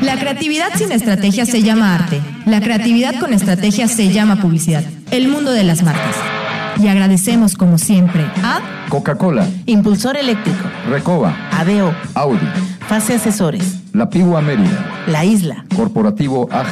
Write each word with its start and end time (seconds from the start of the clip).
La 0.00 0.16
creatividad 0.16 0.68
sin 0.76 0.92
estrategia 0.92 1.44
se 1.44 1.62
llama 1.62 1.94
arte. 1.94 2.20
La 2.46 2.60
creatividad 2.60 3.18
con 3.18 3.32
estrategia 3.32 3.88
se 3.88 4.12
llama 4.12 4.36
publicidad. 4.40 4.84
El 5.10 5.28
mundo 5.28 5.50
de 5.50 5.64
las 5.64 5.82
marcas. 5.82 6.14
Y 6.80 6.86
agradecemos 6.86 7.56
como 7.56 7.78
siempre 7.78 8.24
a 8.44 8.60
Coca-Cola, 8.88 9.48
Impulsor 9.66 10.16
Eléctrico, 10.16 10.64
Recoba, 10.88 11.36
ADO, 11.50 11.92
Audi, 12.14 12.46
Fase 12.86 13.14
Asesores, 13.14 13.80
La 13.92 14.08
Pigua 14.08 14.40
Mérida, 14.40 15.04
La 15.08 15.24
Isla, 15.24 15.64
Corporativo 15.74 16.48
AG. 16.52 16.66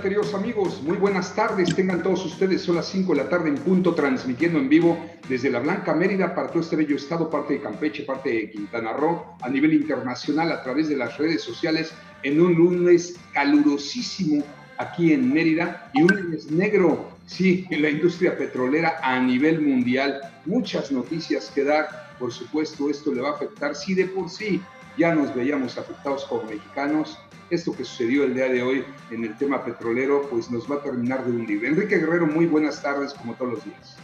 Queridos 0.00 0.32
amigos? 0.34 0.82
Muy 0.82 0.96
buenas 0.96 1.34
tardes, 1.34 1.74
tengan 1.74 2.02
todos 2.02 2.24
ustedes, 2.24 2.62
son 2.62 2.76
las 2.76 2.86
5 2.88 3.12
de 3.12 3.22
la 3.22 3.28
tarde 3.28 3.50
en 3.50 3.56
punto, 3.56 3.94
transmitiendo 3.94 4.58
en 4.58 4.68
vivo 4.68 4.98
desde 5.28 5.50
la 5.50 5.58
Blanca 5.58 5.94
Mérida 5.94 6.34
para 6.34 6.48
todo 6.48 6.60
este 6.60 6.76
bello 6.76 6.96
estado, 6.96 7.28
parte 7.28 7.54
de 7.54 7.60
Campeche, 7.60 8.04
parte 8.04 8.30
de 8.30 8.50
Quintana 8.50 8.94
Roo, 8.94 9.36
a 9.42 9.48
nivel 9.50 9.74
internacional 9.74 10.52
a 10.52 10.62
través 10.62 10.88
de 10.88 10.96
las 10.96 11.18
redes 11.18 11.42
sociales, 11.42 11.92
en 12.22 12.40
un 12.40 12.54
lunes 12.54 13.16
calurosísimo 13.34 14.42
aquí 14.78 15.12
en 15.12 15.32
Mérida 15.32 15.90
y 15.92 16.02
un 16.02 16.08
lunes 16.08 16.50
negro, 16.50 17.10
sí, 17.26 17.66
en 17.70 17.82
la 17.82 17.90
industria 17.90 18.38
petrolera 18.38 19.00
a 19.02 19.20
nivel 19.20 19.60
mundial. 19.60 20.20
Muchas 20.46 20.90
noticias 20.90 21.50
que 21.54 21.64
dar, 21.64 22.14
por 22.18 22.32
supuesto, 22.32 22.88
esto 22.88 23.12
le 23.12 23.20
va 23.20 23.30
a 23.30 23.34
afectar, 23.34 23.74
si 23.76 23.94
de 23.94 24.06
por 24.06 24.30
sí 24.30 24.62
ya 24.96 25.14
nos 25.14 25.34
veíamos 25.34 25.76
afectados 25.76 26.24
como 26.24 26.44
mexicanos, 26.44 27.18
esto 27.50 27.72
que 27.72 27.84
sucedió 27.84 28.24
el 28.24 28.34
día 28.34 28.48
de 28.48 28.62
hoy 28.62 28.84
en 29.10 29.24
el 29.24 29.36
tema 29.36 29.64
petrolero, 29.64 30.22
pues 30.30 30.50
nos 30.50 30.70
va 30.70 30.76
a 30.76 30.82
terminar 30.82 31.24
de 31.24 31.32
hundir. 31.32 31.64
Enrique 31.64 31.98
Guerrero, 31.98 32.26
muy 32.26 32.46
buenas 32.46 32.80
tardes, 32.80 33.12
como 33.12 33.34
todos 33.34 33.52
los 33.52 33.64
días. 33.64 33.96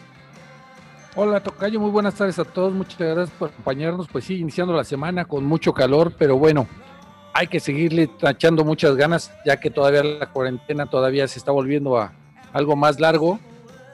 Hola 1.15 1.43
Tocayo, 1.43 1.81
muy 1.81 1.91
buenas 1.91 2.15
tardes 2.15 2.39
a 2.39 2.45
todos, 2.45 2.75
muchas 2.75 2.99
gracias 2.99 3.31
por 3.39 3.49
acompañarnos, 3.49 4.07
pues 4.09 4.27
sí, 4.27 4.37
iniciando 4.37 4.75
la 4.75 4.85
semana 4.85 5.25
con 5.25 5.47
mucho 5.47 5.73
calor, 5.73 6.13
pero 6.19 6.37
bueno, 6.37 6.67
hay 7.33 7.47
que 7.47 7.59
seguirle 7.59 8.11
echando 8.21 8.65
muchas 8.65 8.97
ganas, 8.97 9.33
ya 9.47 9.59
que 9.59 9.71
todavía 9.71 10.03
la 10.05 10.27
cuarentena 10.27 10.85
todavía 10.87 11.27
se 11.27 11.39
está 11.39 11.53
volviendo 11.53 11.97
a 11.97 12.13
algo 12.53 12.77
más 12.77 13.01
largo, 13.01 13.39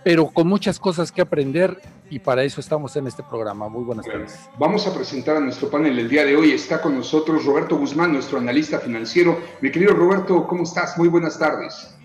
pero 0.03 0.29
con 0.29 0.49
muchas 0.49 0.81
cosas 0.81 1.13
que 1.13 1.23
aprender 1.23 1.81
y 2.13 2.19
para 2.19 2.45
eso 2.45 2.61
estamos 2.61 2.95
en 2.97 3.07
este 3.07 3.23
programa. 3.23 3.71
Muy 3.71 3.85
buenas 3.85 4.05
tardes. 4.05 4.39
Vamos 4.59 4.87
a 4.87 4.93
presentar 4.93 5.39
a 5.39 5.41
nuestro 5.41 5.71
panel 5.71 5.99
el 5.99 6.11
día 6.11 6.27
de 6.27 6.37
hoy. 6.37 6.53
Está 6.53 6.83
con 6.83 6.95
nosotros 6.95 7.47
Roberto 7.47 7.79
Guzmán, 7.79 8.13
nuestro 8.13 8.37
analista 8.37 8.79
financiero. 8.79 9.41
Mi 9.63 9.73
querido 9.73 9.95
Roberto, 9.95 10.47
¿cómo 10.47 10.65
estás? 10.65 10.99
Muy 10.99 11.09
buenas 11.09 11.39
tardes. 11.39 11.97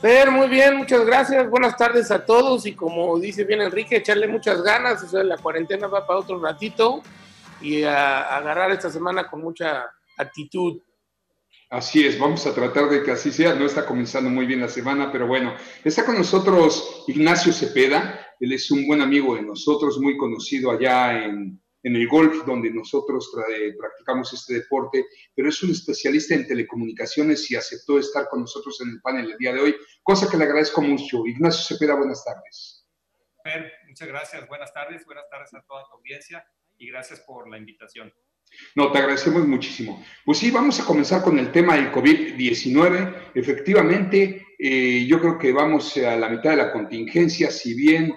Fer, 0.00 0.30
muy 0.30 0.46
bien, 0.46 0.76
muchas 0.76 1.04
gracias. 1.04 1.50
Buenas 1.50 1.76
tardes 1.76 2.12
a 2.12 2.24
todos 2.24 2.66
y 2.66 2.76
como 2.76 3.18
dice 3.18 3.42
bien 3.42 3.62
Enrique, 3.62 3.96
echarle 3.96 4.28
muchas 4.28 4.62
ganas. 4.62 5.02
O 5.02 5.08
sea, 5.08 5.24
la 5.24 5.36
cuarentena 5.36 5.88
va 5.88 6.06
para 6.06 6.20
otro 6.20 6.38
ratito 6.38 7.02
y 7.60 7.82
a, 7.82 8.20
a 8.20 8.36
agarrar 8.36 8.70
esta 8.70 8.90
semana 8.90 9.28
con 9.28 9.42
mucha 9.42 9.86
actitud. 10.18 10.80
Así 11.68 12.06
es, 12.06 12.18
vamos 12.18 12.46
a 12.46 12.54
tratar 12.54 12.88
de 12.90 13.02
que 13.02 13.10
así 13.10 13.32
sea. 13.32 13.54
No 13.54 13.64
está 13.64 13.86
comenzando 13.86 14.30
muy 14.30 14.46
bien 14.46 14.60
la 14.60 14.68
semana, 14.68 15.10
pero 15.10 15.26
bueno, 15.26 15.54
está 15.82 16.04
con 16.04 16.16
nosotros 16.16 17.04
Ignacio 17.08 17.52
Cepeda. 17.52 18.20
Él 18.42 18.52
es 18.52 18.68
un 18.72 18.88
buen 18.88 19.00
amigo 19.00 19.36
de 19.36 19.42
nosotros, 19.42 20.00
muy 20.00 20.16
conocido 20.16 20.72
allá 20.72 21.24
en, 21.24 21.62
en 21.84 21.94
el 21.94 22.08
golf, 22.08 22.44
donde 22.44 22.72
nosotros 22.72 23.30
eh, 23.54 23.72
practicamos 23.78 24.32
este 24.32 24.54
deporte, 24.54 25.06
pero 25.32 25.48
es 25.48 25.62
un 25.62 25.70
especialista 25.70 26.34
en 26.34 26.48
telecomunicaciones 26.48 27.48
y 27.52 27.54
aceptó 27.54 28.00
estar 28.00 28.28
con 28.28 28.40
nosotros 28.40 28.80
en 28.80 28.90
el 28.90 29.00
panel 29.00 29.30
el 29.30 29.38
día 29.38 29.52
de 29.52 29.60
hoy, 29.60 29.76
cosa 30.02 30.28
que 30.28 30.36
le 30.36 30.42
agradezco 30.42 30.82
mucho. 30.82 31.24
Ignacio 31.24 31.62
Cepeda, 31.62 31.94
buenas 31.94 32.24
tardes. 32.24 32.84
Muchas 33.86 34.08
gracias. 34.08 34.48
Buenas 34.48 34.72
tardes, 34.72 35.06
buenas 35.06 35.30
tardes 35.30 35.54
a 35.54 35.62
toda 35.62 35.84
tu 35.84 35.98
audiencia 35.98 36.44
y 36.78 36.88
gracias 36.88 37.20
por 37.20 37.48
la 37.48 37.58
invitación. 37.58 38.12
No, 38.74 38.90
te 38.90 38.98
agradecemos 38.98 39.46
muchísimo. 39.46 40.04
Pues 40.24 40.38
sí, 40.38 40.50
vamos 40.50 40.80
a 40.80 40.84
comenzar 40.84 41.22
con 41.22 41.38
el 41.38 41.52
tema 41.52 41.76
del 41.76 41.92
COVID-19. 41.92 43.30
Efectivamente, 43.36 44.48
eh, 44.58 45.06
yo 45.06 45.20
creo 45.20 45.38
que 45.38 45.52
vamos 45.52 45.96
a 45.96 46.16
la 46.16 46.28
mitad 46.28 46.50
de 46.50 46.56
la 46.56 46.72
contingencia, 46.72 47.48
si 47.52 47.74
bien 47.74 48.14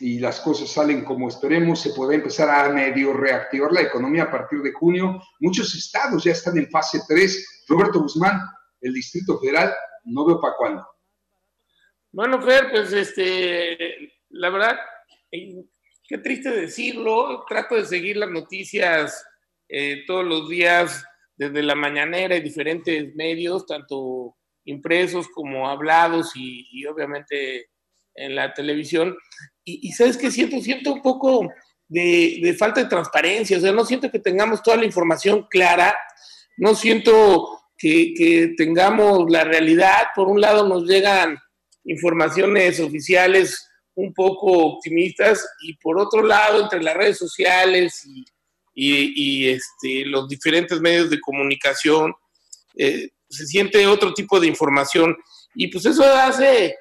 y 0.00 0.18
las 0.18 0.40
cosas 0.40 0.70
salen 0.70 1.04
como 1.04 1.28
esperemos, 1.28 1.80
se 1.80 1.92
puede 1.92 2.16
empezar 2.16 2.50
a 2.50 2.72
medio 2.72 3.12
reactivar 3.12 3.72
la 3.72 3.82
economía 3.82 4.24
a 4.24 4.30
partir 4.30 4.60
de 4.60 4.72
junio. 4.72 5.22
Muchos 5.40 5.74
estados 5.74 6.24
ya 6.24 6.32
están 6.32 6.58
en 6.58 6.68
fase 6.68 7.00
3. 7.06 7.64
Roberto 7.68 8.00
Guzmán, 8.00 8.40
el 8.80 8.92
Distrito 8.92 9.38
Federal, 9.38 9.72
no 10.04 10.26
veo 10.26 10.40
para 10.40 10.54
cuándo. 10.56 10.86
Bueno, 12.10 12.42
Fer, 12.42 12.70
pues 12.70 12.92
este, 12.92 14.12
la 14.30 14.50
verdad, 14.50 14.76
qué 15.30 16.18
triste 16.18 16.50
decirlo, 16.50 17.44
trato 17.48 17.76
de 17.76 17.84
seguir 17.84 18.16
las 18.16 18.30
noticias 18.30 19.24
eh, 19.68 20.04
todos 20.06 20.24
los 20.24 20.48
días 20.48 21.04
desde 21.36 21.62
la 21.62 21.74
mañanera 21.74 22.36
y 22.36 22.40
diferentes 22.40 23.14
medios, 23.14 23.66
tanto 23.66 24.36
impresos 24.64 25.28
como 25.28 25.68
hablados 25.68 26.32
y 26.34 26.84
obviamente 26.86 27.68
en 28.14 28.34
la 28.34 28.52
televisión. 28.54 29.16
Y, 29.64 29.88
y, 29.88 29.92
sabes 29.92 30.16
que 30.16 30.30
siento, 30.30 30.60
siento 30.60 30.92
un 30.92 31.02
poco 31.02 31.48
de, 31.88 32.40
de, 32.42 32.54
falta 32.54 32.82
de 32.82 32.88
transparencia, 32.88 33.58
o 33.58 33.60
sea, 33.60 33.72
no 33.72 33.84
siento 33.84 34.10
que 34.10 34.18
tengamos 34.18 34.62
toda 34.62 34.76
la 34.76 34.84
información 34.84 35.46
clara, 35.50 35.96
no 36.56 36.74
siento 36.74 37.60
que, 37.76 38.14
que 38.14 38.54
tengamos 38.56 39.30
la 39.30 39.44
realidad. 39.44 40.06
Por 40.14 40.28
un 40.28 40.40
lado 40.40 40.68
nos 40.68 40.84
llegan 40.84 41.38
informaciones 41.84 42.80
oficiales 42.80 43.68
un 43.96 44.12
poco 44.12 44.46
optimistas 44.46 45.46
y 45.62 45.76
por 45.76 45.98
otro 45.98 46.22
lado 46.22 46.62
entre 46.62 46.82
las 46.82 46.96
redes 46.96 47.18
sociales 47.18 48.04
y, 48.04 48.24
y, 48.74 49.12
y 49.14 49.48
este, 49.50 50.04
los 50.06 50.28
diferentes 50.28 50.80
medios 50.80 51.10
de 51.10 51.20
comunicación 51.20 52.12
eh, 52.76 53.10
se 53.28 53.46
siente 53.46 53.86
otro 53.86 54.12
tipo 54.12 54.40
de 54.40 54.48
información 54.48 55.16
y 55.54 55.68
pues 55.68 55.86
eso 55.86 56.04
hace 56.04 56.74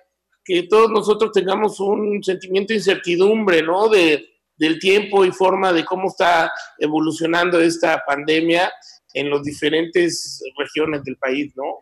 que 0.44 0.64
todos 0.64 0.92
nosotros 0.92 1.31
tengamos 1.31 1.80
un 1.80 2.24
sentimiento 2.24 2.74
de 2.74 2.80
incertidumbre, 2.80 3.62
¿no? 3.62 3.88
De, 3.90 4.26
del 4.58 4.80
tiempo 4.80 5.26
y 5.26 5.31
forma 5.31 5.74
de 5.74 5.86
cómo 5.86 6.08
está 6.08 6.52
evolucionando 6.78 7.59
esta 7.59 8.02
pandemia 8.06 8.72
en 9.14 9.30
las 9.30 9.44
diferentes 9.44 10.42
regiones 10.58 11.04
del 11.04 11.18
país, 11.18 11.54
¿no? 11.56 11.80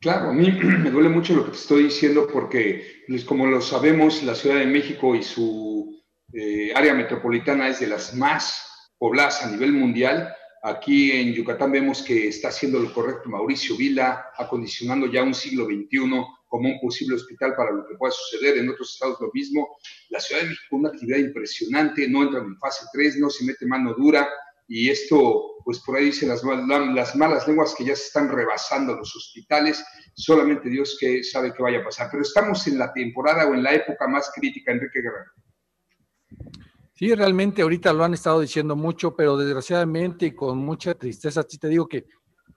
Claro, 0.00 0.30
a 0.30 0.32
mí 0.32 0.50
me 0.62 0.90
duele 0.90 1.08
mucho 1.08 1.34
lo 1.34 1.44
que 1.44 1.52
te 1.52 1.56
estoy 1.56 1.84
diciendo 1.84 2.28
porque, 2.32 3.02
pues, 3.06 3.24
como 3.24 3.46
lo 3.46 3.60
sabemos, 3.60 4.22
la 4.22 4.34
Ciudad 4.34 4.58
de 4.58 4.66
México 4.66 5.14
y 5.14 5.22
su 5.22 6.02
eh, 6.32 6.72
área 6.74 6.94
metropolitana 6.94 7.68
es 7.68 7.80
de 7.80 7.88
las 7.88 8.14
más 8.14 8.90
pobladas 8.98 9.42
a 9.44 9.50
nivel 9.50 9.72
mundial. 9.72 10.34
Aquí 10.62 11.12
en 11.12 11.32
Yucatán 11.32 11.72
vemos 11.72 12.02
que 12.02 12.28
está 12.28 12.48
haciendo 12.48 12.78
lo 12.80 12.92
correcto 12.92 13.28
Mauricio 13.28 13.76
Vila, 13.76 14.26
acondicionando 14.36 15.06
ya 15.06 15.22
un 15.22 15.34
siglo 15.34 15.66
XXI 15.66 16.24
como 16.48 16.68
un 16.68 16.80
posible 16.80 17.16
hospital 17.16 17.54
para 17.54 17.72
lo 17.72 17.86
que 17.86 17.94
pueda 17.94 18.10
suceder. 18.10 18.58
En 18.58 18.68
otros 18.68 18.92
estados 18.92 19.20
lo 19.20 19.30
mismo. 19.32 19.76
La 20.08 20.20
Ciudad 20.20 20.42
de 20.42 20.48
México 20.48 20.76
una 20.76 20.88
actividad 20.88 21.18
impresionante, 21.18 22.08
no 22.08 22.22
entran 22.22 22.44
en 22.44 22.58
fase 22.58 22.86
3, 22.92 23.18
no 23.18 23.30
se 23.30 23.44
mete 23.44 23.66
mano 23.66 23.94
dura 23.94 24.28
y 24.70 24.90
esto, 24.90 25.56
pues 25.64 25.80
por 25.80 25.96
ahí 25.96 26.06
dicen 26.06 26.28
las, 26.28 26.42
las 26.44 27.16
malas 27.16 27.48
lenguas 27.48 27.74
que 27.74 27.86
ya 27.86 27.96
se 27.96 28.04
están 28.04 28.28
rebasando 28.28 28.94
los 28.94 29.16
hospitales. 29.16 29.82
Solamente 30.14 30.68
Dios 30.68 30.98
que 31.00 31.24
sabe 31.24 31.54
qué 31.54 31.62
vaya 31.62 31.78
a 31.78 31.84
pasar. 31.84 32.08
Pero 32.10 32.22
estamos 32.22 32.66
en 32.66 32.78
la 32.78 32.92
temporada 32.92 33.46
o 33.48 33.54
en 33.54 33.62
la 33.62 33.72
época 33.72 34.06
más 34.06 34.30
crítica, 34.34 34.72
Enrique 34.72 35.00
Guerrero. 35.00 35.32
Sí, 36.92 37.14
realmente 37.14 37.62
ahorita 37.62 37.94
lo 37.94 38.04
han 38.04 38.12
estado 38.12 38.40
diciendo 38.40 38.76
mucho, 38.76 39.16
pero 39.16 39.38
desgraciadamente 39.38 40.26
y 40.26 40.34
con 40.34 40.58
mucha 40.58 40.94
tristeza, 40.94 41.42
sí 41.48 41.56
te 41.56 41.68
digo 41.68 41.88
que 41.88 42.04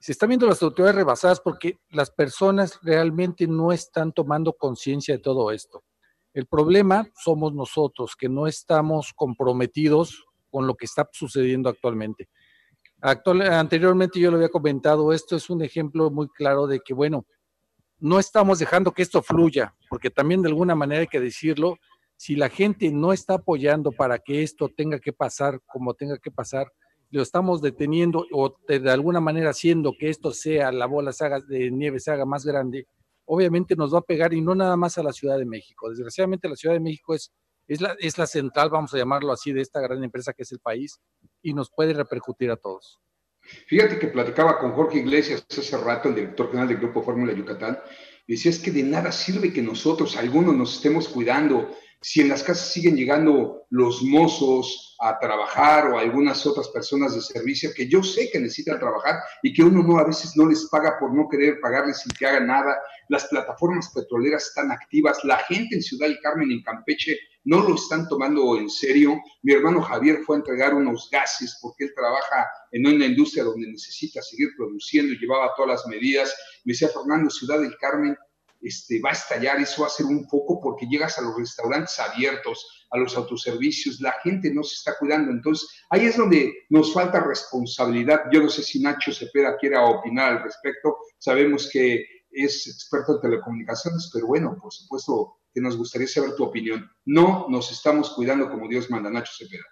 se 0.01 0.13
están 0.13 0.29
viendo 0.29 0.47
las 0.47 0.63
autoridades 0.63 0.95
rebasadas 0.95 1.39
porque 1.39 1.79
las 1.91 2.09
personas 2.09 2.79
realmente 2.81 3.45
no 3.45 3.71
están 3.71 4.11
tomando 4.11 4.53
conciencia 4.53 5.15
de 5.15 5.21
todo 5.21 5.51
esto. 5.51 5.83
El 6.33 6.47
problema 6.47 7.07
somos 7.15 7.53
nosotros, 7.53 8.15
que 8.15 8.27
no 8.27 8.47
estamos 8.47 9.13
comprometidos 9.13 10.25
con 10.49 10.65
lo 10.65 10.73
que 10.73 10.85
está 10.85 11.07
sucediendo 11.11 11.69
actualmente. 11.69 12.29
Actual, 12.99 13.43
anteriormente 13.43 14.19
yo 14.19 14.31
lo 14.31 14.37
había 14.37 14.49
comentado, 14.49 15.13
esto 15.13 15.35
es 15.35 15.51
un 15.51 15.61
ejemplo 15.61 16.09
muy 16.09 16.27
claro 16.29 16.65
de 16.65 16.79
que, 16.79 16.95
bueno, 16.95 17.27
no 17.99 18.17
estamos 18.17 18.57
dejando 18.57 18.93
que 18.93 19.03
esto 19.03 19.21
fluya, 19.21 19.75
porque 19.87 20.09
también 20.09 20.41
de 20.41 20.49
alguna 20.49 20.73
manera 20.73 21.01
hay 21.01 21.07
que 21.07 21.19
decirlo, 21.19 21.77
si 22.15 22.35
la 22.35 22.49
gente 22.49 22.91
no 22.91 23.13
está 23.13 23.35
apoyando 23.35 23.91
para 23.91 24.17
que 24.17 24.41
esto 24.41 24.67
tenga 24.75 24.99
que 24.99 25.13
pasar 25.13 25.61
como 25.67 25.93
tenga 25.93 26.17
que 26.17 26.31
pasar, 26.31 26.71
lo 27.11 27.21
estamos 27.21 27.61
deteniendo 27.61 28.25
o 28.31 28.55
de 28.67 28.89
alguna 28.89 29.19
manera 29.19 29.51
haciendo 29.51 29.93
que 29.97 30.09
esto 30.09 30.31
sea, 30.31 30.71
la 30.71 30.85
bola 30.85 31.11
se 31.11 31.25
haga, 31.25 31.39
de 31.41 31.69
nieve 31.69 31.99
se 31.99 32.11
haga 32.11 32.25
más 32.25 32.45
grande, 32.45 32.87
obviamente 33.25 33.75
nos 33.75 33.93
va 33.93 33.99
a 33.99 34.03
pegar 34.03 34.33
y 34.33 34.41
no 34.41 34.55
nada 34.55 34.75
más 34.77 34.97
a 34.97 35.03
la 35.03 35.11
Ciudad 35.11 35.37
de 35.37 35.45
México. 35.45 35.89
Desgraciadamente 35.89 36.49
la 36.49 36.55
Ciudad 36.55 36.75
de 36.75 36.79
México 36.79 37.13
es, 37.13 37.31
es, 37.67 37.81
la, 37.81 37.95
es 37.99 38.17
la 38.17 38.25
central, 38.25 38.69
vamos 38.69 38.93
a 38.93 38.97
llamarlo 38.97 39.33
así, 39.33 39.51
de 39.51 39.61
esta 39.61 39.81
gran 39.81 40.03
empresa 40.03 40.33
que 40.33 40.43
es 40.43 40.51
el 40.51 40.59
país 40.59 40.99
y 41.41 41.53
nos 41.53 41.69
puede 41.69 41.93
repercutir 41.93 42.49
a 42.49 42.55
todos. 42.55 42.99
Fíjate 43.67 43.99
que 43.99 44.07
platicaba 44.07 44.59
con 44.59 44.71
Jorge 44.71 44.99
Iglesias 44.99 45.45
hace 45.49 45.77
rato, 45.77 46.09
el 46.09 46.15
director 46.15 46.47
general 46.47 46.69
del 46.69 46.77
Grupo 46.77 47.01
Fórmula 47.01 47.33
Yucatán, 47.33 47.79
y 48.27 48.33
decía 48.33 48.51
es 48.51 48.59
que 48.59 48.71
de 48.71 48.83
nada 48.83 49.11
sirve 49.11 49.51
que 49.51 49.61
nosotros, 49.61 50.15
algunos, 50.15 50.55
nos 50.55 50.75
estemos 50.75 51.09
cuidando, 51.09 51.75
si 52.01 52.19
en 52.19 52.29
las 52.29 52.43
casas 52.43 52.71
siguen 52.73 52.95
llegando 52.95 53.67
los 53.69 54.01
mozos 54.01 54.95
a 54.99 55.19
trabajar 55.19 55.87
o 55.87 55.99
algunas 55.99 56.45
otras 56.47 56.67
personas 56.69 57.13
de 57.13 57.21
servicio 57.21 57.69
que 57.75 57.87
yo 57.87 58.01
sé 58.01 58.29
que 58.31 58.39
necesitan 58.39 58.79
trabajar 58.79 59.19
y 59.43 59.53
que 59.53 59.61
uno 59.61 59.83
no 59.83 59.99
a 59.99 60.05
veces 60.05 60.35
no 60.35 60.47
les 60.47 60.65
paga 60.65 60.97
por 60.99 61.13
no 61.13 61.29
querer 61.29 61.59
pagarles 61.59 61.99
sin 61.99 62.11
que 62.11 62.25
hagan 62.25 62.47
nada. 62.47 62.79
Las 63.09 63.25
plataformas 63.27 63.91
petroleras 63.93 64.47
están 64.47 64.71
activas, 64.71 65.23
la 65.23 65.37
gente 65.37 65.75
en 65.75 65.83
Ciudad 65.83 66.07
del 66.07 66.19
Carmen, 66.21 66.51
en 66.51 66.63
Campeche, 66.63 67.17
no 67.43 67.61
lo 67.61 67.75
están 67.75 68.07
tomando 68.07 68.57
en 68.57 68.69
serio. 68.69 69.19
Mi 69.43 69.53
hermano 69.53 69.81
Javier 69.81 70.21
fue 70.25 70.35
a 70.35 70.39
entregar 70.39 70.73
unos 70.73 71.07
gases 71.11 71.57
porque 71.61 71.85
él 71.85 71.93
trabaja 71.95 72.47
en 72.71 72.87
una 72.87 73.05
industria 73.05 73.43
donde 73.43 73.67
necesita 73.67 74.21
seguir 74.23 74.49
produciendo 74.57 75.13
y 75.13 75.19
llevaba 75.19 75.53
todas 75.55 75.71
las 75.71 75.87
medidas. 75.87 76.35
Me 76.65 76.73
decía 76.73 76.89
Fernando, 76.89 77.29
Ciudad 77.29 77.59
del 77.59 77.75
Carmen 77.79 78.15
este, 78.61 79.01
va 79.01 79.09
a 79.09 79.13
estallar, 79.13 79.59
eso 79.59 79.81
va 79.81 79.87
a 79.87 79.91
ser 79.91 80.05
un 80.05 80.27
poco 80.27 80.59
porque 80.61 80.85
llegas 80.87 81.17
a 81.17 81.21
los 81.21 81.35
restaurantes 81.37 81.99
abiertos, 81.99 82.87
a 82.91 82.97
los 82.97 83.15
autoservicios, 83.15 83.99
la 84.01 84.13
gente 84.23 84.53
no 84.53 84.63
se 84.63 84.75
está 84.75 84.97
cuidando. 84.99 85.31
Entonces, 85.31 85.69
ahí 85.89 86.05
es 86.05 86.17
donde 86.17 86.53
nos 86.69 86.93
falta 86.93 87.21
responsabilidad. 87.21 88.23
Yo 88.31 88.41
no 88.41 88.49
sé 88.49 88.63
si 88.63 88.81
Nacho 88.81 89.11
Cepeda 89.13 89.57
quiera 89.57 89.85
opinar 89.85 90.33
al 90.33 90.43
respecto. 90.43 90.97
Sabemos 91.17 91.69
que 91.71 92.05
es 92.29 92.67
experto 92.67 93.15
en 93.15 93.21
telecomunicaciones, 93.21 94.09
pero 94.13 94.27
bueno, 94.27 94.57
por 94.61 94.71
supuesto 94.71 95.37
que 95.53 95.61
nos 95.61 95.77
gustaría 95.77 96.07
saber 96.07 96.35
tu 96.35 96.43
opinión. 96.43 96.89
No 97.05 97.47
nos 97.49 97.71
estamos 97.71 98.11
cuidando 98.11 98.49
como 98.49 98.67
Dios 98.67 98.89
manda, 98.89 99.09
Nacho 99.09 99.33
Cepeda. 99.37 99.63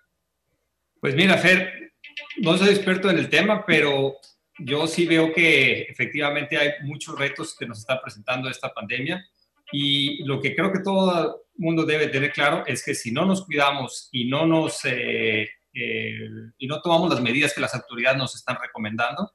Pues 1.00 1.16
mira, 1.16 1.38
Fer, 1.38 1.94
no 2.42 2.58
soy 2.58 2.70
experto 2.70 3.10
en 3.10 3.18
el 3.18 3.30
tema, 3.30 3.66
pero 3.66 4.16
yo 4.60 4.88
sí 4.88 5.06
veo 5.06 5.34
que 5.34 5.84
efectivamente 5.84 6.58
hay 6.58 6.72
muchos 6.84 7.18
retos 7.18 7.56
que 7.56 7.66
nos 7.66 7.80
está 7.80 8.02
presentando 8.02 8.50
esta 8.50 8.74
pandemia 8.74 9.26
y 9.72 10.24
lo 10.24 10.42
que 10.42 10.56
creo 10.56 10.72
que 10.72 10.80
todo 10.80 11.46
el 11.58 11.64
mundo 11.64 11.86
debe 11.86 12.08
tener 12.08 12.32
claro 12.32 12.64
es 12.66 12.84
que 12.84 12.96
si 12.96 13.12
no 13.12 13.26
nos 13.26 13.46
cuidamos 13.46 14.10
y 14.12 14.26
no 14.26 14.46
nos 14.46 14.84
eh, 14.86 15.48
eh, 15.74 16.30
y 16.58 16.68
no 16.68 16.82
tomamos 16.82 17.10
las 17.10 17.22
medidas 17.22 17.54
que 17.54 17.62
las 17.62 17.76
autoridades 17.76 18.18
nos 18.18 18.36
están 18.36 18.58
recomendando, 18.62 19.32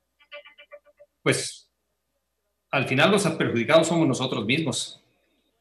pues 1.23 1.71
al 2.71 2.87
final 2.87 3.13
los 3.13 3.27
perjudicados 3.27 3.87
somos 3.87 4.07
nosotros 4.07 4.45
mismos. 4.45 5.01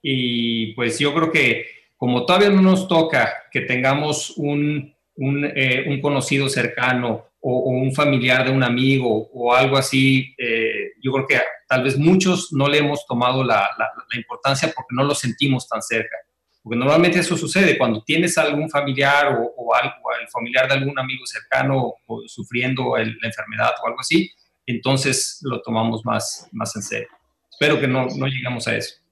Y 0.02 0.74
pues 0.74 1.00
yo 1.00 1.14
creo 1.14 1.32
que 1.32 1.68
como 1.96 2.26
todavía 2.26 2.50
no 2.50 2.62
nos 2.62 2.88
toca 2.88 3.44
que 3.52 3.62
tengamos 3.62 4.32
un, 4.36 4.94
un, 5.16 5.46
eh, 5.56 5.86
un 5.88 6.02
conocido 6.02 6.50
cercano 6.50 7.30
o, 7.46 7.70
un 7.70 7.94
familiar 7.94 8.46
de 8.46 8.52
un 8.52 8.64
amigo 8.64 9.30
o 9.34 9.54
algo 9.54 9.76
así, 9.78 10.34
eh, 10.38 10.94
yo 11.02 11.12
creo 11.12 11.28
que 11.28 11.42
tal 11.68 11.84
vez 11.84 11.98
muchos 11.98 12.54
no 12.54 12.70
le 12.70 12.78
hemos 12.78 13.06
tomado 13.06 13.44
la, 13.44 13.70
importancia 14.16 14.72
porque 14.74 14.96
no 14.96 15.04
lo 15.04 15.14
sentimos 15.14 15.68
tan 15.68 15.82
cerca. 15.82 16.16
Porque 16.62 16.80
normalmente 16.80 17.20
eso 17.20 17.36
sucede 17.36 17.78
cuando 17.78 18.02
tienes 18.04 18.38
algún 18.38 18.70
familiar 18.70 19.38
o, 19.38 19.54
o 19.58 19.76
el 20.22 20.30
familiar 20.30 20.70
de 20.70 20.76
algún 20.76 20.98
amigo 20.98 21.26
cercano 21.26 21.94
o 22.08 22.22
sufriendo 22.28 22.96
la 22.96 23.28
enfermedad 23.28 23.72
o 23.84 23.88
algo 23.88 24.00
así, 24.00 24.32
entonces 24.66 25.40
lo 25.42 25.62
tomamos 25.62 26.06
más, 26.06 26.48
más 26.54 26.74
en 26.78 26.82
serio. 26.82 27.10
Espero 27.52 27.78
que 27.78 27.88
no, 27.88 28.08
no 28.16 28.28
llegamos 28.28 28.66
a 28.70 28.78
eso. 28.78 29.03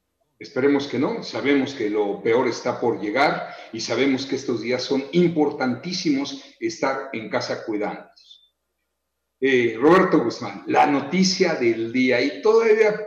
Esperemos 0.41 0.87
que 0.87 0.97
no, 0.97 1.21
sabemos 1.21 1.75
que 1.75 1.87
lo 1.87 2.19
peor 2.23 2.47
está 2.47 2.79
por 2.79 2.99
llegar 2.99 3.55
y 3.71 3.79
sabemos 3.79 4.25
que 4.25 4.37
estos 4.37 4.61
días 4.61 4.81
son 4.81 5.05
importantísimos 5.11 6.43
estar 6.59 7.11
en 7.13 7.29
casa 7.29 7.63
cuidando. 7.63 8.09
Eh, 9.39 9.77
Roberto 9.79 10.17
Guzmán, 10.23 10.63
la 10.65 10.87
noticia 10.87 11.53
del 11.53 11.93
día. 11.93 12.19
Y 12.19 12.41
todavía 12.41 12.99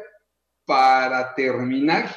para 0.65 1.35
terminar, 1.35 2.15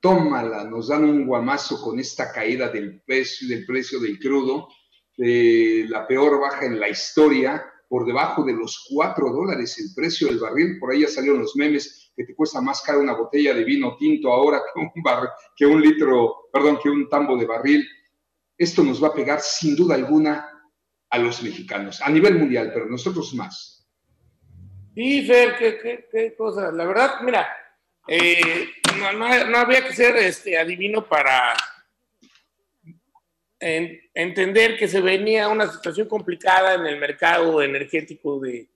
tómala, 0.00 0.64
nos 0.64 0.88
dan 0.88 1.04
un 1.06 1.26
guamazo 1.26 1.80
con 1.80 1.98
esta 1.98 2.30
caída 2.30 2.68
del 2.68 3.00
precio, 3.06 3.48
del 3.48 3.64
precio 3.64 4.00
del 4.00 4.18
crudo, 4.18 4.68
la 5.16 6.06
peor 6.06 6.38
baja 6.38 6.66
en 6.66 6.78
la 6.78 6.90
historia, 6.90 7.64
por 7.88 8.04
debajo 8.04 8.44
de 8.44 8.52
los 8.52 8.86
4 8.90 9.30
dólares 9.30 9.78
el 9.78 9.94
precio 9.94 10.28
del 10.28 10.40
barril, 10.40 10.78
por 10.78 10.92
ahí 10.92 11.00
ya 11.00 11.08
salieron 11.08 11.40
los 11.40 11.56
memes 11.56 12.01
que 12.14 12.24
te 12.24 12.34
cuesta 12.34 12.60
más 12.60 12.82
caro 12.82 13.00
una 13.00 13.14
botella 13.14 13.54
de 13.54 13.64
vino 13.64 13.96
tinto 13.96 14.32
ahora 14.32 14.60
que 14.72 14.80
un, 14.80 14.90
que 15.56 15.66
un 15.66 15.80
litro, 15.80 16.48
perdón, 16.52 16.78
que 16.82 16.90
un 16.90 17.08
tambo 17.08 17.36
de 17.36 17.46
barril. 17.46 17.88
Esto 18.56 18.82
nos 18.82 19.02
va 19.02 19.08
a 19.08 19.14
pegar 19.14 19.40
sin 19.40 19.74
duda 19.74 19.94
alguna 19.94 20.48
a 21.10 21.18
los 21.18 21.42
mexicanos, 21.42 22.00
a 22.00 22.10
nivel 22.10 22.38
mundial, 22.38 22.70
pero 22.72 22.86
nosotros 22.86 23.34
más. 23.34 23.86
Sí, 24.94 25.26
Fer, 25.26 25.56
qué, 25.58 26.06
qué, 26.10 26.34
cosa. 26.34 26.70
La 26.70 26.84
verdad, 26.84 27.20
mira, 27.22 27.48
eh, 28.06 28.68
no, 28.98 29.12
no, 29.12 29.58
había 29.58 29.86
que 29.86 29.94
ser 29.94 30.16
este, 30.16 30.58
adivino 30.58 31.06
para 31.06 31.54
entender 33.58 34.76
que 34.76 34.88
se 34.88 35.00
venía 35.00 35.48
una 35.48 35.70
situación 35.70 36.08
complicada 36.08 36.74
en 36.74 36.86
el 36.86 36.98
mercado 36.98 37.62
energético 37.62 38.40
de, 38.40 38.68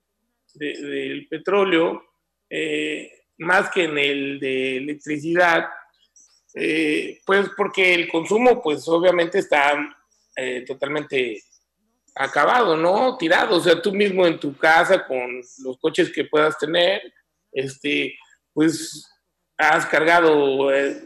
del 0.55 1.27
petróleo. 1.29 2.05
Eh, 2.49 3.16
más 3.39 3.71
que 3.71 3.85
en 3.85 3.99
el 3.99 4.41
de 4.41 4.79
electricidad, 4.79 5.67
eh, 6.55 7.21
pues 7.27 7.51
porque 7.57 7.95
el 7.95 8.09
consumo, 8.09 8.63
pues 8.63 8.89
obviamente 8.89 9.39
está 9.39 9.75
eh, 10.35 10.65
totalmente 10.67 11.43
acabado, 12.15 12.77
¿no? 12.77 13.17
Tirado, 13.19 13.57
o 13.57 13.61
sea, 13.61 13.81
tú 13.81 13.93
mismo 13.93 14.27
en 14.27 14.41
tu 14.41 14.57
casa 14.57 15.07
con 15.07 15.43
los 15.63 15.79
coches 15.79 16.11
que 16.11 16.25
puedas 16.25 16.59
tener, 16.59 17.03
este, 17.53 18.17
pues 18.55 19.07
has 19.59 19.85
cargado, 19.85 20.73
eh, 20.75 21.03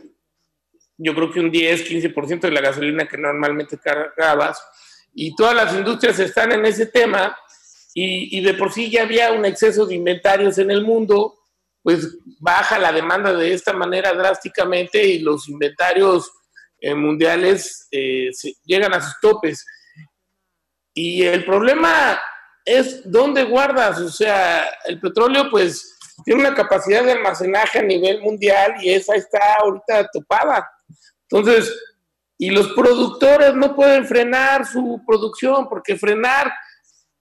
yo 0.97 1.15
creo 1.15 1.32
que 1.32 1.41
un 1.41 1.50
10, 1.50 1.85
15% 1.85 2.41
de 2.43 2.53
la 2.53 2.61
gasolina 2.61 3.09
que 3.09 3.19
normalmente 3.19 3.77
cargabas, 3.77 4.62
y 5.12 5.35
todas 5.35 5.56
las 5.56 5.75
industrias 5.75 6.21
están 6.21 6.53
en 6.53 6.65
ese 6.65 6.87
tema, 6.87 7.37
y, 7.93 8.38
y 8.38 8.41
de 8.43 8.55
por 8.55 8.73
sí 8.73 8.88
ya 8.88 9.03
había 9.03 9.32
un 9.32 9.44
exceso 9.44 9.85
de 9.85 9.97
inventarios 9.97 10.59
en 10.59 10.71
el 10.71 10.85
mundo, 10.85 11.39
pues 11.82 12.19
baja 12.38 12.79
la 12.79 12.93
demanda 12.93 13.32
de 13.32 13.53
esta 13.53 13.73
manera 13.73 14.12
drásticamente 14.12 15.05
y 15.05 15.21
los 15.21 15.49
inventarios 15.49 16.31
eh, 16.81 16.94
mundiales 16.94 17.88
eh, 17.91 18.31
llegan 18.65 18.94
a 18.94 19.00
sus 19.00 19.15
topes. 19.21 19.65
Y 20.94 21.23
el 21.23 21.44
problema 21.44 22.21
es 22.65 23.03
dónde 23.11 23.44
guardas, 23.44 23.99
o 24.00 24.11
sea, 24.11 24.69
el 24.85 25.00
petróleo 25.00 25.49
pues 25.50 25.97
tiene 26.25 26.41
una 26.41 26.55
capacidad 26.55 27.05
de 27.05 27.12
almacenaje 27.12 27.79
a 27.79 27.82
nivel 27.82 28.21
mundial 28.21 28.75
y 28.81 28.93
esa 28.93 29.15
está 29.15 29.55
ahorita 29.62 30.09
topada. 30.12 30.69
Entonces, 31.31 31.73
y 32.38 32.50
los 32.50 32.69
productores 32.73 33.55
no 33.55 33.75
pueden 33.75 34.06
frenar 34.06 34.67
su 34.67 35.03
producción 35.06 35.69
porque 35.69 35.96
frenar 35.96 36.53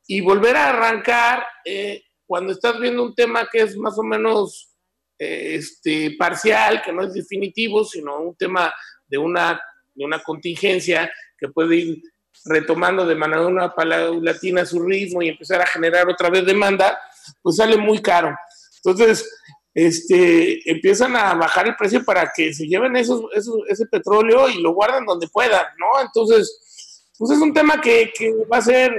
y 0.08 0.22
volver 0.22 0.56
a 0.56 0.70
arrancar 0.70 1.46
eh, 1.66 2.04
cuando 2.30 2.54
estás 2.54 2.80
viendo 2.80 3.02
un 3.02 3.16
tema 3.16 3.50
que 3.52 3.58
es 3.62 3.76
más 3.76 3.98
o 3.98 4.04
menos 4.04 4.70
eh, 5.18 5.56
este, 5.56 6.16
parcial, 6.16 6.80
que 6.86 6.94
no 6.94 7.02
es 7.02 7.16
definitivo, 7.16 7.84
sino 7.84 8.20
un 8.20 8.36
tema 8.36 8.72
de 9.08 9.18
una, 9.18 9.60
de 9.96 10.06
una 10.06 10.22
contingencia 10.22 11.12
que 11.36 11.48
puede 11.48 11.76
ir 11.78 12.04
retomando 12.46 13.04
de 13.08 13.16
manera 13.16 13.74
paulatina 13.74 14.64
su 14.64 14.80
ritmo 14.80 15.24
y 15.24 15.30
empezar 15.30 15.60
a 15.60 15.66
generar 15.66 16.08
otra 16.08 16.30
vez 16.30 16.46
demanda, 16.46 17.00
pues 17.42 17.56
sale 17.56 17.78
muy 17.78 18.00
caro. 18.00 18.36
Entonces, 18.78 19.28
este, 19.74 20.70
empiezan 20.70 21.16
a 21.16 21.34
bajar 21.34 21.68
el 21.68 21.76
precio 21.76 22.06
para 22.06 22.32
que 22.32 22.54
se 22.54 22.68
lleven 22.68 22.96
esos, 22.96 23.24
ese 23.68 23.88
petróleo 23.88 24.48
y 24.50 24.62
lo 24.62 24.76
guarden 24.76 25.04
donde 25.04 25.28
puedan, 25.30 25.66
¿no? 25.80 26.00
Entonces, 26.00 27.10
pues 27.18 27.32
es 27.32 27.40
un 27.40 27.56
tema 27.56 27.82
que, 27.82 28.14
que 28.16 28.32
va 28.46 28.58
a 28.58 28.62
ser 28.62 28.94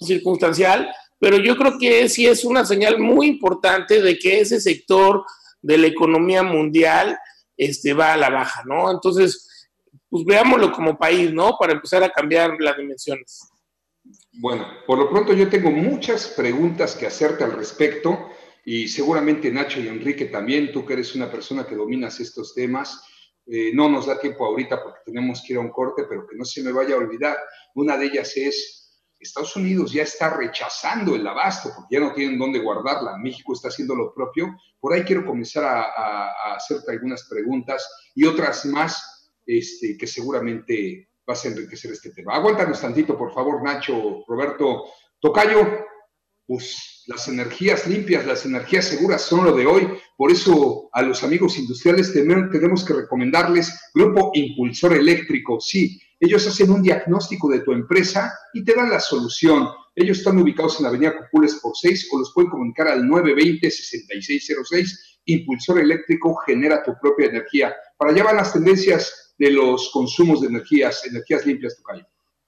circunstancial, 0.00 0.88
pero 1.22 1.36
yo 1.36 1.56
creo 1.56 1.78
que 1.78 2.08
sí 2.08 2.26
es 2.26 2.44
una 2.44 2.64
señal 2.64 2.98
muy 2.98 3.28
importante 3.28 4.02
de 4.02 4.18
que 4.18 4.40
ese 4.40 4.60
sector 4.60 5.24
de 5.60 5.78
la 5.78 5.86
economía 5.86 6.42
mundial 6.42 7.16
este, 7.56 7.92
va 7.94 8.14
a 8.14 8.16
la 8.16 8.28
baja, 8.28 8.64
¿no? 8.66 8.90
Entonces, 8.90 9.70
pues 10.08 10.24
veámoslo 10.24 10.72
como 10.72 10.98
país, 10.98 11.32
¿no? 11.32 11.56
Para 11.60 11.74
empezar 11.74 12.02
a 12.02 12.10
cambiar 12.10 12.56
las 12.58 12.76
dimensiones. 12.76 13.48
Bueno, 14.32 14.66
por 14.84 14.98
lo 14.98 15.08
pronto 15.08 15.32
yo 15.32 15.48
tengo 15.48 15.70
muchas 15.70 16.26
preguntas 16.26 16.96
que 16.96 17.06
hacerte 17.06 17.44
al 17.44 17.52
respecto 17.52 18.30
y 18.64 18.88
seguramente 18.88 19.52
Nacho 19.52 19.78
y 19.78 19.86
Enrique 19.86 20.24
también, 20.24 20.72
tú 20.72 20.84
que 20.84 20.94
eres 20.94 21.14
una 21.14 21.30
persona 21.30 21.64
que 21.64 21.76
dominas 21.76 22.18
estos 22.18 22.52
temas, 22.52 23.00
eh, 23.46 23.70
no 23.72 23.88
nos 23.88 24.06
da 24.06 24.18
tiempo 24.18 24.44
ahorita 24.44 24.82
porque 24.82 25.02
tenemos 25.06 25.40
que 25.46 25.52
ir 25.52 25.60
a 25.60 25.62
un 25.62 25.70
corte, 25.70 26.02
pero 26.08 26.26
que 26.26 26.36
no 26.36 26.44
se 26.44 26.64
me 26.64 26.72
vaya 26.72 26.96
a 26.96 26.98
olvidar. 26.98 27.36
Una 27.76 27.96
de 27.96 28.06
ellas 28.06 28.36
es 28.36 28.81
Estados 29.22 29.56
Unidos 29.56 29.92
ya 29.92 30.02
está 30.02 30.30
rechazando 30.30 31.14
el 31.14 31.26
abasto 31.26 31.70
porque 31.74 31.96
ya 31.96 32.00
no 32.00 32.12
tienen 32.12 32.38
dónde 32.38 32.58
guardarla. 32.58 33.16
México 33.18 33.52
está 33.52 33.68
haciendo 33.68 33.94
lo 33.94 34.12
propio. 34.12 34.56
Por 34.80 34.92
ahí 34.92 35.02
quiero 35.02 35.24
comenzar 35.24 35.64
a, 35.64 36.54
hacerte 36.54 36.92
algunas 36.92 37.28
preguntas 37.28 37.88
y 38.14 38.24
otras 38.24 38.64
más 38.66 39.32
este, 39.46 39.96
que 39.96 40.06
seguramente 40.06 41.08
vas 41.26 41.44
a 41.44 41.48
enriquecer 41.48 41.92
este 41.92 42.10
tema. 42.10 42.34
Aguántanos 42.34 42.80
tantito, 42.80 43.16
por 43.16 43.32
favor, 43.32 43.62
Nacho, 43.62 44.24
Roberto. 44.26 44.84
Tocayo, 45.20 45.86
pues 46.46 47.04
las 47.06 47.28
energías 47.28 47.86
limpias, 47.86 48.26
las 48.26 48.44
energías 48.44 48.86
seguras 48.86 49.22
son 49.22 49.44
lo 49.44 49.52
de 49.52 49.66
hoy. 49.66 49.88
Por 50.16 50.30
eso 50.30 50.88
a 50.92 51.02
los 51.02 51.22
amigos 51.22 51.58
industriales 51.58 52.12
tenemos 52.12 52.84
que 52.84 52.94
recomendarles 52.94 53.90
Grupo 53.94 54.32
Impulsor 54.34 54.94
Eléctrico. 54.94 55.60
Sí, 55.60 56.00
ellos 56.24 56.46
hacen 56.46 56.70
un 56.70 56.82
diagnóstico 56.82 57.50
de 57.50 57.62
tu 57.62 57.72
empresa 57.72 58.32
y 58.54 58.64
te 58.64 58.76
dan 58.76 58.90
la 58.90 59.00
solución. 59.00 59.68
Ellos 59.96 60.18
están 60.18 60.38
ubicados 60.38 60.78
en 60.78 60.84
la 60.84 60.90
avenida 60.90 61.18
Cupules 61.18 61.56
por 61.56 61.72
6 61.74 62.10
o 62.12 62.20
los 62.20 62.32
pueden 62.32 62.48
comunicar 62.48 62.86
al 62.86 63.02
920-6606. 63.02 65.18
Impulsor 65.24 65.80
Eléctrico 65.80 66.36
genera 66.46 66.84
tu 66.84 66.92
propia 67.02 67.26
energía. 67.26 67.74
Para 67.98 68.12
allá 68.12 68.22
van 68.22 68.36
las 68.36 68.52
tendencias 68.52 69.34
de 69.36 69.50
los 69.50 69.90
consumos 69.92 70.42
de 70.42 70.46
energías, 70.46 71.04
energías 71.04 71.44
limpias, 71.44 71.76
Tocayo. 71.76 72.06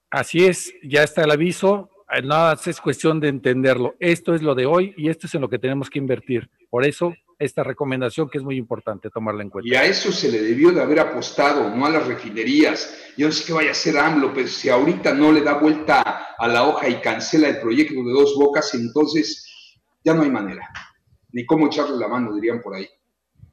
Así 0.09 0.45
es, 0.45 0.73
ya 0.81 1.03
está 1.03 1.25
el 1.25 1.31
aviso 1.31 1.89
eh, 2.13 2.21
nada 2.21 2.57
es 2.65 2.79
cuestión 2.79 3.19
de 3.19 3.27
entenderlo. 3.27 3.95
Esto 3.99 4.35
es 4.35 4.41
lo 4.41 4.55
de 4.55 4.65
hoy 4.65 4.93
y 4.95 5.09
esto 5.09 5.27
es 5.27 5.35
en 5.35 5.41
lo 5.41 5.49
que 5.49 5.59
tenemos 5.59 5.89
que 5.89 5.99
invertir. 5.99 6.49
Por 6.69 6.85
eso, 6.85 7.13
esta 7.37 7.63
recomendación 7.63 8.29
que 8.29 8.37
es 8.37 8.43
muy 8.43 8.57
importante 8.57 9.09
tomarla 9.09 9.43
en 9.43 9.49
cuenta. 9.49 9.69
Y 9.69 9.75
a 9.75 9.83
eso 9.83 10.11
se 10.11 10.31
le 10.31 10.41
debió 10.41 10.71
de 10.71 10.81
haber 10.81 10.99
apostado, 10.99 11.69
no 11.69 11.85
a 11.85 11.89
las 11.89 12.07
refinerías. 12.07 13.13
Yo 13.17 13.27
no 13.27 13.33
sé 13.33 13.45
qué 13.45 13.53
vaya 13.53 13.69
a 13.69 13.71
hacer 13.71 13.97
AMLO, 13.97 14.33
pero 14.33 14.47
si 14.47 14.69
ahorita 14.69 15.13
no 15.13 15.31
le 15.31 15.41
da 15.41 15.59
vuelta 15.59 16.35
a 16.37 16.47
la 16.47 16.67
hoja 16.67 16.87
y 16.89 17.01
cancela 17.01 17.49
el 17.49 17.59
proyecto 17.59 17.95
de 17.95 18.11
dos 18.11 18.35
bocas, 18.37 18.73
entonces 18.73 19.45
ya 20.03 20.13
no 20.13 20.23
hay 20.23 20.29
manera. 20.29 20.69
Ni 21.31 21.45
cómo 21.45 21.67
echarle 21.67 21.97
la 21.97 22.07
mano, 22.07 22.33
dirían 22.33 22.61
por 22.61 22.75
ahí. 22.75 22.87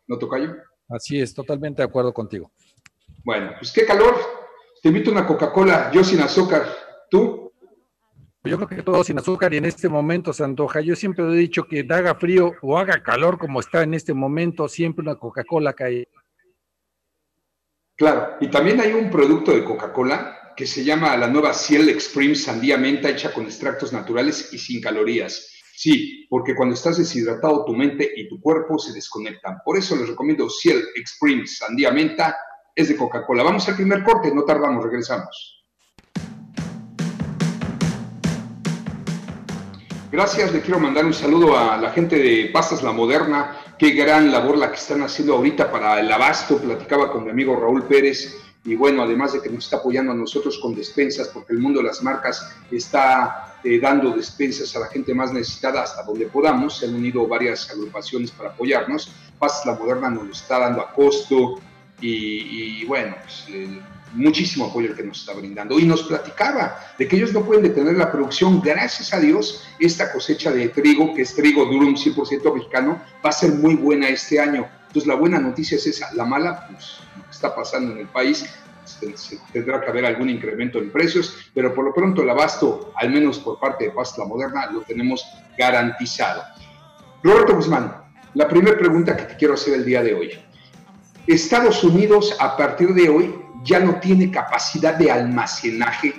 ¿No, 0.07 0.19
Tocayo? 0.19 0.55
Así 0.89 1.21
es, 1.21 1.35
totalmente 1.35 1.83
de 1.83 1.89
acuerdo 1.89 2.13
contigo. 2.13 2.53
Bueno, 3.25 3.53
pues 3.59 3.73
qué 3.73 3.85
calor. 3.87 4.15
Te 4.83 4.89
invito 4.89 5.11
a 5.11 5.15
una 5.15 5.27
Coca-Cola, 5.27 5.91
yo 5.93 6.05
sin 6.05 6.21
azúcar. 6.21 6.67
¿Tú? 7.09 7.42
Yo 8.45 8.57
creo 8.57 8.69
que 8.69 8.83
todo 8.83 9.05
sin 9.05 9.19
azúcar 9.19 9.55
y 9.55 9.59
en 9.59 9.67
este 9.67 9.89
momento 9.89 10.33
se 10.33 10.43
antoja. 10.43 10.81
Yo 10.81 10.97
siempre 10.97 11.25
he 11.25 11.37
dicho 11.37 11.65
que 11.65 11.87
haga 11.89 12.17
frío 12.17 12.55
o 12.61 12.77
haga 12.77 13.01
calor 13.03 13.39
como 13.39 13.61
está 13.61 13.85
en 13.85 13.95
este 13.95 14.15
momento, 14.15 14.69
siempre 14.69 15.03
una 15.03 15.15
Coca-Cola 15.15 15.75
cae. 15.75 16.09
Claro, 17.97 18.37
y 18.41 18.49
también 18.49 18.81
hay 18.81 18.95
un 18.95 19.11
producto 19.11 19.53
de 19.53 19.63
Coca-Cola 19.63 20.55
que 20.57 20.67
se 20.67 20.83
llama 20.83 21.17
la 21.17 21.29
nueva 21.29 21.55
Ciel 21.55 21.89
Exprime 21.89 22.35
Sandía 22.35 22.77
Menta 22.77 23.11
hecha 23.11 23.33
con 23.33 23.45
extractos 23.45 23.93
naturales 23.93 24.53
y 24.53 24.59
sin 24.59 24.81
calorías. 24.81 25.49
Sí, 25.77 26.27
porque 26.29 26.57
cuando 26.57 26.75
estás 26.75 26.99
deshidratado 26.99 27.65
tu 27.65 27.75
mente 27.75 28.11
y 28.17 28.29
tu 28.29 28.41
cuerpo 28.41 28.77
se 28.77 28.93
desconectan. 28.93 29.59
Por 29.65 29.79
eso 29.79 29.95
les 29.95 30.09
recomiendo 30.09 30.51
Ciel 30.51 30.83
Exprime 30.97 31.47
Sandía 31.47 31.93
Menta, 31.93 32.37
es 32.75 32.89
de 32.89 32.97
Coca-Cola. 32.97 33.45
Vamos 33.45 33.69
al 33.69 33.77
primer 33.77 34.03
corte, 34.03 34.35
no 34.35 34.45
tardamos, 34.45 34.83
regresamos. 34.83 35.62
Gracias, 40.13 40.53
le 40.53 40.61
quiero 40.61 40.79
mandar 40.79 41.07
un 41.07 41.15
saludo 41.15 41.59
a 41.59 41.79
la 41.79 41.91
gente 41.91 42.19
de 42.19 42.51
Pastas 42.53 42.83
La 42.83 42.93
Moderna. 42.93 43.57
Qué 43.79 43.93
gran 43.93 44.31
labor 44.31 44.59
la 44.59 44.69
que 44.69 44.77
están 44.77 45.01
haciendo 45.01 45.33
ahorita 45.37 45.73
para 45.73 45.99
el 46.01 46.13
abasto. 46.13 46.59
Platicaba 46.59 47.11
con 47.11 47.25
mi 47.25 47.31
amigo 47.31 47.57
Raúl 47.57 47.85
Pérez. 47.85 48.37
Y 48.63 48.75
bueno, 48.75 49.03
además 49.03 49.33
de 49.33 49.41
que 49.41 49.49
nos 49.49 49.65
está 49.65 49.79
apoyando 49.79 50.13
a 50.13 50.15
nosotros 50.15 50.59
con 50.59 50.75
despensas, 50.75 51.29
porque 51.29 51.55
el 51.55 51.61
mundo 51.61 51.81
de 51.81 51.87
las 51.87 52.03
marcas 52.03 52.47
está 52.71 53.57
eh, 53.65 53.81
dando 53.81 54.11
despensas 54.11 54.77
a 54.77 54.81
la 54.81 54.89
gente 54.89 55.15
más 55.15 55.33
necesitada 55.33 55.83
hasta 55.83 56.03
donde 56.03 56.27
podamos. 56.27 56.77
Se 56.77 56.85
han 56.85 56.95
unido 56.95 57.27
varias 57.27 57.71
agrupaciones 57.71 58.33
para 58.33 58.51
apoyarnos. 58.51 59.11
Pastas 59.39 59.65
La 59.65 59.83
Moderna 59.83 60.11
nos 60.11 60.27
lo 60.27 60.33
está 60.33 60.59
dando 60.59 60.83
a 60.83 60.93
costo. 60.93 61.59
Y, 62.03 62.85
bueno, 62.85 63.17
pues, 63.23 63.47
muchísimo 64.13 64.67
apoyo 64.67 64.91
el 64.91 64.97
que 64.97 65.03
nos 65.03 65.21
está 65.21 65.33
brindando. 65.35 65.79
Y 65.79 65.87
nos 65.87 66.03
platicaba 66.03 66.79
de 66.99 67.09
que 67.09 67.17
ellos 67.17 67.33
no 67.33 67.45
pueden 67.45 67.63
detener 67.63 67.97
la 67.97 68.11
producción, 68.11 68.61
gracias 68.61 69.13
a 69.13 69.21
Dios, 69.21 69.65
esta 69.79 70.13
cosecha 70.13 70.51
de 70.51 70.69
trigo, 70.69 71.15
que 71.15 71.23
es 71.23 71.35
trigo 71.35 71.65
durum 71.65 71.95
100% 71.95 72.55
mexicano, 72.55 73.01
va 73.25 73.31
a 73.31 73.33
ser 73.33 73.53
muy 73.53 73.75
buena 73.75 74.09
este 74.09 74.41
año. 74.41 74.69
Entonces 74.89 75.07
la 75.07 75.15
buena 75.15 75.39
noticia 75.39 75.77
es 75.77 75.87
esa, 75.87 76.13
la 76.15 76.25
mala, 76.25 76.67
pues 76.71 76.99
lo 77.17 77.25
que 77.25 77.31
está 77.31 77.55
pasando 77.55 77.93
en 77.93 77.99
el 77.99 78.09
país, 78.09 78.45
tendrá 79.53 79.81
que 79.81 79.91
haber 79.91 80.05
algún 80.05 80.29
incremento 80.29 80.79
en 80.79 80.91
precios, 80.91 81.51
pero 81.55 81.75
por 81.75 81.85
lo 81.85 81.95
pronto 81.95 82.23
el 82.23 82.31
abasto, 82.31 82.93
al 82.97 83.11
menos 83.11 83.39
por 83.39 83.59
parte 83.59 83.85
de 83.85 83.91
Pasta 83.91 84.25
Moderna, 84.25 84.71
lo 84.71 84.83
tenemos 84.83 85.25
garantizado. 85.57 86.43
Roberto 87.23 87.55
Guzmán, 87.55 88.03
la 88.35 88.49
primera 88.49 88.77
pregunta 88.77 89.17
que 89.17 89.25
te 89.25 89.37
quiero 89.37 89.55
hacer 89.55 89.75
el 89.75 89.85
día 89.85 90.03
de 90.03 90.15
hoy. 90.15 90.31
Estados 91.27 91.85
Unidos 91.85 92.37
a 92.41 92.57
partir 92.57 92.95
de 92.95 93.09
hoy 93.09 93.42
ya 93.63 93.79
no 93.79 94.01
tiene 94.01 94.31
capacidad 94.31 94.95
de 94.95 95.11
almacenaje 95.11 96.15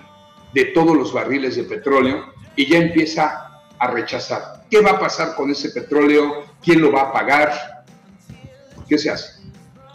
de 0.53 0.65
todos 0.65 0.95
los 0.95 1.13
barriles 1.13 1.55
de 1.55 1.63
petróleo 1.63 2.33
y 2.55 2.67
ya 2.67 2.77
empieza 2.77 3.61
a 3.77 3.87
rechazar. 3.87 4.63
¿Qué 4.69 4.81
va 4.81 4.91
a 4.91 4.99
pasar 4.99 5.35
con 5.35 5.49
ese 5.51 5.69
petróleo? 5.69 6.45
¿Quién 6.63 6.81
lo 6.81 6.91
va 6.91 7.03
a 7.03 7.13
pagar? 7.13 7.83
¿Qué 8.87 8.97
se 8.97 9.09
hace? 9.09 9.41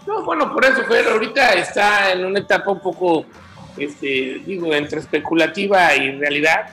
No, 0.06 0.24
bueno, 0.24 0.52
por 0.52 0.64
eso, 0.64 0.84
Fer, 0.84 1.06
ahorita 1.06 1.52
está 1.52 2.12
en 2.12 2.24
una 2.24 2.40
etapa 2.40 2.70
un 2.70 2.80
poco, 2.80 3.26
este, 3.76 4.42
digo, 4.46 4.74
entre 4.74 5.00
especulativa 5.00 5.94
y 5.94 6.18
realidad. 6.18 6.70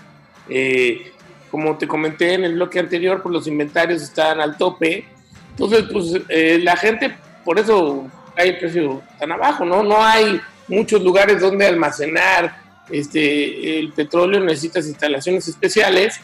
Eh, 0.49 1.11
como 1.51 1.77
te 1.77 1.87
comenté 1.87 2.33
en 2.33 2.43
el 2.43 2.55
bloque 2.55 2.79
anterior, 2.79 3.21
pues 3.21 3.33
los 3.33 3.47
inventarios 3.47 4.01
están 4.01 4.39
al 4.39 4.57
tope. 4.57 5.05
Entonces, 5.51 5.85
pues 5.91 6.21
eh, 6.29 6.59
la 6.61 6.75
gente, 6.75 7.15
por 7.43 7.59
eso 7.59 8.07
hay 8.35 8.49
el 8.49 8.57
precio 8.57 9.01
tan 9.19 9.31
abajo, 9.31 9.63
¿no? 9.63 9.83
No 9.83 10.03
hay 10.03 10.41
muchos 10.67 11.01
lugares 11.01 11.41
donde 11.41 11.65
almacenar 11.65 12.57
este, 12.89 13.79
el 13.79 13.91
petróleo, 13.93 14.39
necesitas 14.39 14.87
instalaciones 14.87 15.47
especiales 15.47 16.19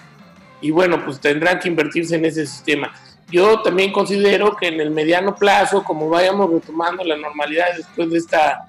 y 0.62 0.72
bueno, 0.72 1.04
pues 1.04 1.20
tendrán 1.20 1.60
que 1.60 1.70
invertirse 1.70 2.16
en 2.16 2.26
ese 2.26 2.46
sistema. 2.46 2.94
Yo 3.32 3.62
también 3.62 3.92
considero 3.92 4.56
que 4.56 4.68
en 4.68 4.80
el 4.80 4.92
mediano 4.92 5.36
plazo, 5.36 5.84
como 5.84 6.10
vayamos 6.10 6.52
retomando 6.52 7.04
la 7.04 7.18
normalidad 7.18 7.68
después 7.76 8.12
de 8.12 8.18
esta 8.18 8.68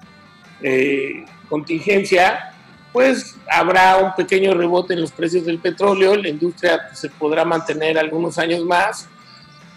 eh, 0.61 1.25
contingencia, 1.49 2.53
pues 2.93 3.35
habrá 3.49 3.97
un 3.97 4.15
pequeño 4.15 4.53
rebote 4.53 4.93
en 4.93 5.01
los 5.01 5.11
precios 5.11 5.45
del 5.45 5.59
petróleo, 5.59 6.15
la 6.15 6.29
industria 6.29 6.89
se 6.93 7.09
podrá 7.09 7.43
mantener 7.43 7.97
algunos 7.97 8.37
años 8.37 8.63
más 8.63 9.09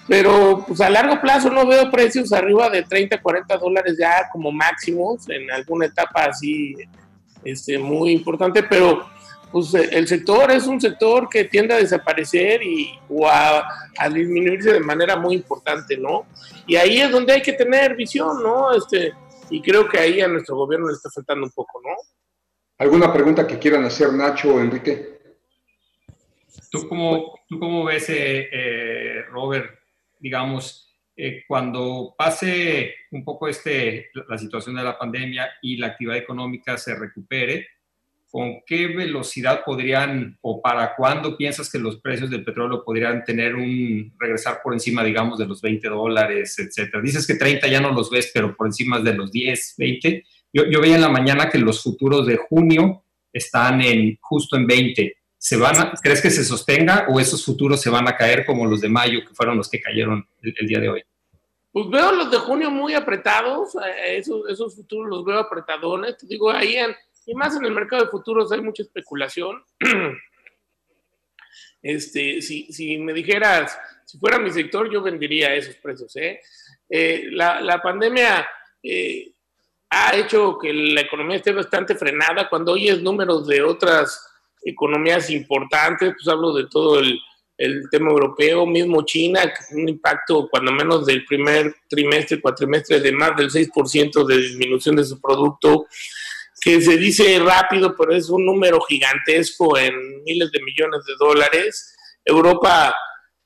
pero 0.08 0.64
pues 0.66 0.80
a 0.80 0.90
largo 0.90 1.20
plazo 1.20 1.50
no 1.50 1.66
veo 1.66 1.90
precios 1.90 2.32
arriba 2.32 2.70
de 2.70 2.82
30, 2.82 3.20
40 3.20 3.56
dólares 3.56 3.96
ya 3.98 4.28
como 4.32 4.52
máximos 4.52 5.28
en 5.28 5.50
alguna 5.50 5.86
etapa 5.86 6.26
así 6.26 6.76
este, 7.44 7.78
muy 7.78 8.12
importante, 8.12 8.62
pero 8.62 9.06
pues 9.50 9.72
el 9.74 10.06
sector 10.06 10.50
es 10.50 10.66
un 10.66 10.80
sector 10.80 11.28
que 11.28 11.44
tiende 11.44 11.74
a 11.74 11.78
desaparecer 11.78 12.62
y, 12.62 12.98
o 13.08 13.26
a, 13.26 13.66
disminuirse 14.12 14.72
de 14.72 14.80
manera 14.80 15.16
muy 15.16 15.34
importante, 15.34 15.96
¿no? 15.96 16.26
Y 16.66 16.76
ahí 16.76 17.00
es 17.00 17.10
donde 17.10 17.32
hay 17.32 17.42
que 17.42 17.52
tener 17.52 17.94
visión, 17.94 18.42
¿no? 18.42 18.74
Este, 18.74 19.12
y 19.48 19.62
creo 19.62 19.88
que 19.88 19.98
ahí 19.98 20.20
a 20.20 20.28
nuestro 20.28 20.56
gobierno 20.56 20.88
le 20.88 20.94
está 20.94 21.08
faltando 21.10 21.46
un 21.46 21.52
poco, 21.52 21.80
¿no? 21.82 21.94
¿Alguna 22.78 23.12
pregunta 23.12 23.46
que 23.46 23.58
quieran 23.58 23.84
hacer 23.84 24.12
Nacho 24.12 24.54
o 24.54 24.60
Enrique? 24.60 25.20
¿Tú 26.70 26.86
cómo, 26.88 27.38
tú 27.48 27.58
cómo 27.58 27.84
ves, 27.84 28.10
eh, 28.10 28.48
eh 28.52 29.22
Robert, 29.30 29.70
digamos, 30.18 30.86
eh, 31.16 31.44
cuando 31.48 32.14
pase 32.16 32.94
un 33.10 33.24
poco 33.24 33.48
este, 33.48 34.10
la 34.28 34.36
situación 34.36 34.76
de 34.76 34.84
la 34.84 34.98
pandemia 34.98 35.48
y 35.62 35.78
la 35.78 35.88
actividad 35.88 36.18
económica 36.18 36.76
se 36.76 36.94
recupere, 36.94 37.66
¿con 38.30 38.60
qué 38.66 38.88
velocidad 38.88 39.62
podrían 39.64 40.36
o 40.42 40.60
para 40.60 40.94
cuándo 40.94 41.36
piensas 41.36 41.70
que 41.70 41.78
los 41.78 42.00
precios 42.00 42.28
del 42.28 42.44
petróleo 42.44 42.84
podrían 42.84 43.24
tener 43.24 43.54
un 43.54 44.12
regresar 44.18 44.60
por 44.62 44.74
encima, 44.74 45.02
digamos, 45.02 45.38
de 45.38 45.46
los 45.46 45.62
20 45.62 45.88
dólares, 45.88 46.58
etcétera? 46.58 47.02
Dices 47.02 47.26
que 47.26 47.36
30 47.36 47.66
ya 47.68 47.80
no 47.80 47.92
los 47.92 48.10
ves, 48.10 48.30
pero 48.34 48.54
por 48.54 48.66
encima 48.66 49.00
de 49.00 49.14
los 49.14 49.32
10, 49.32 49.74
20. 49.78 50.24
Yo, 50.52 50.64
yo 50.66 50.80
veía 50.82 50.96
en 50.96 51.02
la 51.02 51.08
mañana 51.08 51.48
que 51.48 51.58
los 51.58 51.82
futuros 51.82 52.26
de 52.26 52.36
junio 52.36 53.04
están 53.32 53.80
en 53.80 54.18
justo 54.20 54.56
en 54.56 54.66
20 54.66 55.16
¿se 55.46 55.56
van 55.56 55.92
¿crees 56.02 56.20
que 56.20 56.30
se 56.30 56.42
sostenga 56.42 57.06
o 57.08 57.20
esos 57.20 57.44
futuros 57.44 57.80
se 57.80 57.88
van 57.88 58.08
a 58.08 58.16
caer 58.16 58.44
como 58.44 58.66
los 58.66 58.80
de 58.80 58.88
mayo, 58.88 59.20
que 59.20 59.32
fueron 59.32 59.56
los 59.56 59.70
que 59.70 59.80
cayeron 59.80 60.28
el, 60.42 60.66
día 60.66 60.80
de 60.80 60.88
hoy? 60.88 61.02
Pues 61.70 61.88
veo 61.88 62.10
los 62.10 62.32
de 62.32 62.38
junio 62.38 62.68
muy 62.68 62.94
apretados, 62.94 63.76
eh, 63.76 64.16
esos, 64.18 64.74
futuros 64.74 65.08
los 65.08 65.24
veo 65.24 65.38
apretadones, 65.38 66.16
te 66.16 66.26
digo, 66.26 66.50
ahí 66.50 66.76
y 67.26 67.34
más 67.36 67.54
en 67.54 67.64
el 67.64 67.70
mercado 67.70 68.02
de 68.02 68.10
futuros 68.10 68.50
hay 68.50 68.60
mucha 68.60 68.82
especulación. 68.82 69.62
Este, 71.82 72.42
si, 72.42 72.98
me 72.98 73.12
dijeras, 73.12 73.78
si 74.04 74.18
fuera 74.18 74.40
mi 74.40 74.50
sector, 74.50 74.90
yo 74.90 75.02
vendería 75.02 75.54
esos 75.54 75.76
precios. 75.76 76.16
¿eh? 76.16 76.40
eh 76.90 77.26
la, 77.30 77.80
pandemia 77.80 78.44
ha 79.90 80.16
hecho 80.16 80.58
que 80.58 80.72
la 80.72 81.02
economía 81.02 81.36
esté 81.36 81.52
bastante 81.52 81.94
frenada. 81.94 82.48
Cuando 82.48 82.72
oyes 82.72 83.00
números 83.00 83.46
de 83.46 83.62
otras 83.62 84.35
economías 84.66 85.30
importantes, 85.30 86.12
pues 86.14 86.28
hablo 86.28 86.52
de 86.52 86.66
todo 86.68 86.98
el, 86.98 87.18
el 87.56 87.88
tema 87.90 88.10
europeo, 88.10 88.66
mismo 88.66 89.02
China, 89.04 89.40
un 89.72 89.88
impacto 89.88 90.48
cuando 90.50 90.72
menos 90.72 91.06
del 91.06 91.24
primer 91.24 91.74
trimestre, 91.88 92.40
cuatrimestre 92.40 93.00
de 93.00 93.12
más 93.12 93.36
del 93.36 93.50
6% 93.50 94.26
de 94.26 94.36
disminución 94.36 94.96
de 94.96 95.04
su 95.04 95.20
producto, 95.20 95.86
que 96.60 96.80
se 96.80 96.96
dice 96.96 97.38
rápido, 97.38 97.94
pero 97.96 98.14
es 98.14 98.28
un 98.28 98.44
número 98.44 98.80
gigantesco 98.80 99.78
en 99.78 99.94
miles 100.24 100.50
de 100.50 100.62
millones 100.62 101.04
de 101.06 101.14
dólares. 101.18 101.94
Europa, 102.24 102.94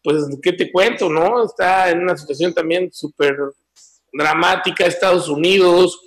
pues, 0.02 0.24
¿qué 0.42 0.54
te 0.54 0.72
cuento, 0.72 1.08
no? 1.08 1.44
Está 1.44 1.90
en 1.90 2.00
una 2.00 2.16
situación 2.16 2.54
también 2.54 2.90
súper 2.92 3.36
dramática, 4.12 4.86
Estados 4.86 5.28
Unidos, 5.28 6.00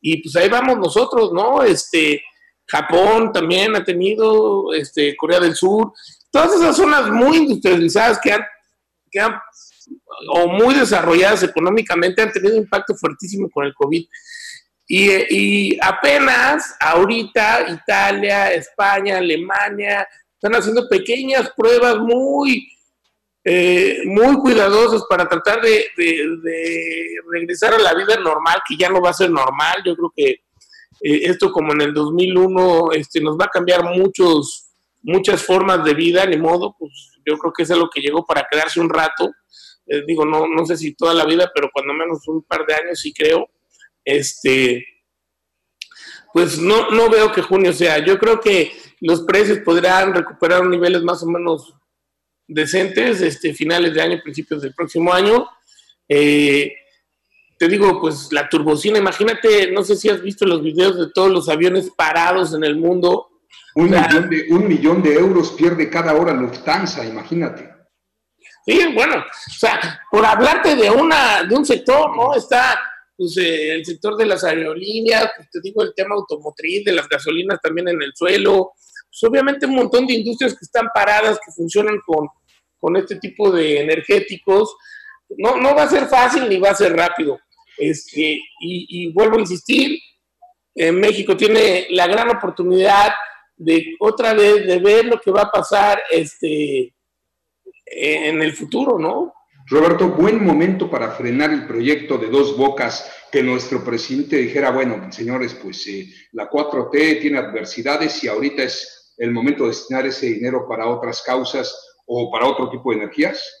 y 0.00 0.22
pues 0.22 0.34
ahí 0.36 0.48
vamos 0.48 0.78
nosotros, 0.78 1.32
¿no? 1.32 1.62
Este, 1.62 2.22
Japón 2.70 3.32
también 3.32 3.74
ha 3.76 3.84
tenido, 3.84 4.72
este, 4.72 5.16
Corea 5.16 5.40
del 5.40 5.54
Sur, 5.54 5.92
todas 6.30 6.54
esas 6.54 6.76
zonas 6.76 7.10
muy 7.10 7.38
industrializadas 7.38 8.20
que 8.22 8.32
han, 8.32 8.42
que 9.10 9.20
han 9.20 9.40
o 10.28 10.48
muy 10.48 10.74
desarrolladas 10.74 11.42
económicamente 11.42 12.22
han 12.22 12.32
tenido 12.32 12.56
impacto 12.56 12.94
fuertísimo 12.94 13.50
con 13.50 13.66
el 13.66 13.74
COVID. 13.74 14.04
Y, 14.92 15.78
apenas 15.80 16.74
ahorita 16.80 17.66
Italia, 17.68 18.52
España, 18.52 19.18
Alemania 19.18 20.06
están 20.34 20.52
haciendo 20.56 20.88
pequeñas 20.88 21.52
pruebas 21.56 21.98
muy, 21.98 22.68
eh, 23.44 24.00
muy 24.04 24.34
cuidadosas 24.38 25.04
para 25.08 25.28
tratar 25.28 25.60
de, 25.60 25.86
regresar 27.30 27.74
a 27.74 27.78
la 27.78 27.94
vida 27.94 28.16
normal, 28.16 28.60
que 28.68 28.76
ya 28.76 28.88
no 28.88 29.00
va 29.00 29.10
a 29.10 29.14
ser 29.14 29.30
normal. 29.30 29.76
Yo 29.86 29.94
creo 29.94 30.12
que 30.16 30.40
eh, 31.02 31.20
esto 31.24 31.52
como 31.52 31.72
en 31.72 31.82
el 31.82 31.94
2001 31.94 32.92
este, 32.92 33.20
nos 33.20 33.38
va 33.38 33.46
a 33.46 33.50
cambiar 33.50 33.84
muchos, 33.84 34.72
muchas 35.02 35.42
formas 35.42 35.84
de 35.84 35.94
vida, 35.94 36.26
ni 36.26 36.36
modo, 36.36 36.76
pues 36.78 36.92
yo 37.26 37.36
creo 37.38 37.52
que 37.52 37.62
es 37.62 37.70
algo 37.70 37.88
que 37.88 38.00
llegó 38.00 38.24
para 38.24 38.46
quedarse 38.50 38.80
un 38.80 38.88
rato. 38.88 39.30
Eh, 39.86 40.02
digo, 40.06 40.24
no, 40.24 40.46
no 40.46 40.64
sé 40.66 40.76
si 40.76 40.94
toda 40.94 41.14
la 41.14 41.24
vida, 41.24 41.50
pero 41.54 41.70
cuando 41.72 41.92
menos 41.94 42.26
un 42.28 42.42
par 42.42 42.64
de 42.66 42.74
años 42.74 43.00
sí 43.00 43.12
creo 43.12 43.48
este, 44.04 44.84
pues 46.32 46.58
no, 46.58 46.90
no 46.90 47.08
veo 47.10 47.32
que 47.32 47.42
junio 47.42 47.72
sea. 47.72 48.04
Yo 48.04 48.18
creo 48.18 48.40
que 48.40 48.72
los 49.00 49.22
precios 49.22 49.58
podrán 49.58 50.14
recuperar 50.14 50.66
niveles 50.66 51.02
más 51.02 51.22
o 51.22 51.26
menos 51.26 51.74
decentes, 52.46 53.20
este, 53.20 53.54
finales 53.54 53.94
de 53.94 54.02
año, 54.02 54.20
principios 54.22 54.62
del 54.62 54.74
próximo 54.74 55.12
año. 55.12 55.48
Eh, 56.08 56.72
te 57.60 57.68
digo, 57.68 58.00
pues 58.00 58.32
la 58.32 58.48
turbocina, 58.48 58.98
imagínate, 58.98 59.70
no 59.70 59.84
sé 59.84 59.94
si 59.94 60.08
has 60.08 60.22
visto 60.22 60.46
los 60.46 60.62
videos 60.62 60.96
de 60.96 61.12
todos 61.12 61.30
los 61.30 61.46
aviones 61.50 61.90
parados 61.94 62.54
en 62.54 62.64
el 62.64 62.74
mundo. 62.76 63.28
Un, 63.74 63.90
millón, 63.90 64.30
de, 64.30 64.46
un 64.48 64.66
millón 64.66 65.02
de 65.02 65.12
euros 65.12 65.50
pierde 65.52 65.90
cada 65.90 66.14
hora 66.14 66.32
Lufthansa, 66.32 67.04
imagínate. 67.04 67.70
Sí, 68.64 68.80
bueno, 68.94 69.16
o 69.18 69.58
sea, 69.58 69.78
por 70.10 70.24
hablarte 70.24 70.74
de 70.74 70.90
una, 70.90 71.42
de 71.42 71.54
un 71.54 71.66
sector, 71.66 72.16
¿no? 72.16 72.34
Está 72.34 72.80
pues, 73.14 73.36
eh, 73.36 73.74
el 73.74 73.84
sector 73.84 74.16
de 74.16 74.24
las 74.24 74.42
aerolíneas, 74.42 75.30
pues, 75.36 75.50
te 75.50 75.60
digo 75.60 75.82
el 75.82 75.92
tema 75.94 76.14
automotriz, 76.14 76.82
de 76.82 76.92
las 76.92 77.10
gasolinas 77.10 77.60
también 77.60 77.88
en 77.88 78.00
el 78.00 78.12
suelo, 78.14 78.72
pues 79.04 79.30
obviamente 79.30 79.66
un 79.66 79.74
montón 79.74 80.06
de 80.06 80.14
industrias 80.14 80.54
que 80.54 80.64
están 80.64 80.86
paradas, 80.94 81.38
que 81.44 81.52
funcionan 81.52 81.98
con, 82.06 82.26
con 82.78 82.96
este 82.96 83.16
tipo 83.16 83.50
de 83.52 83.82
energéticos. 83.82 84.74
No, 85.36 85.58
no 85.58 85.74
va 85.74 85.82
a 85.82 85.90
ser 85.90 86.06
fácil 86.06 86.48
ni 86.48 86.58
va 86.58 86.70
a 86.70 86.74
ser 86.74 86.96
rápido. 86.96 87.38
Este, 87.80 88.38
y, 88.60 89.12
vuelvo 89.12 89.36
a 89.36 89.40
insistir, 89.40 89.98
en 90.74 91.00
México 91.00 91.36
tiene 91.36 91.86
la 91.90 92.06
gran 92.06 92.28
oportunidad 92.30 93.12
de 93.56 93.96
otra 93.98 94.34
vez 94.34 94.66
de 94.66 94.78
ver 94.78 95.06
lo 95.06 95.18
que 95.18 95.30
va 95.30 95.42
a 95.42 95.50
pasar 95.50 96.02
este, 96.10 96.94
en 97.86 98.42
el 98.42 98.52
futuro, 98.52 98.98
¿no? 98.98 99.32
Roberto, 99.66 100.08
buen 100.08 100.44
momento 100.44 100.90
para 100.90 101.12
frenar 101.12 101.52
el 101.52 101.66
proyecto 101.66 102.18
de 102.18 102.28
dos 102.28 102.56
bocas, 102.56 103.10
que 103.30 103.42
nuestro 103.42 103.84
presidente 103.84 104.36
dijera, 104.36 104.70
bueno, 104.70 105.12
señores, 105.12 105.54
pues 105.54 105.86
eh, 105.86 106.08
la 106.32 106.50
4T 106.50 107.20
tiene 107.20 107.38
adversidades 107.38 108.24
y 108.24 108.28
ahorita 108.28 108.64
es 108.64 109.14
el 109.16 109.30
momento 109.30 109.64
de 109.64 109.70
destinar 109.70 110.06
ese 110.06 110.26
dinero 110.26 110.66
para 110.68 110.88
otras 110.88 111.22
causas 111.22 111.72
o 112.06 112.30
para 112.32 112.46
otro 112.46 112.68
tipo 112.68 112.90
de 112.90 112.96
energías. 112.96 113.59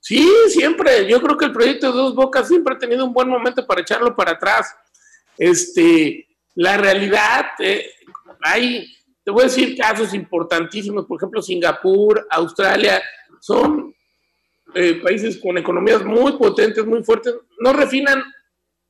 Sí, 0.00 0.26
siempre. 0.48 1.08
Yo 1.08 1.20
creo 1.20 1.36
que 1.36 1.46
el 1.46 1.52
proyecto 1.52 1.90
de 1.90 1.98
dos 1.98 2.14
bocas 2.14 2.48
siempre 2.48 2.74
ha 2.74 2.78
tenido 2.78 3.04
un 3.04 3.12
buen 3.12 3.28
momento 3.28 3.66
para 3.66 3.80
echarlo 3.80 4.14
para 4.14 4.32
atrás. 4.32 4.74
Este, 5.36 6.26
la 6.54 6.76
realidad, 6.76 7.46
eh, 7.58 7.90
hay, 8.42 8.86
te 9.24 9.30
voy 9.30 9.42
a 9.42 9.46
decir 9.46 9.76
casos 9.76 10.14
importantísimos, 10.14 11.06
por 11.06 11.18
ejemplo, 11.18 11.42
Singapur, 11.42 12.26
Australia, 12.30 13.02
son 13.40 13.94
eh, 14.74 15.00
países 15.02 15.38
con 15.38 15.56
economías 15.56 16.04
muy 16.04 16.32
potentes, 16.32 16.84
muy 16.84 17.02
fuertes, 17.02 17.34
no 17.60 17.72
refinan 17.72 18.22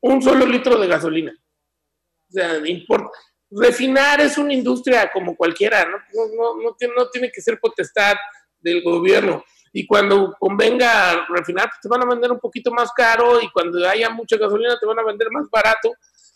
un 0.01 0.23
solo 0.23 0.47
litro 0.47 0.79
de 0.79 0.87
gasolina. 0.87 1.33
O 2.29 2.33
sea, 2.33 2.61
refinar 3.51 4.21
es 4.21 4.39
una 4.39 4.53
industria 4.53 5.11
como 5.13 5.37
cualquiera, 5.37 5.85
¿no? 5.85 5.99
No, 6.63 6.75
tiene, 6.75 6.95
no 6.97 7.09
tiene 7.09 7.31
que 7.31 7.41
ser 7.41 7.59
potestad 7.61 8.17
del 8.61 8.83
gobierno. 8.83 9.45
Y 9.73 9.87
cuando 9.87 10.35
convenga 10.39 11.27
refinar, 11.29 11.69
pues 11.69 11.81
te 11.83 11.89
van 11.89 12.03
a 12.03 12.11
vender 12.11 12.33
un 12.33 12.41
poquito 12.41 12.71
más 12.71 12.91
caro 12.93 13.41
y 13.41 13.51
cuando 13.51 13.87
haya 13.89 14.11
mucha 14.11 14.37
gasolina 14.37 14.79
te 14.79 14.87
van 14.87 14.99
a 14.99 15.05
vender 15.05 15.29
más 15.31 15.49
barato, 15.51 15.93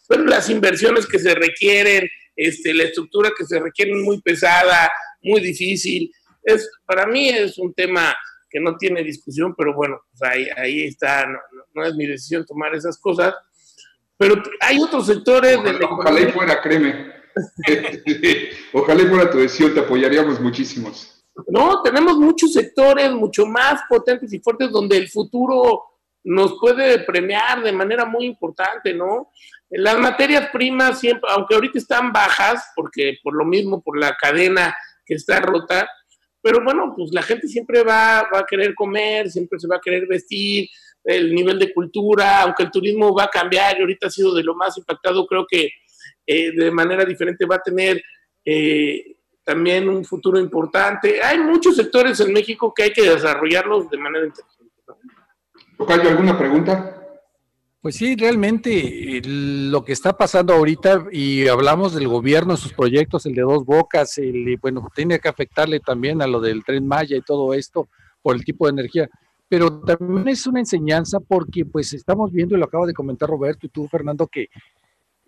pero 0.08 0.24
las 0.24 0.48
inversiones 0.50 1.06
que 1.06 1.18
se 1.18 1.34
requieren, 1.34 2.08
este, 2.36 2.74
la 2.74 2.84
estructura 2.84 3.30
que 3.36 3.44
se 3.44 3.58
requiere 3.58 3.94
muy 3.94 4.20
pesada, 4.20 4.90
muy 5.22 5.40
difícil, 5.40 6.12
es, 6.42 6.68
para 6.84 7.06
mí 7.06 7.28
es 7.28 7.58
un 7.58 7.72
tema 7.72 8.14
que 8.50 8.60
no 8.60 8.76
tiene 8.76 9.02
discusión, 9.02 9.54
pero 9.56 9.74
bueno, 9.74 10.00
pues 10.10 10.30
ahí, 10.30 10.46
ahí 10.56 10.82
está, 10.84 11.26
no, 11.74 11.84
es 11.84 11.94
mi 11.94 12.06
decisión 12.06 12.44
tomar 12.44 12.74
esas 12.74 12.98
cosas. 12.98 13.34
Pero 14.18 14.40
hay 14.60 14.78
otros 14.78 15.06
sectores 15.06 15.56
ojalá, 15.56 15.78
de 15.78 15.84
Ojalá 15.84 16.20
y 16.20 16.32
fuera, 16.32 16.60
créeme. 16.60 17.12
ojalá 18.74 19.02
y 19.02 19.06
fuera 19.06 19.30
tu 19.30 19.38
decisión, 19.38 19.72
te 19.72 19.80
apoyaríamos 19.80 20.38
muchísimos. 20.38 21.21
No, 21.48 21.82
tenemos 21.82 22.18
muchos 22.18 22.52
sectores 22.52 23.10
mucho 23.12 23.46
más 23.46 23.82
potentes 23.88 24.32
y 24.32 24.40
fuertes 24.40 24.70
donde 24.70 24.98
el 24.98 25.08
futuro 25.08 25.84
nos 26.24 26.58
puede 26.60 27.00
premiar 27.00 27.62
de 27.62 27.72
manera 27.72 28.04
muy 28.04 28.26
importante, 28.26 28.94
¿no? 28.94 29.30
Las 29.70 29.98
materias 29.98 30.50
primas 30.52 31.00
siempre, 31.00 31.28
aunque 31.30 31.54
ahorita 31.54 31.78
están 31.78 32.12
bajas, 32.12 32.70
porque 32.76 33.18
por 33.22 33.34
lo 33.34 33.44
mismo, 33.44 33.82
por 33.82 33.98
la 33.98 34.14
cadena 34.16 34.76
que 35.04 35.14
está 35.14 35.40
rota, 35.40 35.88
pero 36.42 36.62
bueno, 36.62 36.92
pues 36.96 37.10
la 37.12 37.22
gente 37.22 37.48
siempre 37.48 37.82
va, 37.82 38.20
a 38.20 38.46
querer 38.48 38.74
comer, 38.74 39.30
siempre 39.30 39.58
se 39.58 39.68
va 39.68 39.76
a 39.76 39.80
querer 39.80 40.06
vestir, 40.06 40.68
el 41.04 41.34
nivel 41.34 41.58
de 41.58 41.72
cultura, 41.72 42.42
aunque 42.42 42.64
el 42.64 42.70
turismo 42.70 43.14
va 43.14 43.24
a 43.24 43.30
cambiar 43.30 43.76
y 43.76 43.80
ahorita 43.80 44.06
ha 44.06 44.10
sido 44.10 44.34
de 44.34 44.44
lo 44.44 44.54
más 44.54 44.76
impactado, 44.76 45.26
creo 45.26 45.46
que 45.48 45.70
eh, 46.26 46.52
de 46.52 46.70
manera 46.70 47.04
diferente 47.04 47.46
va 47.46 47.56
a 47.56 47.62
tener 47.62 48.02
eh, 48.44 49.16
también 49.44 49.88
un 49.88 50.04
futuro 50.04 50.38
importante. 50.38 51.22
Hay 51.22 51.38
muchos 51.38 51.76
sectores 51.76 52.20
en 52.20 52.32
México 52.32 52.72
que 52.74 52.84
hay 52.84 52.92
que 52.92 53.08
desarrollarlos 53.08 53.90
de 53.90 53.98
manera 53.98 54.26
inteligente. 54.26 54.72
¿Hay 55.88 56.00
alguna 56.06 56.38
pregunta? 56.38 56.98
Pues 57.80 57.96
sí, 57.96 58.14
realmente 58.14 59.20
lo 59.24 59.84
que 59.84 59.92
está 59.92 60.16
pasando 60.16 60.54
ahorita, 60.54 61.06
y 61.10 61.48
hablamos 61.48 61.92
del 61.92 62.06
gobierno, 62.06 62.56
sus 62.56 62.72
proyectos, 62.72 63.26
el 63.26 63.34
de 63.34 63.42
dos 63.42 63.64
bocas, 63.64 64.18
el, 64.18 64.56
bueno, 64.58 64.88
tiene 64.94 65.18
que 65.18 65.28
afectarle 65.28 65.80
también 65.80 66.22
a 66.22 66.28
lo 66.28 66.40
del 66.40 66.62
tren 66.62 66.86
Maya 66.86 67.16
y 67.16 67.22
todo 67.22 67.52
esto 67.54 67.88
por 68.22 68.36
el 68.36 68.44
tipo 68.44 68.66
de 68.66 68.74
energía, 68.74 69.08
pero 69.48 69.80
también 69.80 70.28
es 70.28 70.46
una 70.46 70.60
enseñanza 70.60 71.18
porque 71.18 71.64
pues 71.64 71.92
estamos 71.92 72.30
viendo, 72.30 72.54
y 72.54 72.58
lo 72.60 72.66
acaba 72.66 72.86
de 72.86 72.94
comentar 72.94 73.28
Roberto 73.28 73.66
y 73.66 73.70
tú, 73.70 73.88
Fernando, 73.88 74.28
que 74.28 74.46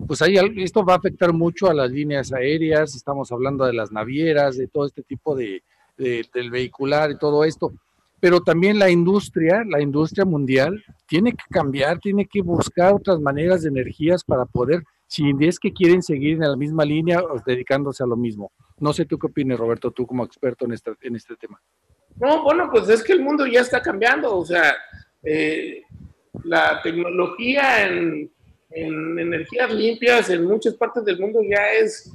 pues 0.06 0.22
ahí 0.22 0.36
esto 0.56 0.84
va 0.84 0.94
a 0.94 0.98
afectar 0.98 1.32
mucho 1.32 1.68
a 1.68 1.74
las 1.74 1.90
líneas 1.90 2.32
aéreas, 2.32 2.94
estamos 2.94 3.30
hablando 3.32 3.64
de 3.64 3.72
las 3.72 3.92
navieras, 3.92 4.56
de 4.56 4.68
todo 4.68 4.86
este 4.86 5.02
tipo 5.02 5.34
de, 5.34 5.62
de 5.96 6.24
del 6.32 6.50
vehicular 6.50 7.10
y 7.10 7.18
todo 7.18 7.44
esto 7.44 7.72
pero 8.24 8.40
también 8.40 8.78
la 8.78 8.88
industria, 8.88 9.64
la 9.68 9.82
industria 9.82 10.24
mundial, 10.24 10.82
tiene 11.06 11.32
que 11.32 11.44
cambiar, 11.50 11.98
tiene 11.98 12.24
que 12.24 12.40
buscar 12.40 12.94
otras 12.94 13.20
maneras 13.20 13.60
de 13.60 13.68
energías 13.68 14.24
para 14.24 14.46
poder, 14.46 14.82
si 15.06 15.30
es 15.40 15.58
que 15.58 15.74
quieren 15.74 16.02
seguir 16.02 16.42
en 16.42 16.48
la 16.48 16.56
misma 16.56 16.86
línea, 16.86 17.22
dedicándose 17.44 18.02
a 18.02 18.06
lo 18.06 18.16
mismo. 18.16 18.50
No 18.78 18.94
sé 18.94 19.04
tú 19.04 19.18
qué 19.18 19.26
opinas, 19.26 19.58
Roberto, 19.58 19.90
tú 19.90 20.06
como 20.06 20.24
experto 20.24 20.64
en 20.64 20.72
este, 20.72 20.92
en 21.02 21.16
este 21.16 21.36
tema. 21.36 21.60
No, 22.16 22.42
bueno, 22.42 22.70
pues 22.72 22.88
es 22.88 23.02
que 23.02 23.12
el 23.12 23.20
mundo 23.20 23.46
ya 23.46 23.60
está 23.60 23.82
cambiando, 23.82 24.38
o 24.38 24.46
sea, 24.46 24.72
eh, 25.22 25.82
la 26.44 26.80
tecnología 26.82 27.86
en, 27.86 28.32
energías 28.74 29.72
limpias 29.72 30.30
en 30.30 30.44
muchas 30.44 30.74
partes 30.74 31.04
del 31.04 31.18
mundo 31.18 31.40
ya 31.42 31.72
es 31.72 32.10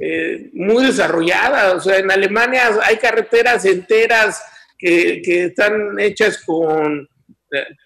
eh, 0.00 0.50
muy 0.52 0.86
desarrollada, 0.86 1.74
o 1.74 1.80
sea, 1.80 1.98
en 1.98 2.10
Alemania 2.10 2.70
hay 2.82 2.96
carreteras 2.96 3.64
enteras 3.64 4.42
que, 4.76 5.22
están 5.44 5.98
hechas 5.98 6.42
con 6.44 7.08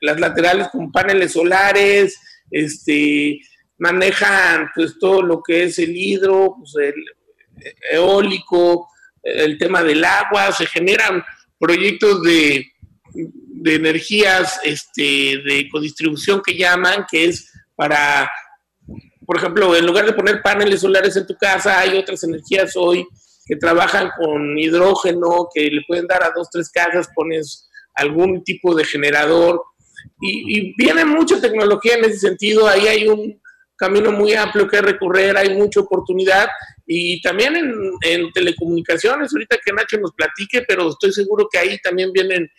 las 0.01 0.19
laterales 0.19 0.69
con 0.69 0.91
paneles 0.91 1.33
solares, 1.33 2.19
este, 2.51 3.39
manejan 3.77 4.71
pues 4.75 4.99
todo 4.99 5.23
lo 5.23 5.43
que 5.43 5.65
es 5.65 5.79
el 5.79 5.95
hidro, 5.95 6.57
pues, 6.59 6.75
el 6.77 7.05
eólico, 7.93 8.89
el 9.23 9.59
tema 9.59 9.83
del 9.83 10.03
agua, 10.03 10.51
se 10.53 10.67
generan 10.67 11.23
proyectos 11.59 12.23
de, 12.23 12.67
de 13.13 13.75
energías 13.75 14.61
este, 14.65 15.43
de 15.45 15.69
codistribución 15.71 16.41
que 16.43 16.57
llaman, 16.57 17.05
que 17.11 17.27
es 17.27 17.53
para, 17.79 18.29
por 19.25 19.37
ejemplo, 19.37 19.77
en 19.77 19.87
lugar 19.87 20.05
de 20.05 20.13
poner 20.13 20.43
paneles 20.43 20.81
solares 20.81 21.17
en 21.17 21.29
tu 21.29 21.37
casa, 21.37 21.79
hay 21.79 21.97
otras 21.97 22.25
energías 22.25 22.73
hoy 22.75 23.07
que 23.47 23.55
trabajan 23.55 24.11
con 24.19 24.59
hidrógeno, 24.59 25.49
que 25.55 25.71
le 25.71 25.83
pueden 25.87 26.09
dar 26.09 26.25
a 26.25 26.33
dos, 26.35 26.51
tres 26.51 26.71
casas, 26.71 27.09
pones 27.15 27.69
algún 27.95 28.43
tipo 28.43 28.75
de 28.75 28.85
generador. 28.85 29.63
Y, 30.21 30.59
y 30.59 30.75
viene 30.77 31.05
mucha 31.05 31.41
tecnología 31.41 31.95
en 31.95 32.07
ese 32.07 32.19
sentido, 32.19 32.67
ahí 32.67 32.89
hay 32.89 33.07
un 33.07 33.41
camino 33.77 34.11
muy 34.11 34.35
amplio 34.35 34.67
que 34.67 34.83
recorrer, 34.83 35.37
hay 35.37 35.57
mucha 35.57 35.79
oportunidad 35.79 36.49
y 36.85 37.23
también 37.23 37.55
en, 37.55 37.73
en, 38.03 38.33
telecomunicaciones, 38.33 39.33
ahorita 39.33 39.59
que 39.65 39.73
Nacho 39.73 39.99
nos 39.99 40.13
platique, 40.15 40.65
pero 40.67 40.89
estoy 40.89 41.13
seguro 41.13 41.49
que 41.49 41.59
ahí 41.59 41.79
también 41.79 42.11
vienen 42.13 42.51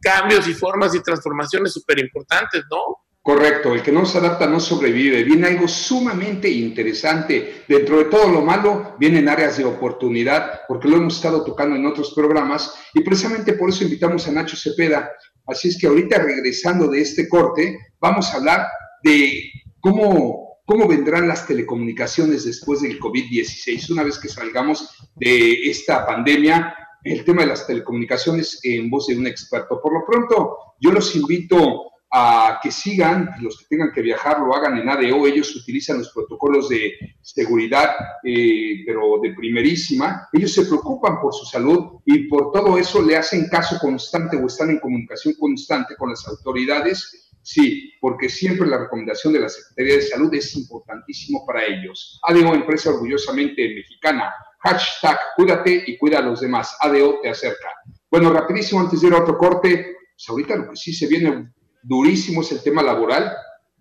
cambios 0.00 0.46
y 0.46 0.54
formas 0.54 0.94
y 0.94 1.02
transformaciones 1.02 1.72
súper 1.72 1.98
importantes, 1.98 2.62
¿no? 2.70 2.78
Correcto, 3.22 3.74
el 3.74 3.82
que 3.82 3.92
no 3.92 4.06
se 4.06 4.16
adapta 4.16 4.46
no 4.46 4.58
sobrevive. 4.58 5.22
Viene 5.24 5.48
algo 5.48 5.68
sumamente 5.68 6.48
interesante. 6.48 7.64
Dentro 7.68 7.98
de 7.98 8.06
todo 8.06 8.30
lo 8.30 8.40
malo, 8.40 8.96
vienen 8.98 9.28
áreas 9.28 9.58
de 9.58 9.64
oportunidad, 9.64 10.62
porque 10.66 10.88
lo 10.88 10.96
hemos 10.96 11.16
estado 11.16 11.44
tocando 11.44 11.76
en 11.76 11.84
otros 11.84 12.14
programas 12.14 12.74
y 12.94 13.02
precisamente 13.02 13.52
por 13.52 13.68
eso 13.68 13.84
invitamos 13.84 14.26
a 14.26 14.32
Nacho 14.32 14.56
Cepeda. 14.56 15.10
Así 15.46 15.68
es 15.68 15.78
que 15.78 15.86
ahorita 15.86 16.18
regresando 16.18 16.88
de 16.88 17.02
este 17.02 17.28
corte, 17.28 17.78
vamos 18.00 18.32
a 18.32 18.38
hablar 18.38 18.66
de 19.02 19.50
cómo, 19.80 20.62
cómo 20.64 20.88
vendrán 20.88 21.28
las 21.28 21.46
telecomunicaciones 21.46 22.46
después 22.46 22.80
del 22.80 22.98
COVID-16. 22.98 23.90
Una 23.90 24.02
vez 24.02 24.18
que 24.18 24.28
salgamos 24.28 25.10
de 25.16 25.68
esta 25.68 26.06
pandemia, 26.06 26.74
el 27.04 27.22
tema 27.24 27.42
de 27.42 27.48
las 27.48 27.66
telecomunicaciones 27.66 28.60
en 28.62 28.88
voz 28.88 29.08
de 29.08 29.18
un 29.18 29.26
experto. 29.26 29.78
Por 29.82 29.92
lo 29.92 30.06
pronto, 30.06 30.56
yo 30.80 30.90
los 30.90 31.14
invito 31.14 31.89
a 32.12 32.58
que 32.62 32.72
sigan, 32.72 33.30
los 33.40 33.58
que 33.58 33.66
tengan 33.68 33.92
que 33.92 34.02
viajar 34.02 34.40
lo 34.40 34.54
hagan 34.54 34.76
en 34.78 34.88
ADO, 34.88 35.26
ellos 35.26 35.54
utilizan 35.54 35.98
los 35.98 36.10
protocolos 36.12 36.68
de 36.68 36.92
seguridad, 37.20 37.90
eh, 38.24 38.82
pero 38.84 39.20
de 39.22 39.32
primerísima, 39.32 40.28
ellos 40.32 40.52
se 40.52 40.64
preocupan 40.64 41.20
por 41.20 41.32
su 41.32 41.46
salud 41.46 42.00
y 42.04 42.28
por 42.28 42.50
todo 42.50 42.76
eso 42.78 43.00
le 43.00 43.16
hacen 43.16 43.48
caso 43.48 43.78
constante 43.78 44.36
o 44.36 44.46
están 44.46 44.70
en 44.70 44.80
comunicación 44.80 45.34
constante 45.38 45.94
con 45.96 46.10
las 46.10 46.26
autoridades, 46.26 47.30
sí, 47.42 47.92
porque 48.00 48.28
siempre 48.28 48.66
la 48.66 48.78
recomendación 48.78 49.32
de 49.32 49.40
la 49.40 49.48
Secretaría 49.48 49.96
de 49.96 50.02
Salud 50.02 50.34
es 50.34 50.56
importantísimo 50.56 51.46
para 51.46 51.64
ellos. 51.64 52.18
ADO, 52.24 52.54
empresa 52.54 52.90
orgullosamente 52.90 53.72
mexicana, 53.72 54.32
hashtag 54.58 55.16
cuídate 55.36 55.84
y 55.86 55.96
cuida 55.96 56.18
a 56.18 56.22
los 56.22 56.40
demás, 56.40 56.76
ADO 56.80 57.20
te 57.22 57.28
acerca. 57.30 57.68
Bueno, 58.10 58.32
rapidísimo, 58.32 58.80
antes 58.80 59.00
de 59.00 59.06
ir 59.06 59.14
a 59.14 59.20
otro 59.20 59.38
corte, 59.38 59.94
pues 60.16 60.28
ahorita 60.28 60.56
lo 60.56 60.70
que 60.70 60.76
sí 60.76 60.92
se 60.92 61.06
viene 61.06 61.52
durísimo 61.82 62.42
es 62.42 62.52
el 62.52 62.62
tema 62.62 62.82
laboral. 62.82 63.32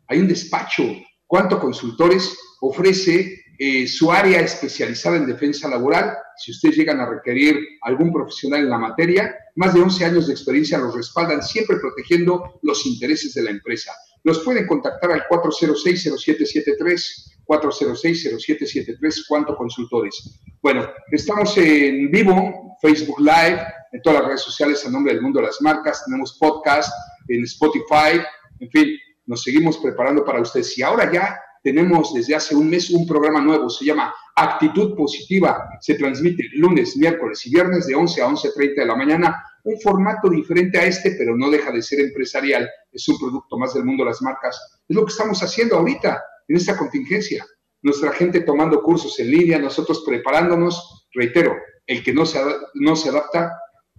Hay 0.08 0.20
un 0.20 0.28
despacho. 0.28 0.84
¿Cuánto 1.28 1.60
consultores 1.60 2.36
ofrece 2.62 3.44
eh, 3.58 3.88
su 3.88 4.12
área 4.12 4.42
especializada 4.42 5.18
en 5.18 5.28
defensa 5.28 5.70
laboral? 5.70 6.18
Si 6.38 6.52
ustedes 6.52 6.78
llegan 6.78 7.00
a 7.02 7.10
requerir 7.10 7.60
algún 7.82 8.12
profesional 8.12 8.62
en 8.62 8.70
la 8.70 8.78
materia, 8.78 9.36
más 9.56 9.74
de 9.74 9.82
11 9.82 10.06
años 10.06 10.28
de 10.28 10.34
experiencia 10.34 10.78
los 10.78 10.96
respaldan, 10.96 11.44
siempre 11.44 11.78
protegiendo 11.78 12.60
los 12.64 12.86
intereses 12.86 13.34
de 13.34 13.44
la 13.44 13.52
empresa. 13.52 13.92
Los 14.24 14.40
pueden 14.40 14.68
contactar 14.68 15.12
al 15.12 15.28
406-0773, 15.28 17.40
406-0773, 17.46 19.26
¿cuánto 19.28 19.56
consultores? 19.56 20.42
Bueno, 20.62 20.90
estamos 21.12 21.58
en 21.58 22.12
vivo, 22.12 22.78
Facebook 22.82 23.20
Live, 23.20 23.62
en 23.92 24.02
todas 24.02 24.20
las 24.20 24.28
redes 24.28 24.42
sociales 24.42 24.86
a 24.86 24.90
nombre 24.90 25.14
del 25.14 25.22
mundo 25.22 25.40
de 25.40 25.48
las 25.48 25.62
marcas, 25.62 26.04
tenemos 26.06 26.38
podcast, 26.40 26.92
en 27.28 27.44
Spotify, 27.44 28.22
en 28.60 28.70
fin, 28.70 28.98
nos 29.26 29.44
seguimos 29.44 29.78
preparando 29.78 30.26
para 30.26 30.42
ustedes. 30.42 30.78
Y 30.78 30.84
ahora 30.84 31.12
ya 31.12 31.40
tenemos 31.64 32.14
desde 32.14 32.36
hace 32.36 32.56
un 32.56 32.70
mes 32.70 32.90
un 32.90 33.06
programa 33.06 33.42
nuevo, 33.42 33.70
se 33.70 33.86
llama 33.86 34.14
Actitud 34.36 34.96
Positiva, 34.96 35.70
se 35.82 35.96
transmite 35.96 36.44
lunes, 36.54 36.96
miércoles 36.98 37.46
y 37.46 37.52
viernes 37.52 37.88
de 37.88 37.96
11 37.96 38.22
a 38.22 38.28
11.30 38.28 38.76
de 38.76 38.86
la 38.86 38.96
mañana, 38.96 39.44
un 39.64 39.80
formato 39.82 40.30
diferente 40.30 40.80
a 40.80 40.86
este, 40.86 41.12
pero 41.12 41.36
no 41.36 41.50
deja 41.50 41.72
de 41.72 41.82
ser 41.82 42.00
empresarial, 42.00 42.70
es 42.92 43.08
un 43.08 43.20
producto 43.20 43.58
más 43.58 43.74
del 43.74 43.86
mundo 43.86 44.04
de 44.04 44.12
las 44.12 44.22
marcas. 44.22 44.82
Es 44.88 44.96
lo 44.96 45.06
que 45.06 45.12
estamos 45.12 45.44
haciendo 45.44 45.78
ahorita, 45.78 46.24
en 46.48 46.56
esta 46.56 46.78
contingencia. 46.78 47.46
Nuestra 47.82 48.12
gente 48.12 48.42
tomando 48.42 48.82
cursos 48.82 49.20
en 49.20 49.32
línea, 49.32 49.60
nosotros 49.60 50.04
preparándonos, 50.06 51.08
reitero, 51.14 51.56
el 51.86 52.04
que 52.04 52.14
no 52.14 52.26
se, 52.26 52.40
no 52.76 52.96
se 52.96 53.10
adapta 53.10 53.52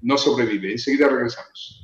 no 0.03 0.17
sobrevive. 0.17 0.73
Enseguida 0.73 1.09
regresamos. 1.09 1.81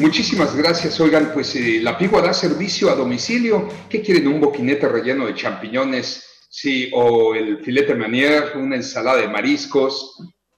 Muchísimas 0.00 0.56
gracias. 0.56 0.98
Oigan, 0.98 1.30
pues 1.34 1.54
eh, 1.56 1.80
la 1.82 1.98
Pigua 1.98 2.22
da 2.22 2.32
servicio 2.32 2.90
a 2.90 2.94
domicilio. 2.94 3.68
¿Qué 3.90 4.00
quieren? 4.00 4.28
¿Un 4.28 4.40
boquinete 4.40 4.88
relleno 4.88 5.26
de 5.26 5.34
champiñones? 5.34 6.46
Sí, 6.48 6.90
o 6.94 7.34
el 7.34 7.62
filete 7.62 7.94
manier, 7.94 8.56
una 8.56 8.76
ensalada 8.76 9.20
de 9.20 9.28
mariscos. 9.28 10.16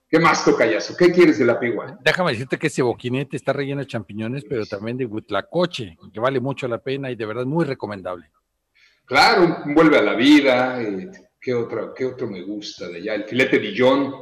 ¿Qué 0.09 0.17
más, 0.17 0.45
Tocayazo? 0.45 0.95
¿Qué 0.95 1.11
quieres 1.11 1.39
de 1.39 1.45
la 1.45 1.59
Pigua? 1.59 1.99
Déjame 2.05 2.31
decirte 2.31 2.57
que 2.57 2.67
ese 2.67 2.83
boquinete 2.83 3.35
está 3.35 3.51
relleno 3.51 3.81
de 3.81 3.87
champiñones, 3.87 4.45
pero 4.47 4.65
también 4.65 4.95
de 4.95 5.05
huitlacoche, 5.05 5.97
que 6.13 6.19
vale 6.19 6.39
mucho 6.39 6.67
la 6.69 6.77
pena 6.77 7.11
y 7.11 7.15
de 7.15 7.25
verdad 7.25 7.45
muy 7.45 7.65
recomendable. 7.65 8.31
Claro, 9.05 9.63
vuelve 9.65 9.97
a 9.97 10.03
la 10.03 10.13
vida. 10.13 10.81
Eh, 10.81 11.11
¿qué, 11.43 11.53
otro, 11.53 11.93
¿Qué 11.93 12.05
otro 12.05 12.27
me 12.27 12.41
gusta 12.41 12.87
de 12.87 12.97
allá? 12.97 13.15
El 13.15 13.25
filete 13.25 13.59
Dijon. 13.59 14.13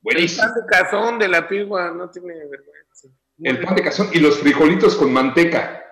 Buenísimo. 0.00 0.44
El 0.44 0.52
pan 0.52 0.60
de 0.60 0.66
cazón 0.66 1.18
de 1.18 1.28
la 1.28 1.48
Pigua, 1.48 1.90
no 1.90 2.10
tiene 2.10 2.34
vergüenza 2.34 2.82
el 3.42 3.60
pan 3.60 3.74
de 3.74 3.82
cazón 3.82 4.08
y 4.12 4.20
los 4.20 4.38
frijolitos 4.38 4.94
con 4.96 5.12
manteca. 5.12 5.82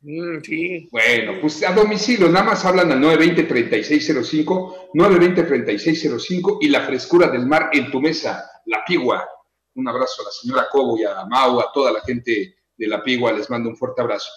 Mm, 0.00 0.40
sí. 0.42 0.88
Bueno, 0.90 1.34
pues 1.40 1.62
a 1.64 1.72
domicilio, 1.72 2.28
nada 2.28 2.44
más 2.44 2.64
hablan 2.64 2.92
al 2.92 3.00
920-3605, 3.00 4.90
920-3605 4.94 6.58
y 6.60 6.68
la 6.68 6.82
frescura 6.82 7.28
del 7.28 7.46
mar 7.46 7.70
en 7.72 7.90
tu 7.90 8.00
mesa, 8.00 8.48
La 8.66 8.84
Pigua. 8.84 9.28
Un 9.74 9.88
abrazo 9.88 10.22
a 10.22 10.26
la 10.26 10.30
señora 10.30 10.68
Cobo 10.70 10.98
y 10.98 11.04
a 11.04 11.24
Mau, 11.24 11.58
a 11.60 11.72
toda 11.72 11.92
la 11.92 12.00
gente 12.02 12.56
de 12.76 12.86
La 12.86 13.02
Pigua, 13.02 13.32
les 13.32 13.48
mando 13.48 13.70
un 13.70 13.76
fuerte 13.76 14.02
abrazo. 14.02 14.30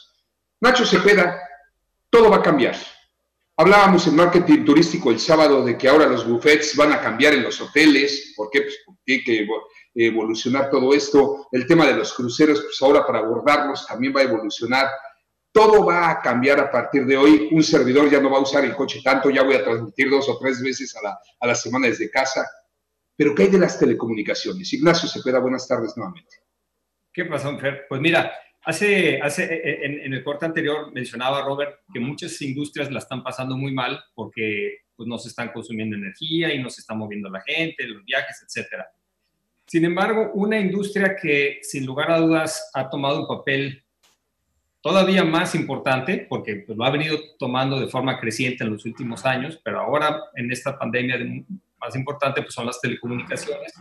Nacho 0.62 0.86
Cepeda, 0.86 1.40
todo 2.10 2.30
va 2.30 2.38
a 2.38 2.42
cambiar. 2.42 2.76
Hablábamos 3.58 4.06
en 4.08 4.18
marketing 4.18 4.66
turístico 4.66 5.12
el 5.12 5.20
sábado 5.20 5.64
de 5.64 5.78
que 5.78 5.88
ahora 5.88 6.08
los 6.08 6.28
buffets 6.28 6.76
van 6.76 6.92
a 6.92 7.00
cambiar 7.00 7.34
en 7.34 7.44
los 7.44 7.62
hoteles. 7.62 8.34
¿Por 8.36 8.50
qué? 8.50 8.62
Pues 8.62 8.80
porque 8.86 9.24
que 9.24 9.48
evolucionar 9.96 10.70
todo 10.70 10.94
esto. 10.94 11.48
El 11.54 11.66
tema 11.66 11.86
de 11.88 11.94
los 11.94 12.14
cruceros, 12.14 12.62
pues 12.62 12.82
ahora 12.82 13.06
para 13.06 13.20
abordarlos 13.20 13.88
también 13.88 14.14
va 14.14 14.20
a 14.20 14.26
evolucionar. 14.26 14.90
Todo 15.54 15.86
va 15.86 16.10
a 16.10 16.22
cambiar 16.22 16.60
a 16.60 16.70
partir 16.70 17.06
de 17.06 17.16
hoy. 17.16 17.48
Un 17.52 17.64
servidor 17.64 18.10
ya 18.10 18.20
no 18.20 18.30
va 18.30 18.40
a 18.40 18.42
usar 18.42 18.66
el 18.66 18.76
coche 18.76 19.00
tanto, 19.02 19.30
ya 19.30 19.44
voy 19.44 19.56
a 19.56 19.64
transmitir 19.64 20.10
dos 20.10 20.28
o 20.28 20.38
tres 20.38 20.62
veces 20.62 20.94
a 20.98 21.02
la, 21.02 21.18
a 21.40 21.48
la 21.48 21.56
semana 21.56 21.88
desde 21.88 22.12
casa. 22.12 22.46
Pero 23.16 23.34
¿qué 23.34 23.44
hay 23.44 23.50
de 23.50 23.60
las 23.60 23.80
telecomunicaciones? 23.80 24.74
Ignacio 24.74 25.08
Cepeda, 25.08 25.40
buenas 25.40 25.66
tardes 25.66 25.96
nuevamente. 25.96 26.36
¿Qué 27.14 27.24
pasó, 27.24 27.58
Fer? 27.58 27.86
Pues 27.88 28.02
mira, 28.02 28.34
hace, 28.66 29.22
hace 29.22 29.86
en, 29.86 30.00
en, 30.02 30.14
el 30.14 30.24
corte 30.24 30.46
anterior 30.46 30.92
mencionaba 30.92 31.44
Robert 31.44 31.82
que 31.94 32.00
muchas 32.00 32.42
industrias 32.42 32.92
la 32.92 33.00
están 33.00 33.24
pasando 33.24 33.56
muy 33.58 33.74
mal 33.74 34.04
porque 34.14 34.80
pues, 34.96 35.08
no 35.08 35.18
se 35.18 35.30
están 35.30 35.50
consumiendo 35.52 35.96
energía 35.96 36.54
y 36.54 36.62
no 36.62 36.70
se 36.70 36.82
está 36.82 36.94
moviendo 36.94 37.30
la 37.30 37.42
gente, 37.42 37.88
los 37.88 38.04
viajes, 38.04 38.44
etcétera. 38.46 38.90
Sin 39.66 39.84
embargo, 39.84 40.32
una 40.34 40.60
industria 40.60 41.16
que 41.16 41.60
sin 41.64 41.86
lugar 41.86 42.12
a 42.12 42.20
dudas 42.20 42.70
ha 42.74 42.90
tomado 42.90 43.22
un 43.22 43.28
papel 43.28 43.84
todavía 44.82 45.24
más 45.24 45.56
importante, 45.56 46.28
porque 46.30 46.58
pues, 46.58 46.78
lo 46.78 46.86
ha 46.86 46.92
venido 46.92 47.18
tomando 47.40 47.80
de 47.80 47.88
forma 47.88 48.20
creciente 48.20 48.64
en 48.64 48.72
los 48.72 48.86
últimos 48.86 49.26
años, 49.26 49.60
pero 49.64 49.80
ahora 49.80 50.22
en 50.36 50.52
esta 50.52 50.78
pandemia 50.78 51.18
más 51.80 51.96
importante 51.96 52.44
pues, 52.44 52.54
son 52.54 52.68
las 52.68 52.80
telecomunicaciones, 52.80 53.74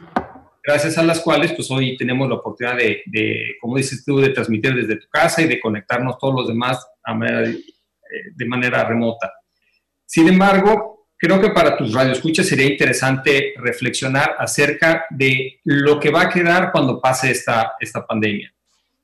gracias 0.64 0.96
a 0.96 1.03
las 1.03 1.20
cuales 1.20 1.53
pues, 1.53 1.70
hoy 1.70 1.96
tenemos 1.96 2.29
la 2.29 2.37
oportunidad 2.37 2.77
de, 2.77 3.03
de, 3.07 3.57
como 3.61 3.77
dices 3.77 4.05
tú, 4.05 4.18
de 4.18 4.31
transmitir 4.31 4.74
desde 4.74 4.96
tu 4.96 5.07
casa 5.09 5.42
y 5.42 5.46
de 5.46 5.61
conectarnos 5.61 6.18
todos 6.18 6.35
los 6.35 6.48
demás 6.48 6.87
manera, 7.07 7.46
eh, 7.46 7.61
de 8.35 8.46
manera 8.46 8.85
remota. 8.85 9.31
Sin 10.07 10.27
embargo, 10.29 11.09
creo 11.18 11.40
que 11.40 11.50
para 11.50 11.77
tus 11.77 11.92
radioescuchas 11.92 12.46
sería 12.46 12.66
interesante 12.66 13.53
reflexionar 13.57 14.37
acerca 14.38 15.05
de 15.11 15.61
lo 15.64 16.00
que 16.00 16.11
va 16.11 16.22
a 16.22 16.29
quedar 16.31 16.72
cuando 16.72 17.00
pase 17.00 17.31
esta, 17.31 17.72
esta 17.79 18.07
pandemia. 18.07 18.53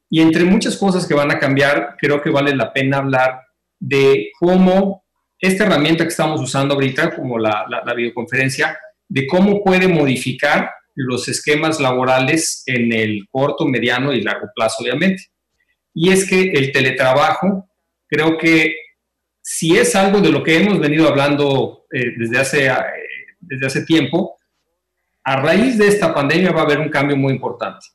Y 0.08 0.20
entre 0.20 0.44
muchas 0.44 0.76
cosas 0.76 1.06
que 1.06 1.14
van 1.14 1.30
a 1.30 1.38
cambiar, 1.38 1.96
creo 1.98 2.20
que 2.20 2.30
vale 2.30 2.56
la 2.56 2.72
pena 2.72 2.98
hablar 2.98 3.42
de 3.78 4.30
cómo 4.38 5.04
esta 5.38 5.64
herramienta 5.64 6.04
que 6.04 6.10
estamos 6.10 6.40
usando 6.40 6.74
ahorita, 6.74 7.14
como 7.14 7.38
la, 7.38 7.64
la, 7.68 7.82
la 7.84 7.94
videoconferencia, 7.94 8.76
de 9.08 9.26
cómo 9.26 9.62
puede 9.62 9.88
modificar 9.88 10.70
los 10.94 11.28
esquemas 11.28 11.80
laborales 11.80 12.62
en 12.66 12.92
el 12.92 13.26
corto, 13.30 13.66
mediano 13.66 14.12
y 14.12 14.22
largo 14.22 14.48
plazo, 14.54 14.82
obviamente. 14.82 15.24
Y 15.94 16.10
es 16.10 16.28
que 16.28 16.52
el 16.52 16.72
teletrabajo 16.72 17.68
creo 18.08 18.38
que 18.38 18.76
si 19.42 19.76
es 19.76 19.96
algo 19.96 20.20
de 20.20 20.30
lo 20.30 20.42
que 20.42 20.56
hemos 20.56 20.78
venido 20.78 21.08
hablando 21.08 21.86
eh, 21.92 22.12
desde, 22.18 22.38
hace, 22.38 22.66
eh, 22.66 22.74
desde 23.40 23.66
hace 23.66 23.84
tiempo, 23.84 24.36
a 25.24 25.36
raíz 25.40 25.78
de 25.78 25.88
esta 25.88 26.14
pandemia 26.14 26.52
va 26.52 26.60
a 26.60 26.64
haber 26.64 26.78
un 26.78 26.88
cambio 26.88 27.16
muy 27.16 27.32
importante, 27.32 27.86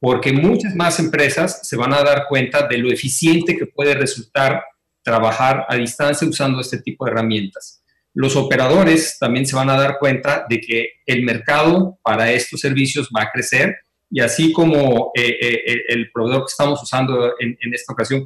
porque 0.00 0.32
muchas 0.32 0.74
más 0.74 0.98
empresas 0.98 1.66
se 1.66 1.76
van 1.76 1.92
a 1.92 2.02
dar 2.02 2.26
cuenta 2.28 2.66
de 2.66 2.78
lo 2.78 2.90
eficiente 2.90 3.56
que 3.56 3.66
puede 3.66 3.94
resultar 3.94 4.64
trabajar 5.02 5.66
a 5.68 5.76
distancia 5.76 6.26
usando 6.26 6.60
este 6.60 6.78
tipo 6.78 7.04
de 7.04 7.12
herramientas. 7.12 7.83
Los 8.14 8.36
operadores 8.36 9.18
también 9.18 9.44
se 9.44 9.56
van 9.56 9.68
a 9.70 9.76
dar 9.76 9.98
cuenta 9.98 10.46
de 10.48 10.60
que 10.60 10.88
el 11.04 11.24
mercado 11.24 11.98
para 12.02 12.30
estos 12.32 12.60
servicios 12.60 13.10
va 13.14 13.22
a 13.22 13.30
crecer 13.30 13.76
y 14.08 14.20
así 14.20 14.52
como 14.52 15.10
eh, 15.14 15.36
eh, 15.40 15.82
el 15.88 16.12
proveedor 16.12 16.42
que 16.42 16.50
estamos 16.50 16.80
usando 16.80 17.34
en, 17.40 17.74
esta 17.74 17.92
ocasión, 17.92 18.24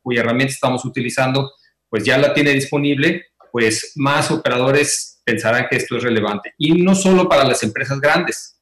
cuya 0.00 0.20
herramienta 0.20 0.52
estamos 0.52 0.84
utilizando, 0.84 1.50
pues 1.88 2.04
ya 2.04 2.16
la 2.18 2.32
tiene 2.32 2.52
disponible, 2.52 3.26
pues 3.50 3.94
más 3.96 4.30
operadores 4.30 5.20
pensarán 5.24 5.66
que 5.68 5.76
esto 5.76 5.96
es 5.96 6.04
relevante. 6.04 6.54
Y 6.56 6.72
no 6.82 6.94
solo 6.94 7.28
para 7.28 7.42
las 7.42 7.64
empresas 7.64 8.00
grandes. 8.00 8.60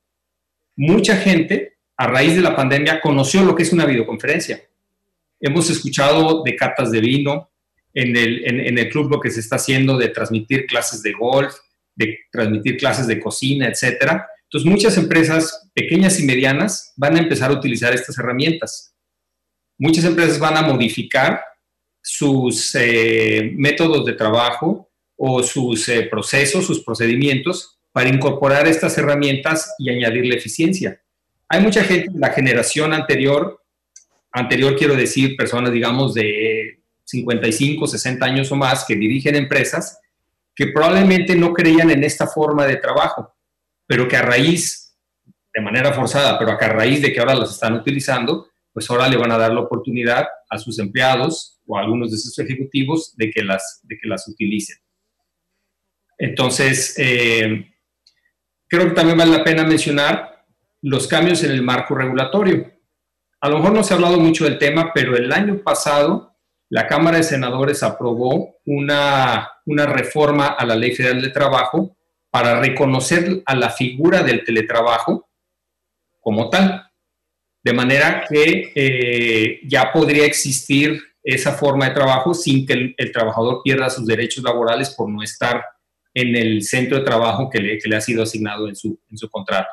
Mucha 0.77 1.17
gente, 1.17 1.77
a 1.97 2.07
raíz 2.07 2.35
de 2.35 2.43
la 2.43 2.57
pandemia, 2.57 3.03
conoció 3.03 3.43
lo 3.43 3.55
que 3.55 3.63
es 3.63 3.73
una 3.75 3.85
videoconferencia. 3.85 4.63
Hemos 5.39 5.69
escuchado 5.69 6.43
de 6.43 6.57
catas 6.57 6.91
de 6.91 7.01
vino, 7.01 7.51
en 7.97 8.15
el, 8.15 8.45
en, 8.45 8.79
el 8.79 8.91
club 8.91 9.11
lo 9.11 9.21
que 9.21 9.31
se 9.31 9.41
está 9.41 9.57
haciendo 9.57 9.97
de 9.97 10.09
transmitir 10.09 10.67
clases 10.67 11.03
de 11.03 11.13
golf, 11.13 11.55
de 11.95 12.19
transmitir 12.31 12.77
clases 12.77 13.07
de 13.07 13.19
cocina, 13.19 13.69
etcétera. 13.69 14.29
Entonces, 14.43 14.71
muchas 14.71 14.99
empresas 14.99 15.71
pequeñas 15.73 16.21
y 16.21 16.27
medianas 16.27 16.93
van 16.97 17.17
a 17.17 17.21
empezar 17.21 17.51
a 17.51 17.55
utilizar 17.55 17.95
estas 17.95 18.19
herramientas. 18.19 18.95
Muchas 19.79 20.05
empresas 20.05 20.39
van 20.39 20.59
a 20.59 20.63
modificar 20.63 21.41
sus 22.03 22.75
eh, 22.75 23.51
métodos 23.57 24.05
de 24.05 24.13
trabajo 24.13 24.91
o 25.17 25.43
sus 25.43 25.89
eh, 25.89 26.03
procesos, 26.03 26.67
sus 26.67 26.85
procedimientos 26.85 27.79
para 27.93 28.11
incorporar 28.11 28.69
estas 28.69 28.99
herramientas 28.99 29.75
y 29.79 29.89
añadirle 29.89 30.37
eficiencia. 30.37 31.01
Hay 31.49 31.63
mucha 31.63 31.83
gente 31.83 32.11
de 32.13 32.19
la 32.19 32.31
generación 32.31 32.93
anterior, 32.93 33.65
anterior 34.33 34.77
quiero 34.77 34.95
decir 34.95 35.35
personas, 35.35 35.73
digamos, 35.73 36.13
de 36.13 36.83
55, 37.07 37.87
60 37.87 38.27
años 38.27 38.53
o 38.53 38.57
más 38.57 38.85
que 38.85 38.97
dirigen 38.97 39.37
empresas 39.37 40.01
que 40.55 40.69
probablemente 40.69 41.37
no 41.37 41.53
creían 41.53 41.91
en 41.91 42.03
esta 42.03 42.27
forma 42.27 42.67
de 42.67 42.77
trabajo, 42.77 43.35
pero 43.87 44.09
que 44.09 44.17
a 44.17 44.23
raíz, 44.23 44.97
de 45.55 45.61
manera 45.61 45.93
forzada, 45.93 46.39
pero 46.39 46.53
a 46.53 46.57
raíz 46.57 47.03
de 47.03 47.13
que 47.13 47.21
ahora 47.21 47.35
las 47.35 47.53
están 47.53 47.75
utilizando, 47.75 48.49
pues 48.73 48.91
ahora 48.91 49.09
le 49.09 49.17
van 49.17 49.33
a 49.33 49.39
dar 49.39 49.53
la 49.53 49.61
oportunidad 49.61 50.27
a 50.51 50.59
sus 50.59 50.79
empleados 50.79 51.61
o 51.67 51.77
a 51.77 51.83
algunos 51.83 52.11
de 52.11 52.19
sus 52.19 52.39
ejecutivos 52.39 53.15
de 53.17 53.31
que 53.31 53.43
las, 53.43 53.81
de 53.85 53.99
que 53.99 54.09
las 54.09 54.27
utilicen. 54.29 54.79
Entonces, 56.19 56.95
eh, 56.99 57.73
creo 58.67 58.89
que 58.89 58.95
también 58.95 59.19
vale 59.19 59.33
la 59.33 59.45
pena 59.45 59.65
mencionar 59.65 60.45
los 60.83 61.07
cambios 61.07 61.43
en 61.45 61.51
el 61.51 61.63
marco 61.63 61.95
regulatorio. 61.95 62.73
A 63.41 63.49
lo 63.49 63.59
mejor 63.59 63.73
no 63.73 63.83
se 63.83 63.93
ha 63.93 63.97
hablado 63.97 64.19
mucho 64.19 64.45
del 64.45 64.59
tema, 64.59 64.93
pero 64.95 65.17
el 65.17 65.33
año 65.33 65.59
pasado 65.59 66.36
la 66.69 66.87
Cámara 66.87 67.19
de 67.19 67.23
Senadores 67.23 67.83
aprobó 67.83 68.57
una, 68.65 69.49
reforma 69.67 70.49
a 70.49 70.65
la 70.65 70.75
Ley 70.75 70.95
Federal 70.95 71.23
de 71.23 71.31
Trabajo 71.31 71.97
para 72.31 72.61
reconocer 72.61 73.43
a 73.47 73.55
la 73.55 73.71
figura 73.71 74.23
del 74.23 74.45
teletrabajo 74.45 75.29
como 76.21 76.51
tal, 76.51 76.91
de 77.63 77.73
manera 77.73 78.25
que 78.29 78.73
eh, 78.75 79.61
ya 79.65 79.93
podría 79.93 80.27
existir 80.27 81.01
esa 81.23 81.53
forma 81.53 81.89
de 81.89 81.95
trabajo 81.95 82.35
sin 82.35 82.67
que 82.67 82.95
el, 82.97 83.13
trabajador 83.13 83.63
pierda 83.63 83.91
sus 83.91 84.07
derechos 84.07 84.43
laborales 84.45 84.91
por 84.91 85.09
no 85.09 85.23
estar 85.23 85.65
en 86.15 86.35
el 86.35 86.63
centro 86.63 86.99
de 86.99 87.05
trabajo 87.05 87.49
que 87.49 87.61
le, 87.61 87.79
que 87.79 87.89
le 87.89 87.97
ha 87.97 88.01
sido 88.01 88.23
asignado 88.23 88.69
en 88.69 88.77
su, 88.77 89.01
en 89.09 89.19
su 89.19 89.29
contrato. 89.29 89.69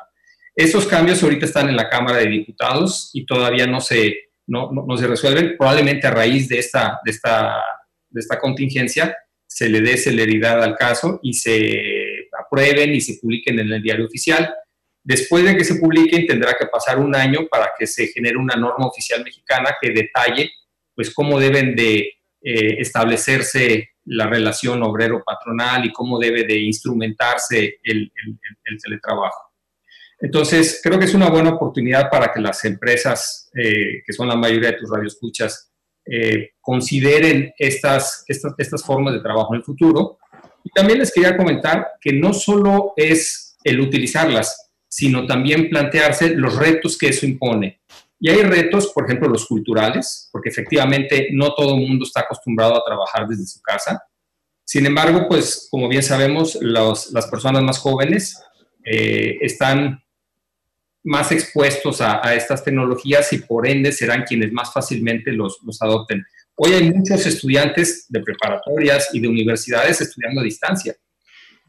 Esos 0.54 0.86
cambios 0.86 1.22
ahorita 1.22 1.46
están 1.46 1.68
en 1.68 1.76
la 1.76 1.88
Cámara 1.88 2.18
de 2.18 2.28
Diputados 2.28 3.10
y 3.12 3.26
todavía 3.26 3.66
no 3.66 3.80
se, 3.80 4.16
no, 4.46 4.70
no, 4.72 4.96
se 4.96 5.06
resuelven, 5.06 5.56
probablemente 5.56 6.06
a 6.06 6.10
raíz 6.10 6.48
de 6.48 6.58
esta, 6.58 7.00
de, 7.04 7.10
esta, 7.10 7.62
de 8.10 8.20
esta 8.20 8.38
contingencia 8.38 9.16
se 9.46 9.68
le 9.68 9.80
dé 9.80 9.96
celeridad 9.96 10.62
al 10.62 10.74
caso 10.74 11.20
y 11.22 11.34
se 11.34 12.28
aprueben 12.38 12.92
y 12.92 13.00
se 13.00 13.18
publiquen 13.20 13.58
en 13.60 13.72
el 13.72 13.82
diario 13.82 14.06
oficial. 14.06 14.52
Después 15.02 15.44
de 15.44 15.56
que 15.56 15.64
se 15.64 15.76
publiquen, 15.76 16.26
tendrá 16.26 16.54
que 16.58 16.66
pasar 16.66 16.98
un 16.98 17.14
año 17.14 17.46
para 17.48 17.70
que 17.78 17.86
se 17.86 18.08
genere 18.08 18.36
una 18.36 18.56
norma 18.56 18.86
oficial 18.86 19.22
mexicana 19.22 19.76
que 19.80 19.90
detalle 19.90 20.50
pues, 20.94 21.14
cómo 21.14 21.38
deben 21.38 21.76
de 21.76 21.98
eh, 22.42 22.80
establecerse 22.80 23.90
la 24.06 24.26
relación 24.26 24.82
obrero-patronal 24.82 25.84
y 25.84 25.92
cómo 25.92 26.18
debe 26.18 26.44
de 26.44 26.58
instrumentarse 26.58 27.78
el, 27.82 28.12
el, 28.14 28.38
el 28.64 28.78
teletrabajo. 28.82 29.53
Entonces, 30.20 30.80
creo 30.82 30.98
que 30.98 31.04
es 31.04 31.14
una 31.14 31.30
buena 31.30 31.50
oportunidad 31.50 32.08
para 32.10 32.32
que 32.32 32.40
las 32.40 32.64
empresas, 32.64 33.50
eh, 33.54 34.02
que 34.06 34.12
son 34.12 34.28
la 34.28 34.36
mayoría 34.36 34.70
de 34.70 34.78
tus 34.78 34.90
radioescuchas, 34.90 35.70
eh, 36.06 36.50
consideren 36.60 37.52
estas, 37.58 38.24
estas, 38.28 38.54
estas 38.58 38.84
formas 38.84 39.14
de 39.14 39.20
trabajo 39.20 39.54
en 39.54 39.58
el 39.58 39.64
futuro. 39.64 40.18
Y 40.62 40.70
también 40.70 40.98
les 40.98 41.12
quería 41.12 41.36
comentar 41.36 41.92
que 42.00 42.12
no 42.12 42.32
solo 42.32 42.92
es 42.96 43.56
el 43.64 43.80
utilizarlas, 43.80 44.70
sino 44.88 45.26
también 45.26 45.68
plantearse 45.68 46.36
los 46.36 46.56
retos 46.56 46.96
que 46.96 47.08
eso 47.08 47.26
impone. 47.26 47.80
Y 48.20 48.30
hay 48.30 48.42
retos, 48.42 48.92
por 48.94 49.04
ejemplo, 49.04 49.28
los 49.28 49.46
culturales, 49.46 50.28
porque 50.32 50.48
efectivamente 50.48 51.28
no 51.32 51.52
todo 51.54 51.74
el 51.74 51.80
mundo 51.80 52.04
está 52.04 52.20
acostumbrado 52.20 52.76
a 52.76 52.84
trabajar 52.84 53.26
desde 53.26 53.44
su 53.44 53.60
casa. 53.60 54.02
Sin 54.64 54.86
embargo, 54.86 55.26
pues 55.28 55.68
como 55.70 55.88
bien 55.88 56.02
sabemos, 56.02 56.56
las 56.62 57.26
personas 57.30 57.62
más 57.62 57.78
jóvenes 57.78 58.40
eh, 58.84 59.36
están 59.40 60.03
más 61.04 61.30
expuestos 61.32 62.00
a, 62.00 62.34
estas 62.34 62.64
tecnologías 62.64 63.32
y 63.32 63.38
por 63.38 63.68
ende 63.68 63.92
serán 63.92 64.24
quienes 64.24 64.52
más 64.52 64.72
fácilmente 64.72 65.32
los, 65.32 65.60
adopten. 65.80 66.24
Hoy 66.56 66.72
hay 66.72 66.90
muchos 66.90 67.26
estudiantes 67.26 68.06
de 68.08 68.20
preparatorias 68.20 69.10
y 69.12 69.20
de 69.20 69.28
universidades 69.28 70.00
estudiando 70.00 70.40
a 70.40 70.44
distancia. 70.44 70.96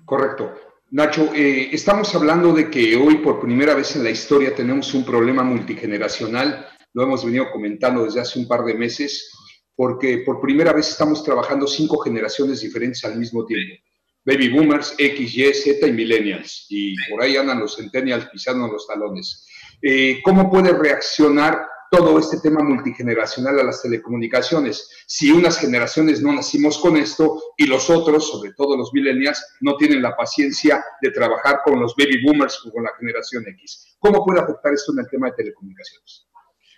Correcto. 0.05 0.53
Nacho, 0.91 1.33
eh, 1.33 1.69
estamos 1.73 2.13
hablando 2.15 2.53
de 2.53 2.69
que 2.69 2.95
hoy 2.95 3.17
por 3.17 3.41
primera 3.41 3.73
vez 3.73 3.95
en 3.95 4.03
la 4.03 4.11
historia 4.11 4.55
tenemos 4.55 4.93
un 4.93 5.03
problema 5.03 5.43
multigeneracional, 5.43 6.67
lo 6.93 7.03
hemos 7.03 7.25
venido 7.25 7.51
comentando 7.51 8.05
desde 8.05 8.21
hace 8.21 8.39
un 8.39 8.47
par 8.47 8.63
de 8.63 8.75
meses, 8.75 9.31
porque 9.75 10.19
por 10.19 10.39
primera 10.39 10.71
vez 10.71 10.89
estamos 10.89 11.23
trabajando 11.23 11.67
cinco 11.67 11.97
generaciones 11.97 12.61
diferentes 12.61 13.03
al 13.03 13.17
mismo 13.17 13.45
tiempo 13.45 13.75
baby 14.25 14.49
boomers, 14.49 14.95
X, 14.97 15.35
Y, 15.35 15.53
Z 15.53 15.87
y 15.87 15.91
millennials. 15.91 16.65
Y 16.69 16.95
por 17.09 17.21
ahí 17.21 17.37
andan 17.37 17.59
los 17.59 17.75
centennials 17.75 18.27
pisando 18.29 18.67
los 18.67 18.87
talones. 18.87 19.47
Eh, 19.81 20.19
¿Cómo 20.23 20.49
puede 20.49 20.73
reaccionar 20.73 21.67
todo 21.91 22.17
este 22.17 22.39
tema 22.39 22.63
multigeneracional 22.63 23.59
a 23.59 23.63
las 23.63 23.83
telecomunicaciones? 23.83 24.89
Si 25.05 25.31
unas 25.31 25.59
generaciones 25.59 26.21
no 26.21 26.33
nacimos 26.33 26.79
con 26.79 26.97
esto 26.97 27.39
y 27.57 27.67
los 27.67 27.89
otros, 27.89 28.29
sobre 28.31 28.53
todo 28.53 28.75
los 28.75 28.91
millennials, 28.93 29.43
no 29.61 29.77
tienen 29.77 30.01
la 30.01 30.15
paciencia 30.15 30.83
de 31.01 31.11
trabajar 31.11 31.59
con 31.63 31.79
los 31.79 31.95
baby 31.95 32.23
boomers 32.23 32.59
o 32.65 32.71
con 32.71 32.83
la 32.83 32.91
generación 32.99 33.43
X. 33.47 33.95
¿Cómo 33.99 34.25
puede 34.25 34.41
afectar 34.41 34.73
esto 34.73 34.91
en 34.93 34.99
el 34.99 35.09
tema 35.09 35.27
de 35.27 35.35
telecomunicaciones? 35.37 36.27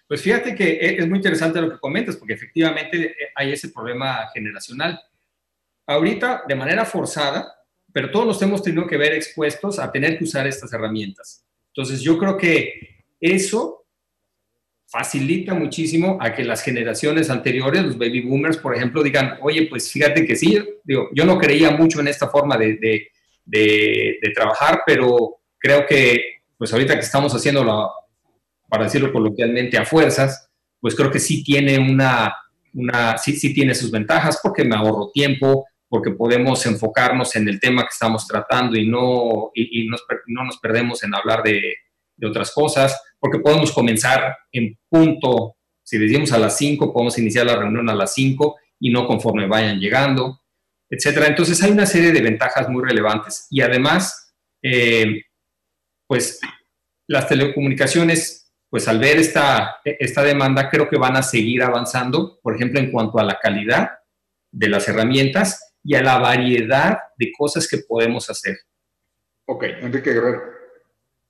Pues 0.08 0.22
fíjate 0.22 0.56
que 0.56 0.78
es 0.82 1.08
muy 1.08 1.18
interesante 1.18 1.62
lo 1.62 1.70
que 1.70 1.80
comentas, 1.80 2.16
porque 2.16 2.34
efectivamente 2.34 3.14
hay 3.36 3.52
ese 3.52 3.70
problema 3.70 4.30
generacional 4.34 5.00
ahorita 5.88 6.44
de 6.48 6.56
manera 6.56 6.86
forzada, 6.86 7.54
pero 7.92 8.12
todos 8.12 8.28
nos 8.28 8.42
hemos 8.42 8.62
tenido 8.62 8.86
que 8.86 8.98
ver 8.98 9.14
expuestos 9.14 9.80
a 9.80 9.92
tener 9.92 10.18
que 10.18 10.26
usar 10.26 10.46
estas 10.46 10.72
herramientas. 10.74 11.46
Entonces 11.70 12.02
yo 12.02 12.18
creo 12.18 12.38
que 12.38 13.06
eso 13.20 13.86
facilita 14.88 15.54
muchísimo 15.54 16.18
a 16.22 16.34
que 16.34 16.44
las 16.44 16.62
generaciones 16.62 17.30
anteriores, 17.30 17.84
los 17.84 17.98
baby 17.98 18.22
boomers, 18.22 18.58
por 18.58 18.76
ejemplo, 18.76 19.04
digan, 19.04 19.38
oye, 19.42 19.68
pues 19.68 19.92
fíjate 19.92 20.26
que 20.26 20.36
sí, 20.36 20.58
digo, 20.84 21.10
yo 21.14 21.26
no 21.26 21.38
creía 21.38 21.72
mucho 21.72 22.00
en 22.00 22.08
esta 22.08 22.30
forma 22.30 22.58
de, 22.58 22.78
de, 22.78 23.08
de, 23.46 24.32
trabajar, 24.34 24.82
pero 24.86 25.40
creo 25.58 25.86
que, 25.86 26.42
pues 26.58 26.72
ahorita 26.72 26.94
que 26.96 27.02
estamos 27.02 27.34
haciéndolo, 27.34 27.92
para 28.70 28.86
decirlo 28.86 29.12
coloquialmente, 29.12 29.78
a 29.78 29.86
fuerzas, 29.86 30.50
pues 30.80 30.96
creo 30.96 31.12
que 31.12 31.20
sí 31.20 31.44
tiene 31.44 31.78
una, 31.80 32.34
una 32.74 33.18
sí, 33.18 33.34
sí 33.34 33.54
tiene 33.54 33.76
sus 33.76 33.92
ventajas 33.92 34.40
porque 34.42 34.64
me 34.64 34.76
ahorro 34.76 35.12
tiempo, 35.14 35.66
porque 35.90 36.12
podemos 36.12 36.66
enfocarnos 36.66 37.36
en 37.36 37.48
el 37.48 37.60
tema 37.60 37.84
que 37.84 37.92
estamos 37.92 38.28
tratando 38.28 38.78
y 38.78 38.88
no, 38.88 39.52
y, 39.54 39.88
no 39.88 40.44
nos 40.44 40.58
perdemos 40.58 41.04
en 41.04 41.16
hablar 41.16 41.44
de, 41.44 41.62
de, 42.16 42.28
otras 42.28 42.52
cosas, 42.52 43.00
porque 43.20 43.40
podemos 43.40 43.72
comenzar 43.72 44.36
en 44.52 44.78
punto, 44.90 45.56
si 45.84 45.98
decimos 45.98 46.32
a 46.34 46.40
las 46.40 46.58
5, 46.58 46.92
podemos 46.92 47.18
iniciar 47.18 47.46
la 47.46 47.56
reunión 47.56 47.90
a 47.90 47.96
las 47.96 48.14
5 48.14 48.58
y 48.80 48.90
no 48.90 49.08
conforme 49.08 49.48
vayan 49.48 49.80
llegando, 49.80 50.42
etcétera. 50.90 51.28
Entonces 51.28 51.62
hay 51.64 51.72
una 51.72 51.86
serie 51.86 52.12
de 52.12 52.22
ventajas 52.22 52.70
muy 52.70 52.84
relevantes 52.84 53.48
y 53.50 53.62
además, 53.62 54.34
eh, 54.62 55.24
pues 56.08 56.40
las 57.08 57.28
telecomunicaciones, 57.28 58.52
pues 58.70 58.88
al 58.88 59.00
ver 59.00 59.18
esta, 59.18 59.78
esta 59.86 60.24
demanda, 60.24 60.70
creo 60.70 60.90
que 60.90 60.98
van 60.98 61.16
a 61.16 61.24
seguir 61.24 61.64
avanzando, 61.64 62.40
por 62.42 62.56
ejemplo, 62.56 62.80
en 62.80 62.92
cuanto 62.92 63.20
a 63.20 63.24
la 63.24 63.40
calidad 63.40 63.92
de 64.52 64.70
las 64.70 64.88
herramientas 64.90 65.67
y 65.88 65.96
a 65.96 66.04
la 66.04 66.20
variedad 66.20 66.98
de 67.18 67.32
cosas 67.32 67.66
que 67.66 67.78
podemos 67.78 68.30
hacer. 68.30 68.58
Ok, 69.46 69.64
Enrique 69.64 70.12
Guerrero. 70.12 70.42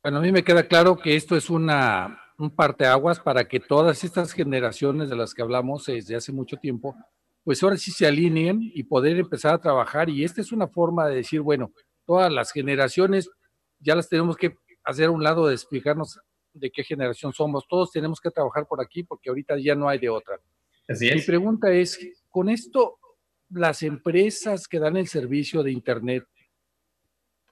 Bueno, 0.02 0.18
a 0.18 0.22
mí 0.22 0.32
me 0.32 0.44
queda 0.44 0.68
claro 0.68 0.98
que 0.98 1.16
esto 1.16 1.36
es 1.38 1.52
una, 1.52 2.20
un 2.40 2.50
parteaguas 2.50 3.20
para 3.20 3.48
que 3.48 3.60
todas 3.60 4.04
estas 4.04 4.34
generaciones 4.34 5.12
de 5.12 5.16
las 5.16 5.36
que 5.36 5.44
hablamos 5.44 5.86
desde 5.86 6.16
hace 6.16 6.32
mucho 6.32 6.58
tiempo 6.58 6.96
pues 7.44 7.62
ahora 7.62 7.78
sí 7.78 7.92
se 7.92 8.08
alineen 8.08 8.60
y 8.74 8.84
poder 8.84 9.18
empezar 9.18 9.54
a 9.54 9.62
trabajar. 9.62 10.10
Y 10.10 10.26
esta 10.26 10.42
es 10.42 10.52
una 10.52 10.68
forma 10.68 11.08
de 11.08 11.18
decir, 11.18 11.40
bueno, 11.40 11.72
todas 12.06 12.30
las 12.30 12.52
generaciones 12.52 13.30
ya 13.80 13.96
las 13.96 14.10
tenemos 14.10 14.36
que 14.36 14.56
hacer 14.84 15.06
a 15.06 15.12
un 15.12 15.24
lado 15.24 15.48
de 15.48 15.54
explicarnos 15.54 16.20
de 16.52 16.72
qué 16.72 16.84
generación 16.84 17.32
somos. 17.32 17.66
Todos 17.70 17.92
tenemos 17.92 18.20
que 18.20 18.32
trabajar 18.32 18.66
por 18.68 18.82
aquí 18.82 19.04
porque 19.04 19.30
ahorita 19.30 19.56
ya 19.60 19.76
no 19.76 19.88
hay 19.88 20.00
de 20.00 20.10
otra. 20.10 20.42
Así 20.90 21.06
Mi 21.06 21.20
es. 21.20 21.26
pregunta 21.26 21.72
es, 21.72 21.98
con 22.28 22.50
esto, 22.50 22.98
las 23.50 23.84
empresas 23.84 24.68
que 24.68 24.80
dan 24.80 24.98
el 24.98 25.08
servicio 25.08 25.64
de 25.64 25.72
Internet, 25.72 26.26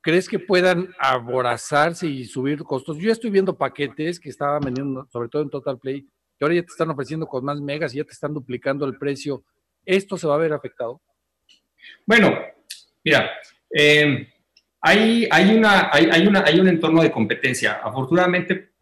¿crees 0.02 0.30
que 0.30 0.40
puedan 0.40 0.94
aborazarse 1.00 2.08
y 2.08 2.26
subir 2.26 2.64
costos? 2.64 2.98
Yo 2.98 3.12
estoy 3.12 3.30
viendo 3.30 3.58
paquetes 3.58 4.20
que 4.20 4.30
estaban 4.30 4.62
vendiendo, 4.62 5.08
sobre 5.12 5.30
todo 5.30 5.42
en 5.42 5.50
Total 5.50 5.80
Play, 5.80 6.02
que 6.02 6.46
ahora 6.46 6.56
ya 6.56 6.62
te 6.62 6.72
están 6.72 6.90
ofreciendo 6.90 7.26
con 7.28 7.46
más 7.46 7.60
megas 7.62 7.94
y 7.94 7.98
ya 7.98 8.04
te 8.04 8.12
están 8.12 8.34
duplicando 8.34 8.86
el 8.86 8.98
precio. 8.98 9.44
¿Esto 9.86 10.18
se 10.18 10.28
va 10.28 10.36
a 10.36 10.40
ver 10.40 10.54
afectado? 10.54 11.02
Bueno, 12.06 12.34
mira, 13.04 13.30
eh, 13.70 14.28
hay, 14.82 15.28
hay, 15.32 15.56
una, 15.56 15.90
hay, 15.92 16.10
hay, 16.12 16.28
una, 16.28 16.44
hay 16.46 16.60
un 16.60 16.68
entorno 16.68 17.02
de 17.02 17.12
competencia. 17.12 17.80
Afortunadamente, 17.84 18.76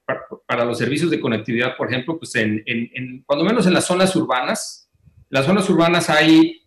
para, 0.45 0.65
los 0.65 0.77
servicios 0.77 1.09
de 1.11 1.19
conectividad, 1.19 1.77
por 1.77 1.87
ejemplo, 1.89 2.17
pues 2.17 2.35
en, 2.35 3.23
cuando 3.25 3.45
menos 3.45 3.65
en 3.67 3.73
las 3.73 3.85
zonas 3.85 4.15
urbanas, 4.15 4.89
las 5.29 5.45
zonas 5.45 5.69
urbanas 5.69 6.09
hay 6.09 6.62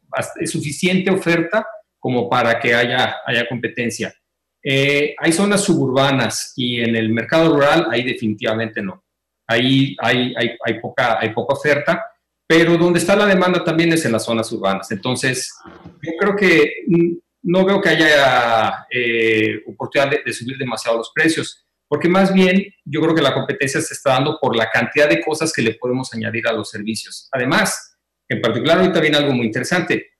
suficiente 0.47 1.11
oferta 1.11 1.67
como 1.99 2.29
para 2.29 2.59
que 2.61 2.75
haya, 2.75 3.17
haya 3.27 3.49
competencia. 3.49 4.15
Eh, 4.63 5.15
hay 5.19 5.33
zonas 5.33 5.63
suburbanas 5.63 6.53
y 6.57 6.81
en 6.81 6.97
el 6.97 7.11
mercado 7.11 7.55
rural 7.55 7.89
ahí 7.91 8.03
definitivamente 8.03 8.83
no. 8.83 9.05
Ahí 9.47 9.97
hay, 10.01 10.35
hay, 10.37 10.57
hay, 10.65 10.81
poca, 10.81 11.21
hay 11.21 11.33
poca 11.33 11.55
oferta, 11.55 12.05
pero 12.49 12.77
donde 12.77 12.99
está 12.99 13.15
la 13.15 13.27
demanda 13.27 13.63
también 13.63 13.93
es 13.93 14.05
en 14.05 14.13
las 14.13 14.25
zonas 14.25 14.51
urbanas. 14.53 14.91
Entonces, 14.91 15.53
yo 16.03 16.13
creo 16.19 16.35
que 16.35 16.73
no 17.43 17.65
veo 17.65 17.81
que 17.81 17.91
haya 17.91 18.87
eh, 18.91 19.63
oportunidad 19.69 20.11
de, 20.11 20.23
de, 20.25 20.33
subir 20.33 20.59
demasiado 20.59 20.99
los 20.99 21.13
precios, 21.15 21.65
porque 21.89 22.09
más 22.09 22.35
bien 22.35 22.67
yo 22.85 23.01
creo 23.01 23.15
que 23.15 23.23
la 23.23 23.35
competencia 23.35 23.81
se 23.81 23.95
está 23.95 24.15
dando 24.15 24.39
por 24.41 24.57
la 24.57 24.69
cantidad 24.69 25.09
de 25.09 25.21
cosas 25.21 25.53
que 25.53 25.63
le 25.63 25.75
podemos 25.75 26.13
añadir 26.13 26.49
a 26.49 26.53
los 26.53 26.71
servicios. 26.71 27.29
Además, 27.31 27.96
en 28.29 28.41
particular 28.41 28.79
ahorita 28.79 29.01
viene 29.01 29.17
algo 29.17 29.33
muy 29.33 29.47
interesante. 29.47 30.11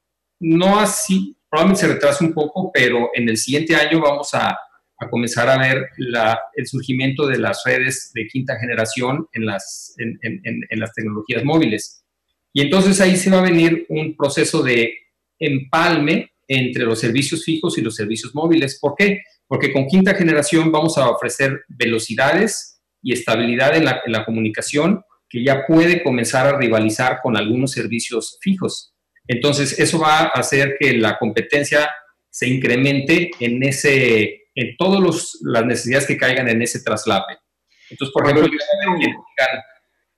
No 0.41 0.79
así, 0.79 1.37
probablemente 1.49 1.81
se 1.81 1.93
retrasa 1.93 2.25
un 2.25 2.33
poco, 2.33 2.71
pero 2.73 3.11
en 3.15 3.29
el 3.29 3.37
siguiente 3.37 3.75
año 3.75 4.01
vamos 4.01 4.35
a, 4.35 4.51
a 4.51 5.09
comenzar 5.11 5.49
a 5.49 5.59
ver 5.59 5.89
la, 5.99 6.39
el 6.55 6.67
surgimiento 6.67 7.27
de 7.27 7.39
las 7.39 7.63
redes 7.65 8.11
de 8.15 8.27
quinta 8.27 8.59
generación 8.59 9.27
en 9.33 9.47
las, 9.47 9.95
en, 9.99 10.19
en, 10.23 10.41
en 10.69 10.81
las 10.81 10.93
tecnologías 10.93 11.45
móviles. 11.45 12.05
Y 12.53 12.63
entonces 12.63 13.01
ahí 13.01 13.17
se 13.17 13.31
va 13.31 13.39
a 13.39 13.43
venir 13.51 13.87
un 13.89 14.17
proceso 14.17 14.63
de 14.63 14.95
empalme 15.39 16.33
entre 16.49 16.85
los 16.85 17.01
servicios 17.01 17.45
fijos 17.45 17.77
y 17.77 17.83
los 17.83 17.95
servicios 17.95 18.35
móviles. 18.35 18.79
¿Por 18.81 18.95
qué? 18.97 19.21
Porque 19.47 19.73
con 19.73 19.87
quinta 19.87 20.15
generación 20.15 20.73
vamos 20.73 20.97
a 20.97 21.11
ofrecer 21.11 21.65
velocidades 21.69 22.81
y 23.03 23.13
estabilidad 23.13 23.77
en 23.77 23.85
la, 23.85 24.01
en 24.05 24.13
la 24.13 24.25
comunicación 24.25 25.03
que 25.37 25.45
ya 25.45 25.67
puede 25.67 26.03
comenzar 26.03 26.47
a 26.47 26.57
rivalizar 26.57 27.21
con 27.23 27.37
algunos 27.37 27.73
servicios 27.73 28.39
fijos. 28.41 28.95
Entonces, 29.29 29.79
eso 29.79 29.99
va 29.99 30.21
a 30.21 30.27
hacer 30.29 30.77
que 30.81 30.95
la 30.95 31.19
competencia 31.19 31.91
se 32.31 32.49
incremente 32.49 33.31
en 33.39 33.63
ese, 33.63 34.45
en 34.55 34.77
todas 34.79 35.37
las 35.43 35.67
necesidades 35.67 36.07
que 36.07 36.17
caigan 36.17 36.49
en 36.49 36.63
ese 36.63 36.81
traslape. 36.81 37.37
Entonces, 37.91 38.15
por 38.15 38.23
Cuando 38.23 38.41
ejemplo, 38.41 38.59
el 38.59 38.97
destino, 38.99 39.25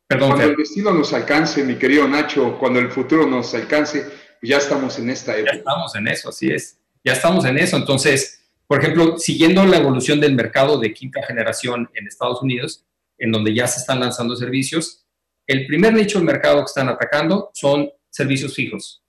Perdón, 0.07 0.29
cuando 0.29 0.45
Fer. 0.45 0.51
el 0.51 0.57
destino 0.57 0.95
nos 0.95 1.13
alcance, 1.13 1.65
mi 1.65 1.75
querido 1.75 2.07
Nacho, 2.07 2.57
cuando 2.57 2.79
el 2.79 2.93
futuro 2.93 3.27
nos 3.27 3.53
alcance, 3.55 4.07
ya 4.41 4.59
estamos 4.59 5.01
en 5.01 5.11
esta 5.11 5.37
época. 5.37 5.53
Ya 5.53 5.59
estamos 5.59 5.97
en 5.97 6.07
eso, 6.07 6.29
así 6.29 6.49
es. 6.53 6.79
Ya 7.03 7.15
estamos 7.15 7.45
en 7.45 7.59
eso. 7.59 7.77
Entonces, 7.77 8.49
por 8.69 8.81
ejemplo, 8.81 9.19
siguiendo 9.19 9.65
la 9.67 9.79
evolución 9.79 10.21
del 10.21 10.37
mercado 10.37 10.79
de 10.79 10.95
quinta 10.95 11.25
generación 11.27 11.91
en 11.95 12.07
Estados 12.07 12.41
Unidos, 12.41 12.85
en 13.19 13.33
donde 13.33 13.53
ya 13.53 13.67
se 13.67 13.81
están 13.81 13.99
lanzando 13.99 14.37
servicios, 14.37 15.07
el 15.49 15.67
primer 15.67 15.95
nicho 15.95 16.19
del 16.19 16.27
mercado 16.27 16.59
que 16.59 16.67
están 16.67 16.89
atacando 16.91 17.51
son 17.55 17.91
servicios 18.11 18.55
fijos. 18.55 19.03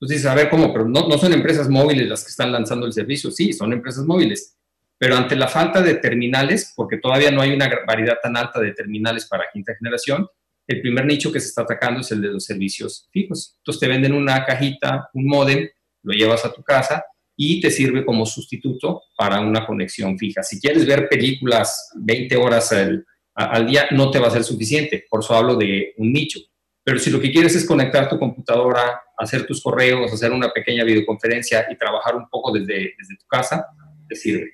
Entonces 0.00 0.26
a 0.26 0.34
ver, 0.34 0.48
¿cómo? 0.48 0.72
Pero 0.72 0.88
no, 0.88 1.06
no 1.06 1.18
son 1.18 1.32
empresas 1.32 1.68
móviles 1.68 2.08
las 2.08 2.24
que 2.24 2.30
están 2.30 2.50
lanzando 2.50 2.86
el 2.86 2.92
servicio. 2.92 3.30
Sí, 3.30 3.52
son 3.52 3.72
empresas 3.72 4.04
móviles. 4.04 4.56
Pero 4.98 5.16
ante 5.16 5.36
la 5.36 5.48
falta 5.48 5.82
de 5.82 5.94
terminales, 5.96 6.72
porque 6.74 6.96
todavía 6.96 7.30
no 7.30 7.42
hay 7.42 7.52
una 7.52 7.70
variedad 7.86 8.16
tan 8.22 8.36
alta 8.36 8.58
de 8.60 8.72
terminales 8.72 9.26
para 9.26 9.44
quinta 9.52 9.74
generación, 9.76 10.26
el 10.66 10.80
primer 10.80 11.04
nicho 11.04 11.30
que 11.30 11.40
se 11.40 11.48
está 11.48 11.62
atacando 11.62 12.00
es 12.00 12.10
el 12.10 12.22
de 12.22 12.28
los 12.28 12.44
servicios 12.44 13.08
fijos. 13.12 13.56
Entonces 13.58 13.80
te 13.80 13.88
venden 13.88 14.14
una 14.14 14.44
cajita, 14.46 15.10
un 15.12 15.26
modem, 15.26 15.68
lo 16.04 16.12
llevas 16.14 16.44
a 16.44 16.52
tu 16.52 16.62
casa 16.62 17.04
y 17.36 17.60
te 17.60 17.70
sirve 17.70 18.04
como 18.04 18.24
sustituto 18.24 19.02
para 19.16 19.40
una 19.40 19.66
conexión 19.66 20.16
fija. 20.18 20.42
Si 20.42 20.58
quieres 20.58 20.86
ver 20.86 21.08
películas 21.08 21.90
20 21.96 22.36
horas 22.36 22.72
al, 22.72 23.04
al 23.34 23.66
día, 23.66 23.86
no 23.90 24.10
te 24.10 24.18
va 24.18 24.28
a 24.28 24.30
ser 24.30 24.44
suficiente. 24.44 25.04
Por 25.08 25.20
eso 25.20 25.34
hablo 25.34 25.56
de 25.56 25.94
un 25.96 26.12
nicho. 26.12 26.40
Pero 26.84 26.98
si 26.98 27.10
lo 27.10 27.20
que 27.20 27.30
quieres 27.30 27.54
es 27.54 27.66
conectar 27.66 28.08
tu 28.08 28.18
computadora, 28.18 29.00
hacer 29.16 29.46
tus 29.46 29.62
correos, 29.62 30.12
hacer 30.12 30.32
una 30.32 30.52
pequeña 30.52 30.84
videoconferencia 30.84 31.66
y 31.70 31.76
trabajar 31.76 32.16
un 32.16 32.28
poco 32.28 32.52
desde, 32.52 32.94
desde 32.98 33.16
tu 33.18 33.26
casa, 33.26 33.66
te 34.08 34.16
sirve. 34.16 34.52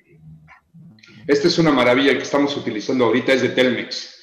Esta 1.27 1.47
es 1.47 1.57
una 1.57 1.71
maravilla 1.71 2.13
que 2.13 2.23
estamos 2.23 2.55
utilizando 2.55 3.05
ahorita, 3.05 3.33
es 3.33 3.41
de 3.41 3.49
Telmex. 3.49 4.19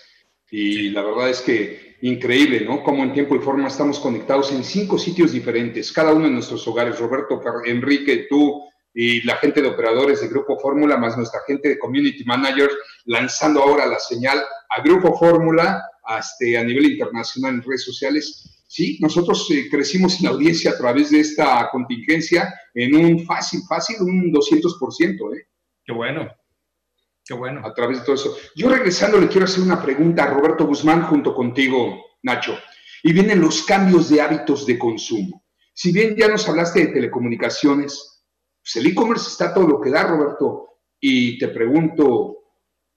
Y 0.51 0.91
la 0.91 1.03
verdad 1.03 1.31
es 1.31 1.41
que 1.41 1.97
increíble, 2.03 2.61
¿no? 2.65 2.83
Cómo 2.83 3.03
en 3.03 3.13
tiempo 3.13 3.35
y 3.35 3.41
forma 3.41 3.69
estamos 3.69 3.99
conectados 3.99 4.53
en 4.53 4.65
cinco 4.65 4.99
sitios 4.99 5.33
diferentes, 5.33 5.93
cada 5.93 6.13
uno 6.13 6.27
en 6.27 6.35
nuestros 6.35 6.67
hogares. 6.69 6.99
Roberto, 6.99 7.41
Enrique, 7.65 8.27
tú 8.29 8.63
y 8.99 9.21
la 9.27 9.37
gente 9.37 9.61
de 9.61 9.69
operadores 9.69 10.23
de 10.23 10.29
Grupo 10.29 10.59
Fórmula, 10.59 10.97
más 10.97 11.19
nuestra 11.19 11.41
gente 11.47 11.69
de 11.69 11.79
Community 11.79 12.25
Managers, 12.25 12.75
lanzando 13.05 13.63
ahora 13.63 13.85
la 13.85 13.99
señal 13.99 14.43
a 14.71 14.81
Grupo 14.81 15.19
Fórmula 15.19 15.85
hasta 16.03 16.47
a 16.59 16.65
nivel 16.65 16.93
internacional 16.93 17.57
en 17.57 17.63
redes 17.63 17.85
sociales. 17.85 18.65
Sí, 18.67 18.97
nosotros 19.03 19.51
eh, 19.51 19.69
crecimos 19.71 20.19
en 20.19 20.29
audiencia 20.29 20.71
a 20.71 20.79
través 20.79 21.11
de 21.11 21.21
esta 21.21 21.69
contingencia 21.71 22.55
en 22.73 22.95
un 22.95 23.27
fácil, 23.27 23.61
fácil, 23.69 23.97
un 24.01 24.33
200%, 24.33 25.37
¿eh? 25.37 25.47
Qué 25.85 25.93
bueno. 25.93 26.31
Qué 27.23 27.35
bueno. 27.35 27.67
A 27.67 27.75
través 27.75 27.99
de 27.99 28.05
todo 28.07 28.15
eso. 28.15 28.35
Yo 28.55 28.71
regresando 28.71 29.21
le 29.21 29.29
quiero 29.29 29.45
hacer 29.45 29.63
una 29.63 29.83
pregunta 29.83 30.25
a 30.25 30.31
Roberto 30.31 30.67
Guzmán 30.67 31.03
junto 31.03 31.35
contigo, 31.35 32.03
Nacho. 32.23 32.59
Y 33.03 33.13
vienen 33.13 33.43
los 33.43 33.63
cambios 33.63 34.09
de 34.09 34.23
hábitos 34.23 34.65
de 34.65 34.79
consumo. 34.79 35.45
Si 35.75 35.93
bien 35.93 36.17
ya 36.17 36.29
nos 36.29 36.49
hablaste 36.49 36.81
de 36.81 36.93
telecomunicaciones, 36.95 38.16
pues 38.67 38.85
el 38.85 38.91
e-commerce 38.91 39.29
está 39.29 39.55
todo 39.55 39.69
lo 39.69 39.81
que 39.81 39.91
da, 39.91 40.09
Roberto. 40.09 40.81
Y 40.99 41.39
te 41.39 41.47
pregunto, 41.47 42.39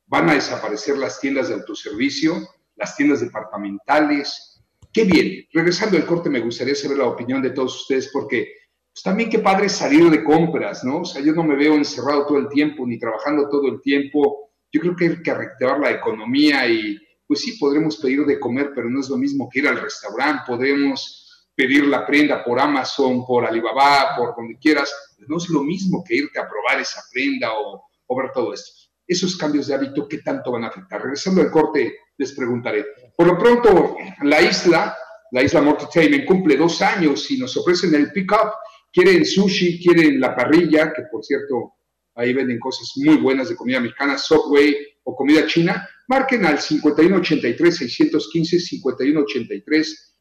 ¿van 0.08 0.28
a 0.28 0.34
desaparecer 0.34 0.98
las 0.98 1.20
tiendas 1.20 1.50
de 1.50 1.54
autoservicio, 1.54 2.38
las 2.76 2.96
tiendas 2.96 3.22
departamentales? 3.22 4.64
Qué 4.92 5.04
bien. 5.04 5.46
Regresando 5.54 5.96
al 5.96 6.08
corte, 6.08 6.28
me 6.28 6.40
gustaría 6.40 6.74
saber 6.74 6.98
la 6.98 7.06
opinión 7.06 7.44
de 7.44 7.52
todos 7.52 7.82
ustedes 7.82 8.10
porque 8.12 8.52
pues 8.92 9.04
también 9.04 9.30
qué 9.30 9.38
padre 9.38 9.70
salir 9.70 10.10
de 10.10 10.24
compras, 10.24 10.84
¿no? 10.84 11.02
O 11.02 11.06
sea, 11.06 11.22
yo 11.22 11.34
no 11.34 11.44
me 11.44 11.56
veo 11.56 11.76
encerrado 11.76 12.26
todo 12.26 12.40
el 12.40 12.50
tiempo 12.50 12.88
ni 12.88 12.98
trabajando 12.98 13.48
todo 13.48 13.68
el 13.68 13.80
tiempo. 13.80 14.50
Yo 14.72 14.82
creo 14.82 14.96
que 14.96 15.06
hay 15.06 15.22
que 15.22 15.34
reactivar 15.36 15.80
la 15.80 15.92
economía 15.92 16.68
y, 16.68 16.98
pues 17.28 17.42
sí, 17.42 17.58
podremos 17.60 17.98
pedir 17.98 18.26
de 18.26 18.40
comer, 18.40 18.72
pero 18.74 18.90
no 18.90 19.02
es 19.02 19.10
lo 19.10 19.18
mismo 19.18 19.48
que 19.48 19.60
ir 19.60 19.68
al 19.68 19.80
restaurante. 19.80 20.46
Podemos 20.48 21.29
pedir 21.60 21.86
la 21.88 22.08
prenda 22.08 22.42
por 22.42 22.58
Amazon, 22.58 23.26
por 23.26 23.46
Alibaba, 23.46 24.16
por 24.16 24.34
donde 24.34 24.58
quieras. 24.58 24.90
No 25.28 25.36
es 25.36 25.50
lo 25.50 25.62
mismo 25.62 26.02
que 26.08 26.16
irte 26.16 26.40
a 26.40 26.48
probar 26.48 26.80
esa 26.80 27.02
prenda 27.12 27.52
o, 27.52 27.84
o 28.08 28.16
ver 28.16 28.32
todo 28.34 28.54
esto. 28.54 28.72
Esos 29.06 29.36
cambios 29.36 29.68
de 29.68 29.76
hábito, 29.76 30.08
¿qué 30.08 30.20
tanto 30.20 30.54
van 30.54 30.64
a 30.64 30.68
afectar? 30.68 31.02
Regresando 31.02 31.42
al 31.42 31.52
corte, 31.52 31.98
les 32.18 32.32
preguntaré. 32.32 32.86
Por 33.14 33.28
lo 33.28 33.38
pronto, 33.38 33.98
la 34.22 34.42
isla, 34.42 34.96
la 35.32 35.44
isla 35.44 35.62
Mortitamen, 35.62 36.26
cumple 36.26 36.56
dos 36.56 36.82
años 36.82 37.30
y 37.30 37.38
nos 37.38 37.58
ofrecen 37.58 37.94
el 37.94 38.14
pick-up 38.14 38.54
quieren 38.94 39.26
sushi, 39.26 39.84
quieren 39.84 40.20
la 40.20 40.36
parrilla, 40.36 40.94
que 40.94 41.04
por 41.12 41.24
cierto, 41.24 41.74
ahí 42.16 42.34
venden 42.34 42.60
cosas 42.60 42.92
muy 42.98 43.18
buenas 43.18 43.50
de 43.50 43.56
comida 43.56 43.80
mexicana, 43.80 44.18
Subway 44.18 44.76
o 45.04 45.16
comida 45.16 45.46
china, 45.46 45.88
marquen 46.08 46.44
al 46.46 46.58
5183-615, 46.58 48.82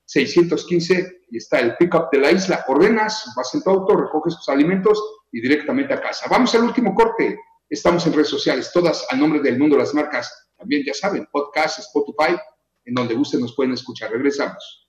5183-615 0.09 1.19
y 1.31 1.37
está 1.37 1.61
el 1.61 1.77
pick-up 1.77 2.09
de 2.11 2.19
la 2.19 2.33
isla. 2.33 2.65
Ordenas, 2.69 3.33
vas 3.37 3.55
en 3.55 3.63
tu 3.63 3.71
auto, 3.71 3.97
recoges 3.97 4.37
tus 4.37 4.49
alimentos 4.49 5.03
y 5.31 5.41
directamente 5.41 5.93
a 5.95 6.01
casa. 6.01 6.27
Vamos 6.31 6.55
al 6.55 6.63
último 6.63 6.95
corte. 6.95 7.39
Estamos 7.69 8.07
en 8.07 8.15
redes 8.15 8.29
sociales, 8.29 8.71
todas 8.73 9.07
a 9.11 9.17
nombre 9.17 9.41
del 9.41 9.59
mundo 9.59 9.77
las 9.77 9.93
marcas. 9.93 10.49
También 10.57 10.83
ya 10.87 10.95
saben, 10.95 11.29
podcast, 11.31 11.81
Spotify, 11.81 12.37
en 12.85 12.95
donde 12.95 13.15
gusten 13.15 13.41
nos 13.41 13.55
pueden 13.55 13.75
escuchar. 13.75 14.11
Regresamos. 14.11 14.89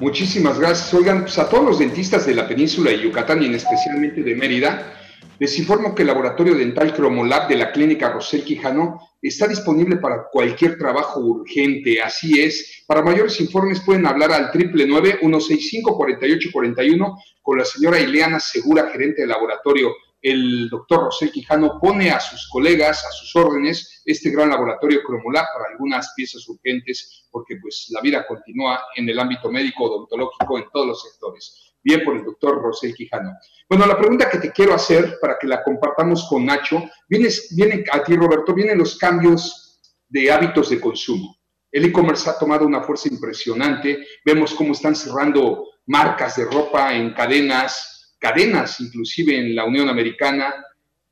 Muchísimas 0.00 0.58
gracias. 0.58 0.92
Oigan, 0.94 1.22
pues 1.22 1.38
a 1.38 1.48
todos 1.48 1.64
los 1.64 1.78
dentistas 1.78 2.26
de 2.26 2.34
la 2.34 2.48
península 2.48 2.90
de 2.90 3.00
Yucatán 3.00 3.42
y 3.42 3.46
en 3.46 3.54
especialmente 3.54 4.22
de 4.22 4.34
Mérida, 4.34 4.92
les 5.38 5.58
informo 5.58 5.94
que 5.94 6.02
el 6.02 6.08
Laboratorio 6.08 6.54
Dental 6.54 6.94
Cromolab 6.94 7.48
de 7.48 7.56
la 7.56 7.72
Clínica 7.72 8.10
Rosel 8.10 8.44
Quijano 8.44 9.00
está 9.28 9.46
disponible 9.48 9.96
para 9.96 10.26
cualquier 10.30 10.76
trabajo 10.78 11.20
urgente, 11.20 12.00
así 12.02 12.40
es. 12.40 12.84
Para 12.86 13.02
mayores 13.02 13.40
informes 13.40 13.80
pueden 13.80 14.06
hablar 14.06 14.30
al 14.32 14.52
999-165-4841 14.52 17.18
con 17.42 17.58
la 17.58 17.64
señora 17.64 17.98
Ileana 18.00 18.38
Segura, 18.40 18.90
gerente 18.90 19.22
de 19.22 19.28
laboratorio. 19.28 19.94
El 20.20 20.68
doctor 20.68 21.04
José 21.04 21.30
Quijano 21.30 21.78
pone 21.80 22.10
a 22.10 22.20
sus 22.20 22.48
colegas, 22.50 23.02
a 23.04 23.12
sus 23.12 23.34
órdenes, 23.36 24.02
este 24.04 24.30
gran 24.30 24.50
laboratorio 24.50 25.02
Cromolar 25.02 25.46
para 25.52 25.70
algunas 25.70 26.12
piezas 26.16 26.46
urgentes, 26.48 27.26
porque 27.30 27.56
pues 27.60 27.86
la 27.90 28.00
vida 28.00 28.26
continúa 28.26 28.82
en 28.96 29.08
el 29.08 29.16
ámbito 29.18 29.50
médico 29.50 29.84
odontológico 29.84 30.58
en 30.58 30.64
todos 30.72 30.86
los 30.86 31.02
sectores 31.02 31.65
bien 31.86 32.02
por 32.04 32.16
el 32.16 32.24
doctor 32.24 32.60
Rosel 32.60 32.92
Quijano. 32.94 33.38
Bueno, 33.68 33.86
la 33.86 33.96
pregunta 33.96 34.28
que 34.28 34.38
te 34.38 34.50
quiero 34.50 34.74
hacer 34.74 35.18
para 35.20 35.38
que 35.38 35.46
la 35.46 35.62
compartamos 35.62 36.26
con 36.28 36.44
Nacho, 36.44 36.82
viene, 37.08 37.28
viene 37.52 37.84
a 37.92 38.02
ti 38.02 38.16
Roberto, 38.16 38.52
vienen 38.52 38.78
los 38.78 38.98
cambios 38.98 39.80
de 40.08 40.32
hábitos 40.32 40.70
de 40.70 40.80
consumo. 40.80 41.38
El 41.70 41.84
e-commerce 41.84 42.28
ha 42.28 42.38
tomado 42.38 42.66
una 42.66 42.82
fuerza 42.82 43.08
impresionante, 43.08 44.04
vemos 44.24 44.52
cómo 44.54 44.72
están 44.72 44.96
cerrando 44.96 45.64
marcas 45.86 46.34
de 46.34 46.46
ropa 46.46 46.92
en 46.92 47.14
cadenas, 47.14 48.16
cadenas 48.18 48.80
inclusive 48.80 49.38
en 49.38 49.54
la 49.54 49.64
Unión 49.64 49.88
Americana. 49.88 50.52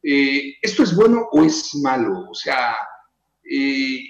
Eh, 0.02 0.56
¿Esto 0.60 0.82
es 0.82 0.96
bueno 0.96 1.28
o 1.30 1.44
es 1.44 1.72
malo? 1.76 2.26
O 2.28 2.34
sea, 2.34 2.74
eh, 3.48 4.00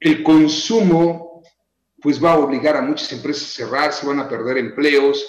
el 0.00 0.22
consumo 0.22 1.42
pues 2.00 2.22
va 2.22 2.32
a 2.32 2.38
obligar 2.38 2.74
a 2.76 2.82
muchas 2.82 3.12
empresas 3.12 3.44
a 3.44 3.64
cerrar, 3.64 3.92
se 3.92 4.06
van 4.06 4.18
a 4.18 4.28
perder 4.28 4.56
empleos, 4.56 5.24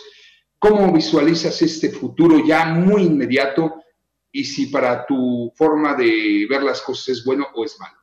¿Cómo 0.64 0.94
visualizas 0.94 1.62
este 1.62 1.90
futuro 1.90 2.42
ya 2.48 2.64
muy 2.64 3.04
inmediato 3.04 3.84
y 4.32 4.46
si 4.46 4.68
para 4.68 5.06
tu 5.06 5.52
forma 5.58 5.94
de 5.94 6.48
ver 6.50 6.64
las 6.64 6.82
cosas 6.82 7.10
es 7.10 7.26
bueno 7.26 7.46
o 7.54 7.66
es 7.66 7.78
malo? 7.78 7.98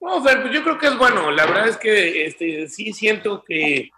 No, 0.00 0.20
Fer, 0.20 0.42
pues 0.42 0.52
yo 0.52 0.64
creo 0.64 0.76
que 0.76 0.88
es 0.88 0.98
bueno. 0.98 1.30
La 1.30 1.46
verdad 1.46 1.68
es 1.68 1.76
que 1.76 2.26
este, 2.26 2.66
sí 2.66 2.92
siento 2.92 3.44
que, 3.44 3.88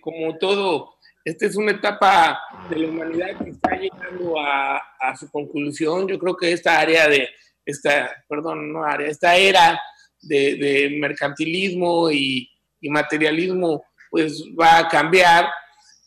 como 0.00 0.38
todo, 0.38 0.94
esta 1.24 1.46
es 1.46 1.56
una 1.56 1.72
etapa 1.72 2.38
de 2.70 2.76
la 2.76 2.88
humanidad 2.90 3.42
que 3.42 3.50
está 3.50 3.74
llegando 3.74 4.38
a, 4.38 5.16
su 5.18 5.28
conclusión. 5.32 6.06
Yo 6.06 6.16
creo 6.16 6.36
que 6.36 6.52
esta 6.52 6.78
área 6.78 7.08
de, 7.08 7.28
esta, 7.66 8.08
perdón, 8.28 8.72
no 8.72 8.84
área, 8.84 9.08
esta 9.08 9.34
era 9.34 9.82
de, 10.20 10.96
mercantilismo 11.00 12.08
y, 12.08 12.48
y 12.80 12.88
materialismo, 12.88 13.82
pues 14.12 14.44
va 14.56 14.78
a 14.78 14.88
cambiar 14.88 15.50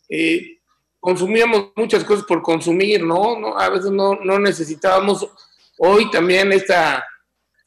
eh, 0.08 0.58
consumíamos 1.00 1.72
muchas 1.76 2.04
cosas 2.04 2.24
por 2.24 2.42
consumir, 2.42 3.02
¿no? 3.02 3.56
A 3.56 3.68
veces 3.70 3.90
no, 3.90 4.16
necesitábamos. 4.38 5.28
Hoy 5.78 6.10
también 6.10 6.52
esta, 6.52 7.04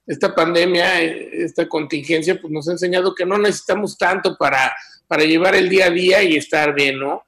esta 0.05 0.33
pandemia, 0.35 1.01
esta 1.01 1.67
contingencia, 1.67 2.39
pues 2.39 2.51
nos 2.51 2.67
ha 2.67 2.73
enseñado 2.73 3.15
que 3.15 3.25
no 3.25 3.37
necesitamos 3.37 3.97
tanto 3.97 4.35
para, 4.37 4.73
para 5.07 5.23
llevar 5.23 5.55
el 5.55 5.69
día 5.69 5.85
a 5.85 5.91
día 5.91 6.23
y 6.23 6.35
estar 6.35 6.73
bien, 6.73 6.99
¿no? 6.99 7.23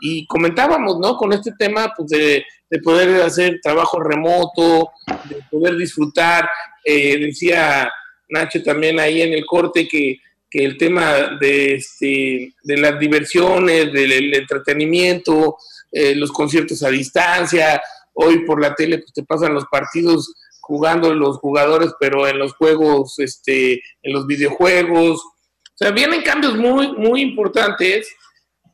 Y 0.00 0.26
comentábamos, 0.26 0.98
¿no? 1.00 1.16
Con 1.16 1.32
este 1.32 1.52
tema, 1.58 1.92
pues 1.96 2.10
de, 2.10 2.44
poder 2.84 3.22
hacer 3.22 3.58
trabajo 3.62 3.98
remoto, 3.98 4.90
de 5.24 5.42
poder 5.50 5.76
disfrutar. 5.76 6.48
Eh, 6.84 7.18
decía 7.18 7.90
Nacho 8.28 8.62
también 8.62 9.00
ahí 9.00 9.22
en 9.22 9.32
el 9.32 9.46
corte 9.46 9.88
que 9.88 10.18
que 10.50 10.64
el 10.64 10.76
tema 10.76 11.36
de, 11.40 11.74
este, 11.74 12.54
de 12.62 12.76
las 12.76 12.98
diversiones, 12.98 13.92
del 13.92 14.34
entretenimiento, 14.34 15.56
eh, 15.90 16.14
los 16.14 16.32
conciertos 16.32 16.82
a 16.82 16.88
distancia, 16.88 17.82
hoy 18.14 18.44
por 18.44 18.60
la 18.60 18.74
tele 18.74 18.98
pues 18.98 19.12
te 19.12 19.22
pasan 19.22 19.54
los 19.54 19.66
partidos 19.66 20.32
jugando 20.60 21.14
los 21.14 21.38
jugadores, 21.38 21.92
pero 22.00 22.26
en 22.26 22.38
los 22.38 22.54
juegos, 22.54 23.18
este, 23.18 23.74
en 24.02 24.12
los 24.12 24.26
videojuegos. 24.26 25.20
O 25.20 25.76
sea, 25.76 25.90
vienen 25.90 26.22
cambios 26.22 26.56
muy, 26.56 26.92
muy 26.92 27.22
importantes. 27.22 28.08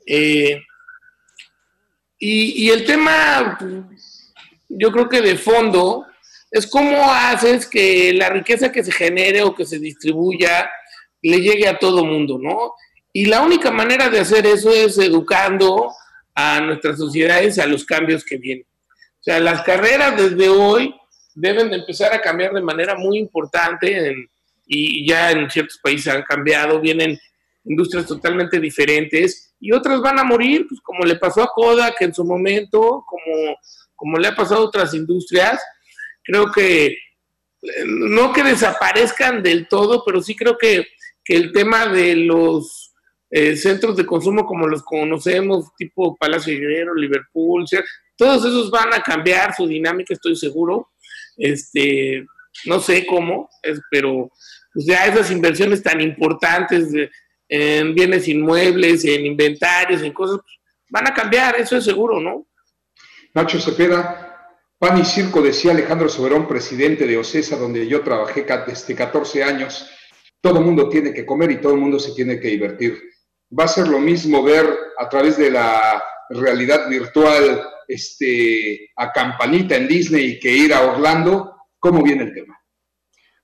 Eh, 0.06 0.62
y, 2.18 2.64
y 2.64 2.70
el 2.70 2.86
tema, 2.86 3.58
yo 4.68 4.90
creo 4.90 5.08
que 5.08 5.20
de 5.20 5.36
fondo, 5.36 6.06
es 6.52 6.66
cómo 6.66 7.10
haces 7.12 7.66
que 7.66 8.12
la 8.12 8.28
riqueza 8.28 8.70
que 8.70 8.84
se 8.84 8.92
genere 8.92 9.42
o 9.42 9.54
que 9.54 9.64
se 9.64 9.78
distribuya 9.78 10.70
le 11.22 11.40
llegue 11.40 11.68
a 11.68 11.78
todo 11.78 12.04
mundo, 12.04 12.38
¿no? 12.40 12.74
Y 13.12 13.26
la 13.26 13.42
única 13.42 13.70
manera 13.70 14.08
de 14.08 14.20
hacer 14.20 14.46
eso 14.46 14.70
es 14.70 14.98
educando 14.98 15.90
a 16.34 16.60
nuestras 16.60 16.98
sociedades 16.98 17.58
a 17.58 17.66
los 17.66 17.84
cambios 17.84 18.24
que 18.24 18.38
vienen. 18.38 18.66
O 18.86 19.22
sea, 19.22 19.38
las 19.38 19.62
carreras 19.62 20.16
desde 20.16 20.48
hoy 20.48 20.94
deben 21.34 21.70
de 21.70 21.76
empezar 21.76 22.12
a 22.12 22.20
cambiar 22.20 22.52
de 22.52 22.62
manera 22.62 22.94
muy 22.96 23.18
importante 23.18 24.14
y 24.66 25.06
ya 25.06 25.30
en 25.30 25.50
ciertos 25.50 25.78
países 25.78 26.12
han 26.12 26.22
cambiado, 26.22 26.80
vienen 26.80 27.18
industrias 27.64 28.06
totalmente 28.06 28.58
diferentes 28.58 29.54
y 29.60 29.72
otras 29.72 30.00
van 30.00 30.18
a 30.18 30.24
morir, 30.24 30.66
pues 30.68 30.80
como 30.80 31.04
le 31.04 31.16
pasó 31.16 31.42
a 31.42 31.50
Kodak 31.54 32.00
en 32.00 32.12
su 32.12 32.24
momento, 32.24 33.04
como, 33.06 33.56
como 33.94 34.18
le 34.18 34.28
ha 34.28 34.34
pasado 34.34 34.62
a 34.62 34.66
otras 34.66 34.92
industrias. 34.94 35.60
Creo 36.24 36.50
que 36.50 36.86
eh, 36.86 36.96
no 37.86 38.32
que 38.32 38.42
desaparezcan 38.42 39.42
del 39.42 39.68
todo, 39.68 40.02
pero 40.04 40.20
sí 40.20 40.34
creo 40.34 40.58
que 40.58 40.84
que 41.24 41.36
el 41.36 41.52
tema 41.52 41.86
de 41.86 42.16
los 42.16 42.92
eh, 43.30 43.56
centros 43.56 43.96
de 43.96 44.06
consumo 44.06 44.44
como 44.44 44.66
los 44.66 44.82
conocemos, 44.82 45.74
tipo 45.76 46.16
Palacio 46.16 46.54
Guerrero, 46.58 46.94
Liverpool, 46.94 47.64
todos 48.16 48.44
esos 48.44 48.70
van 48.70 48.92
a 48.92 49.02
cambiar 49.02 49.54
su 49.54 49.66
dinámica, 49.66 50.14
estoy 50.14 50.36
seguro. 50.36 50.90
Este, 51.36 52.26
no 52.66 52.78
sé 52.80 53.06
cómo, 53.06 53.48
pero 53.90 54.30
pues 54.72 54.86
ya 54.86 55.06
esas 55.06 55.30
inversiones 55.30 55.82
tan 55.82 56.00
importantes 56.00 56.88
en 57.48 57.94
bienes 57.94 58.28
inmuebles, 58.28 59.04
en 59.04 59.26
inventarios, 59.26 60.02
en 60.02 60.12
cosas, 60.12 60.38
pues, 60.42 60.58
van 60.90 61.08
a 61.08 61.14
cambiar, 61.14 61.56
eso 61.60 61.76
es 61.76 61.84
seguro, 61.84 62.20
¿no? 62.20 62.46
Nacho 63.34 63.60
Cepeda, 63.60 64.58
pan 64.78 64.98
y 64.98 65.04
circo, 65.04 65.42
decía 65.42 65.72
Alejandro 65.72 66.08
Soberón, 66.08 66.46
presidente 66.46 67.06
de 67.06 67.16
OCESA, 67.16 67.56
donde 67.56 67.86
yo 67.86 68.02
trabajé 68.02 68.46
desde 68.66 68.94
14 68.94 69.44
años 69.44 69.90
todo 70.42 70.58
el 70.58 70.64
mundo 70.64 70.88
tiene 70.88 71.14
que 71.14 71.24
comer 71.24 71.52
y 71.52 71.60
todo 71.60 71.74
el 71.74 71.80
mundo 71.80 71.98
se 71.98 72.14
tiene 72.14 72.38
que 72.38 72.48
divertir. 72.48 73.00
Va 73.58 73.64
a 73.64 73.68
ser 73.68 73.86
lo 73.86 74.00
mismo 74.00 74.42
ver 74.42 74.66
a 74.98 75.08
través 75.08 75.38
de 75.38 75.50
la 75.50 76.02
realidad 76.28 76.88
virtual 76.88 77.62
este, 77.86 78.90
a 78.96 79.12
Campanita 79.12 79.76
en 79.76 79.86
Disney 79.86 80.40
que 80.40 80.50
ir 80.50 80.74
a 80.74 80.82
Orlando. 80.82 81.54
¿Cómo 81.78 82.02
viene 82.02 82.24
el 82.24 82.34
tema? 82.34 82.58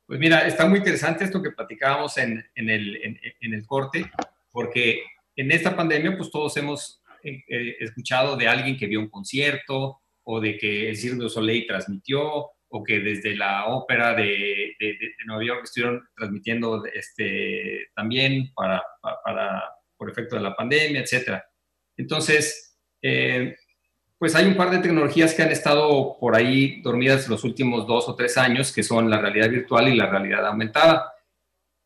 Pues 0.06 0.18
mira, 0.18 0.46
está 0.46 0.66
muy 0.66 0.78
interesante 0.78 1.24
esto 1.24 1.42
que 1.42 1.52
platicábamos 1.52 2.18
en, 2.18 2.44
el, 2.56 2.96
en, 3.40 3.54
el, 3.54 3.66
corte, 3.66 4.10
porque 4.50 5.02
en 5.36 5.52
esta 5.52 5.76
pandemia 5.76 6.16
pues 6.16 6.30
todos 6.30 6.56
hemos 6.56 7.02
eh, 7.22 7.44
eh, 7.46 7.76
escuchado 7.80 8.36
de 8.36 8.48
alguien 8.48 8.76
que 8.76 8.86
vio 8.86 9.00
un 9.00 9.10
concierto 9.10 10.00
o 10.24 10.40
de 10.40 10.56
que 10.56 10.88
el 10.88 10.96
Cirque 10.96 11.18
du 11.18 11.28
Soleil 11.28 11.66
transmitió 11.66 12.50
o 12.70 12.82
que 12.84 13.00
desde 13.00 13.34
la 13.34 13.66
ópera 13.66 14.14
de, 14.14 14.76
Nueva 15.26 15.44
York 15.44 15.60
estuvieron 15.64 16.06
transmitiendo 16.16 16.84
este, 16.86 17.88
también 17.94 18.52
para, 18.54 18.82
para, 19.24 19.64
por 19.96 20.10
efecto 20.10 20.36
de 20.36 20.42
la 20.42 20.54
pandemia, 20.54 21.00
etc. 21.00 21.42
Entonces, 21.96 22.78
eh, 23.02 23.56
pues 24.18 24.34
hay 24.34 24.46
un 24.46 24.56
par 24.56 24.70
de 24.70 24.78
tecnologías 24.78 25.32
que 25.32 25.42
han 25.42 25.52
estado 25.52 26.16
por 26.18 26.34
ahí 26.34 26.82
dormidas 26.82 27.28
los 27.28 27.44
últimos 27.44 27.86
dos 27.86 28.08
o 28.08 28.16
tres 28.16 28.36
años, 28.36 28.72
que 28.72 28.82
son 28.82 29.08
la 29.08 29.20
realidad 29.20 29.48
virtual 29.48 29.88
y 29.88 29.96
la 29.96 30.10
realidad 30.10 30.46
aumentada. 30.46 31.12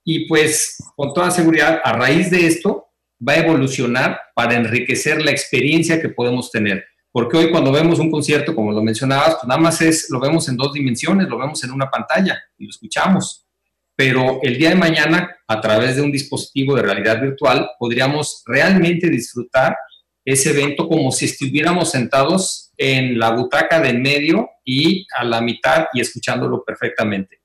Y 0.05 0.27
pues, 0.27 0.79
con 0.97 1.13
toda 1.15 1.31
seguridad, 1.31 1.81
a 1.85 1.93
raíz 1.93 2.31
de 2.31 2.47
esto, 2.47 2.89
va 3.27 3.35
a 3.35 3.39
evolucionar 3.39 4.21
para 4.35 4.55
enriquecer 4.55 5.23
la 5.23 5.31
experiencia 5.31 6.01
que 6.01 6.09
podemos 6.09 6.51
tener 6.51 6.85
porque 7.13 7.37
hoy 7.37 7.51
cuando 7.51 7.71
vemos 7.71 7.99
un 7.99 8.11
concierto, 8.11 8.55
como 8.55 8.73
lo 8.73 8.83
mencionabas, 8.83 9.35
pues 9.35 9.45
nada 9.45 9.61
más 9.61 9.81
es, 9.83 10.09
lo 10.11 10.19
vemos 10.19 10.49
en 10.49 10.57
dos 10.57 10.73
dimensiones, 10.73 11.29
lo 11.29 11.39
vemos 11.39 11.63
en 11.63 11.71
una 11.71 11.91
pantalla 11.91 12.43
y 12.57 12.65
lo 12.65 12.71
escuchamos. 12.71 13.47
Pero 13.95 14.41
el 14.43 14.57
día 14.57 14.71
de 14.71 14.77
mañana, 14.77 15.37
a 15.47 15.61
través 15.61 15.97
de 15.97 16.03
un 16.03 16.11
dispositivo 16.11 16.75
de 16.75 16.83
realidad 16.83 17.21
virtual, 17.21 17.69
podríamos 17.79 18.43
realmente 18.47 19.11
disfrutar 19.11 19.77
ese 20.25 20.51
evento 20.51 20.89
como 20.89 21.13
si 21.13 21.27
estuviéramos 21.27 21.91
sentados 21.91 22.73
en 22.79 23.19
la 23.19 23.31
butaca 23.31 23.79
de 23.81 23.91
en 23.91 24.01
medio 24.03 24.49
y 24.65 25.07
a 25.17 25.25
la 25.25 25.43
mitad 25.43 25.87
y 25.93 26.01
escuchándolo 26.01 26.65
perfectamente. 26.65 27.41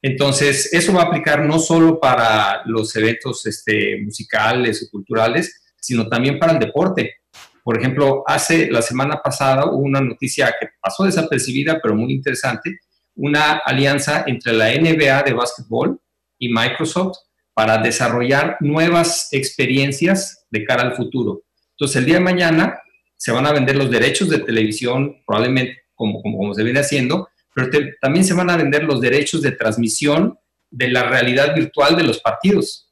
Entonces, 0.00 0.72
eso 0.72 0.94
va 0.94 1.02
a 1.02 1.06
aplicar 1.06 1.44
no 1.44 1.58
solo 1.58 2.00
para 2.00 2.62
los 2.64 2.94
eventos 2.96 3.44
este, 3.46 4.00
musicales 4.02 4.82
o 4.82 4.90
culturales, 4.90 5.62
sino 5.78 6.08
también 6.08 6.38
para 6.38 6.52
el 6.52 6.58
deporte. 6.58 7.21
Por 7.62 7.78
ejemplo, 7.78 8.24
hace 8.26 8.70
la 8.70 8.82
semana 8.82 9.20
pasada 9.22 9.66
hubo 9.66 9.82
una 9.82 10.00
noticia 10.00 10.54
que 10.58 10.68
pasó 10.80 11.04
desapercibida, 11.04 11.80
pero 11.80 11.94
muy 11.94 12.12
interesante, 12.12 12.78
una 13.14 13.58
alianza 13.64 14.24
entre 14.26 14.52
la 14.52 14.68
NBA 14.72 15.22
de 15.22 15.32
básquetbol 15.32 16.00
y 16.38 16.52
Microsoft 16.52 17.18
para 17.54 17.78
desarrollar 17.78 18.56
nuevas 18.60 19.28
experiencias 19.32 20.46
de 20.50 20.64
cara 20.64 20.82
al 20.82 20.96
futuro. 20.96 21.42
Entonces, 21.72 21.96
el 21.96 22.06
día 22.06 22.14
de 22.14 22.20
mañana 22.20 22.78
se 23.16 23.32
van 23.32 23.46
a 23.46 23.52
vender 23.52 23.76
los 23.76 23.90
derechos 23.90 24.28
de 24.28 24.38
televisión, 24.38 25.22
probablemente 25.26 25.82
como, 25.94 26.20
como, 26.22 26.38
como 26.38 26.54
se 26.54 26.64
viene 26.64 26.80
haciendo, 26.80 27.28
pero 27.54 27.68
también 28.00 28.24
se 28.24 28.34
van 28.34 28.50
a 28.50 28.56
vender 28.56 28.84
los 28.84 29.00
derechos 29.00 29.42
de 29.42 29.52
transmisión 29.52 30.38
de 30.70 30.88
la 30.88 31.04
realidad 31.04 31.54
virtual 31.54 31.96
de 31.96 32.02
los 32.02 32.18
partidos. 32.20 32.91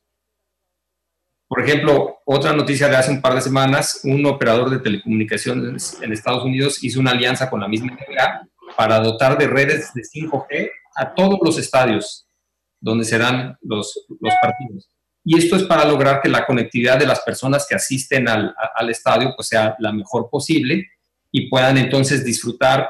Por 1.51 1.63
ejemplo, 1.63 2.21
otra 2.25 2.53
noticia 2.53 2.87
de 2.87 2.97
hace 2.97 3.11
un 3.11 3.21
par 3.21 3.35
de 3.35 3.41
semanas, 3.41 4.03
un 4.05 4.25
operador 4.25 4.71
de 4.71 4.79
telecomunicaciones 4.79 5.99
en 6.01 6.13
Estados 6.13 6.45
Unidos 6.45 6.79
hizo 6.85 7.01
una 7.01 7.11
alianza 7.11 7.51
con 7.51 7.59
la 7.59 7.67
misma 7.67 7.93
NBA 7.93 8.49
para 8.77 9.01
dotar 9.01 9.37
de 9.37 9.49
redes 9.49 9.93
de 9.93 10.03
5G 10.03 10.71
a 10.95 11.13
todos 11.13 11.41
los 11.43 11.59
estadios 11.59 12.29
donde 12.81 13.05
serán 13.05 13.57
los, 13.63 14.07
los 14.21 14.33
partidos. 14.41 14.91
Y 15.25 15.39
esto 15.39 15.57
es 15.57 15.65
para 15.65 15.85
lograr 15.85 16.23
que 16.23 16.29
la 16.29 16.47
conectividad 16.47 17.01
de 17.01 17.07
las 17.09 17.23
personas 17.23 17.67
que 17.69 17.75
asisten 17.75 18.29
al, 18.29 18.55
estadio 18.89 19.33
pues 19.35 19.49
sea 19.49 19.75
la 19.81 19.91
mejor 19.91 20.31
posible 20.31 20.87
y 21.33 21.51
puedan 21.51 21.79
entonces 21.79 22.25
disfrutar 22.25 22.89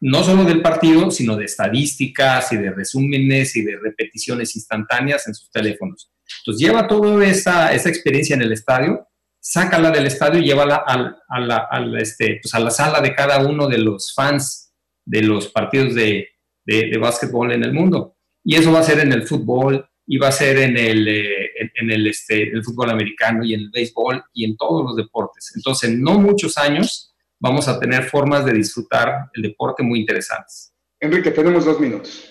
no 0.00 0.24
solo 0.24 0.44
del 0.44 0.62
partido, 0.62 1.10
sino 1.10 1.36
de 1.36 1.44
estadísticas 1.44 2.52
y 2.52 2.56
de 2.56 2.70
resúmenes 2.70 3.54
y 3.54 3.60
de 3.60 3.76
repeticiones 3.76 4.56
instantáneas 4.56 5.28
en 5.28 5.34
sus 5.34 5.50
teléfonos. 5.50 6.10
Entonces 6.40 6.66
lleva 6.66 6.86
toda 6.86 7.26
esa, 7.26 7.72
esa 7.72 7.88
experiencia 7.88 8.34
en 8.34 8.42
el 8.42 8.52
estadio, 8.52 9.06
sácala 9.40 9.90
del 9.90 10.06
estadio 10.06 10.40
y 10.40 10.44
llévala 10.44 10.82
al, 10.86 11.16
a, 11.28 11.40
la, 11.40 11.68
este, 11.98 12.40
pues 12.42 12.54
a 12.54 12.60
la 12.60 12.70
sala 12.70 13.00
de 13.00 13.14
cada 13.14 13.46
uno 13.46 13.66
de 13.66 13.78
los 13.78 14.12
fans 14.14 14.72
de 15.04 15.22
los 15.22 15.48
partidos 15.48 15.94
de, 15.94 16.28
de, 16.64 16.90
de, 16.90 16.98
básquetbol 16.98 17.52
en 17.52 17.64
el 17.64 17.72
mundo. 17.72 18.16
Y 18.44 18.56
eso 18.56 18.72
va 18.72 18.80
a 18.80 18.84
ser 18.84 19.00
en 19.00 19.12
el 19.12 19.26
fútbol, 19.26 19.88
y 20.10 20.16
va 20.16 20.28
a 20.28 20.32
ser 20.32 20.56
en 20.56 20.76
el, 20.76 21.06
eh, 21.06 21.50
en, 21.74 21.90
el, 21.90 22.06
este, 22.06 22.42
el 22.42 22.64
fútbol 22.64 22.90
americano 22.90 23.44
y 23.44 23.52
en 23.52 23.60
el 23.60 23.70
béisbol 23.70 24.24
y 24.32 24.46
en 24.46 24.56
todos 24.56 24.82
los 24.82 24.96
deportes. 24.96 25.52
Entonces, 25.54 25.90
en 25.90 26.02
no 26.02 26.18
muchos 26.18 26.56
años 26.56 27.14
vamos 27.38 27.68
a 27.68 27.78
tener 27.78 28.04
formas 28.04 28.46
de 28.46 28.54
disfrutar 28.54 29.28
el 29.34 29.42
deporte 29.42 29.82
muy 29.82 30.00
interesantes. 30.00 30.72
Enrique, 30.98 31.30
tenemos 31.30 31.66
dos 31.66 31.78
minutos. 31.78 32.27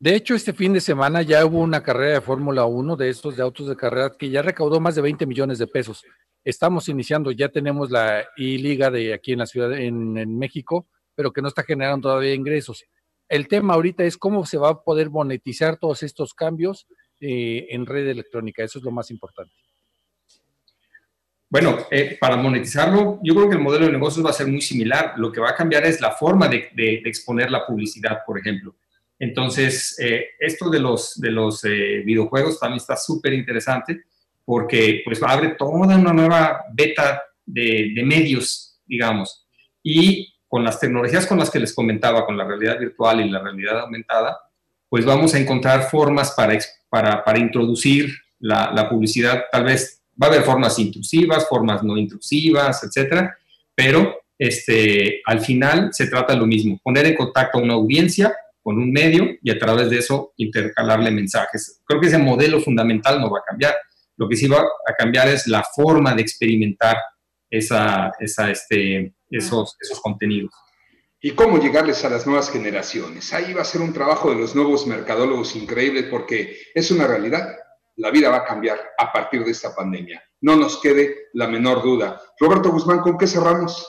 De 0.00 0.14
hecho, 0.14 0.36
este 0.36 0.52
fin 0.52 0.72
de 0.72 0.80
semana 0.80 1.22
ya 1.22 1.44
hubo 1.44 1.58
una 1.58 1.82
carrera 1.82 2.14
de 2.14 2.20
Fórmula 2.20 2.64
1 2.66 2.94
de 2.94 3.08
estos 3.08 3.36
de 3.36 3.42
autos 3.42 3.66
de 3.66 3.74
carrera 3.74 4.14
que 4.16 4.30
ya 4.30 4.42
recaudó 4.42 4.78
más 4.78 4.94
de 4.94 5.02
20 5.02 5.26
millones 5.26 5.58
de 5.58 5.66
pesos. 5.66 6.04
Estamos 6.44 6.88
iniciando, 6.88 7.32
ya 7.32 7.48
tenemos 7.48 7.90
la 7.90 8.24
I-Liga 8.36 8.92
de 8.92 9.12
aquí 9.12 9.32
en 9.32 9.40
la 9.40 9.46
ciudad, 9.46 9.72
en, 9.72 10.38
México, 10.38 10.86
pero 11.16 11.32
que 11.32 11.42
no 11.42 11.48
está 11.48 11.64
generando 11.64 12.10
todavía 12.10 12.32
ingresos. 12.32 12.84
El 13.28 13.48
tema 13.48 13.74
ahorita 13.74 14.04
es 14.04 14.16
cómo 14.16 14.46
se 14.46 14.56
va 14.56 14.68
a 14.68 14.82
poder 14.82 15.10
monetizar 15.10 15.78
todos 15.78 16.04
estos 16.04 16.32
cambios 16.32 16.86
eh, 17.20 17.66
en 17.70 17.84
red 17.84 18.06
electrónica. 18.06 18.62
Eso 18.62 18.78
es 18.78 18.84
lo 18.84 18.92
más 18.92 19.10
importante. 19.10 19.52
Bueno, 21.50 21.76
eh, 21.90 22.16
para 22.20 22.36
monetizarlo, 22.36 23.18
yo 23.24 23.34
creo 23.34 23.48
que 23.48 23.56
el 23.56 23.62
modelo 23.62 23.86
de 23.86 23.92
negocios 23.92 24.24
va 24.24 24.30
a 24.30 24.34
ser 24.34 24.46
muy 24.46 24.60
similar. 24.60 25.14
Lo 25.16 25.32
que 25.32 25.40
va 25.40 25.50
a 25.50 25.56
cambiar 25.56 25.84
es 25.86 26.00
la 26.00 26.12
forma 26.12 26.46
de 26.46 27.02
exponer 27.04 27.50
la 27.50 27.66
publicidad, 27.66 28.18
por 28.24 28.38
ejemplo. 28.38 28.76
Entonces, 29.18 29.98
eh, 29.98 30.28
esto 30.38 30.70
de 30.70 30.78
los, 30.78 31.20
de 31.20 31.30
los 31.30 31.64
eh, 31.64 32.02
videojuegos 32.04 32.60
también 32.60 32.78
está 32.78 32.96
súper 32.96 33.32
interesante 33.32 34.02
porque 34.44 35.02
pues 35.04 35.22
abre 35.22 35.56
toda 35.58 35.72
una 35.72 35.98
nueva 35.98 36.64
beta 36.72 37.22
de, 37.44 37.92
de, 37.94 38.02
medios, 38.02 38.80
digamos. 38.86 39.46
Y 39.82 40.34
con 40.46 40.64
las 40.64 40.80
tecnologías 40.80 41.26
con 41.26 41.38
las 41.38 41.50
que 41.50 41.58
les 41.58 41.74
comentaba, 41.74 42.24
con 42.24 42.36
la 42.36 42.44
realidad 42.44 42.78
virtual 42.78 43.20
y 43.20 43.28
la 43.28 43.40
realidad 43.40 43.80
aumentada, 43.80 44.38
pues 44.88 45.04
vamos 45.04 45.34
a 45.34 45.38
encontrar 45.38 45.90
formas 45.90 46.32
para, 46.32 46.58
para, 46.88 47.22
para 47.22 47.38
introducir 47.38 48.10
la, 48.38 48.72
la, 48.72 48.88
publicidad. 48.88 49.44
Tal 49.52 49.64
vez 49.64 50.02
va 50.20 50.28
a 50.28 50.30
haber 50.30 50.42
formas 50.42 50.78
intrusivas, 50.78 51.46
formas 51.48 51.82
no 51.82 51.96
intrusivas, 51.96 52.82
etcétera, 52.82 53.36
pero 53.74 54.22
este, 54.38 55.20
al 55.26 55.40
final 55.40 55.90
se 55.92 56.06
trata 56.06 56.34
lo 56.34 56.46
mismo, 56.46 56.80
poner 56.82 57.06
en 57.06 57.16
contacto 57.16 57.58
a 57.58 57.62
una 57.62 57.74
audiencia 57.74 58.34
con 58.62 58.78
un 58.78 58.92
medio 58.92 59.26
y 59.42 59.50
a 59.50 59.58
través 59.58 59.90
de 59.90 59.98
eso 59.98 60.32
intercalarle 60.36 61.10
mensajes. 61.10 61.80
Creo 61.84 62.00
que 62.00 62.08
ese 62.08 62.18
modelo 62.18 62.60
fundamental 62.60 63.20
no 63.20 63.30
va 63.30 63.38
a 63.38 63.44
cambiar. 63.46 63.74
Lo 64.16 64.28
que 64.28 64.36
sí 64.36 64.48
va 64.48 64.60
a 64.60 64.92
cambiar 64.94 65.28
es 65.28 65.46
la 65.46 65.62
forma 65.62 66.14
de 66.14 66.22
experimentar 66.22 66.96
esa, 67.50 68.12
esa, 68.18 68.50
este, 68.50 69.14
esos, 69.30 69.76
esos 69.80 70.00
contenidos. 70.00 70.52
¿Y 71.20 71.32
cómo 71.32 71.58
llegarles 71.58 72.04
a 72.04 72.10
las 72.10 72.26
nuevas 72.26 72.50
generaciones? 72.50 73.32
Ahí 73.32 73.52
va 73.52 73.62
a 73.62 73.64
ser 73.64 73.80
un 73.80 73.92
trabajo 73.92 74.30
de 74.30 74.40
los 74.40 74.54
nuevos 74.54 74.86
mercadólogos 74.86 75.56
increíble 75.56 76.04
porque 76.04 76.58
es 76.74 76.90
una 76.90 77.08
realidad. 77.08 77.56
La 77.96 78.10
vida 78.10 78.28
va 78.28 78.38
a 78.38 78.44
cambiar 78.44 78.78
a 78.96 79.12
partir 79.12 79.44
de 79.44 79.50
esta 79.50 79.74
pandemia. 79.74 80.22
No 80.40 80.54
nos 80.54 80.80
quede 80.80 81.28
la 81.32 81.48
menor 81.48 81.82
duda. 81.82 82.20
Roberto 82.38 82.70
Guzmán, 82.70 83.00
¿con 83.00 83.18
qué 83.18 83.26
cerramos? 83.26 83.84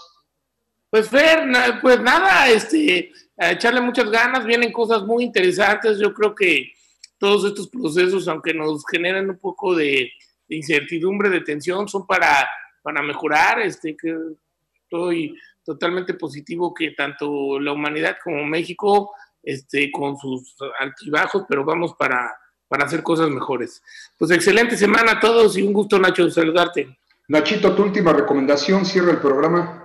Pues 0.89 1.07
Fer, 1.07 1.47
pues 1.83 2.01
nada, 2.01 2.49
este, 2.49 3.11
a 3.39 3.51
echarle 3.51 3.81
muchas 3.81 4.11
ganas, 4.11 4.45
vienen 4.45 4.71
cosas 4.71 5.03
muy 5.03 5.23
interesantes. 5.23 5.97
Yo 5.97 6.13
creo 6.13 6.35
que 6.35 6.73
todos 7.17 7.45
estos 7.45 7.69
procesos, 7.69 8.27
aunque 8.27 8.53
nos 8.53 8.83
generen 8.85 9.29
un 9.29 9.39
poco 9.39 9.75
de, 9.75 10.11
de 10.47 10.55
incertidumbre, 10.55 11.29
de 11.29 11.41
tensión, 11.41 11.87
son 11.87 12.05
para, 12.05 12.47
para 12.81 13.01
mejorar. 13.01 13.61
Este, 13.61 13.95
que 13.95 14.15
estoy 14.83 15.35
totalmente 15.63 16.15
positivo 16.15 16.73
que 16.73 16.91
tanto 16.91 17.59
la 17.59 17.71
humanidad 17.71 18.17
como 18.23 18.43
México, 18.45 19.11
este, 19.43 19.91
con 19.91 20.17
sus 20.17 20.55
altibajos, 20.79 21.45
pero 21.47 21.63
vamos 21.63 21.93
para, 21.97 22.35
para 22.67 22.85
hacer 22.85 23.03
cosas 23.03 23.29
mejores. 23.29 23.81
Pues 24.17 24.31
excelente 24.31 24.75
semana 24.75 25.13
a 25.13 25.19
todos 25.19 25.57
y 25.57 25.61
un 25.61 25.73
gusto, 25.73 25.99
Nacho, 25.99 26.29
saludarte. 26.29 26.97
Nachito, 27.27 27.75
tu 27.75 27.83
última 27.83 28.11
recomendación, 28.11 28.85
cierra 28.85 29.11
el 29.11 29.19
programa. 29.19 29.78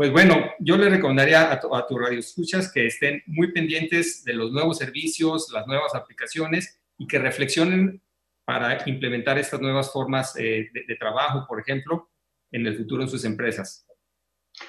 Pues 0.00 0.12
bueno, 0.12 0.34
yo 0.60 0.78
le 0.78 0.88
recomendaría 0.88 1.52
a 1.52 1.60
tu, 1.60 1.76
a 1.76 1.86
tu 1.86 1.98
radio 1.98 2.20
escuchas 2.20 2.72
que 2.72 2.86
estén 2.86 3.22
muy 3.26 3.52
pendientes 3.52 4.24
de 4.24 4.32
los 4.32 4.50
nuevos 4.50 4.78
servicios, 4.78 5.50
las 5.52 5.66
nuevas 5.66 5.94
aplicaciones 5.94 6.80
y 6.96 7.06
que 7.06 7.18
reflexionen 7.18 8.00
para 8.46 8.88
implementar 8.88 9.36
estas 9.36 9.60
nuevas 9.60 9.92
formas 9.92 10.34
eh, 10.38 10.70
de, 10.72 10.84
de, 10.88 10.96
trabajo, 10.96 11.44
por 11.46 11.60
ejemplo, 11.60 12.08
en 12.50 12.66
el 12.66 12.78
futuro 12.78 13.02
en 13.02 13.10
sus 13.10 13.26
empresas. 13.26 13.86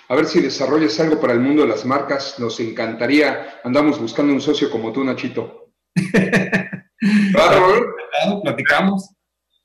A 0.09 0.15
ver 0.15 0.25
si 0.25 0.41
desarrollas 0.41 0.99
algo 0.99 1.21
para 1.21 1.31
el 1.31 1.39
mundo 1.39 1.61
de 1.61 1.69
las 1.69 1.85
marcas. 1.85 2.37
Nos 2.37 2.59
encantaría. 2.59 3.61
Andamos 3.63 4.01
buscando 4.01 4.33
un 4.33 4.41
socio 4.41 4.69
como 4.69 4.91
tú, 4.91 5.01
Nachito. 5.01 5.71
platicamos. 8.43 9.15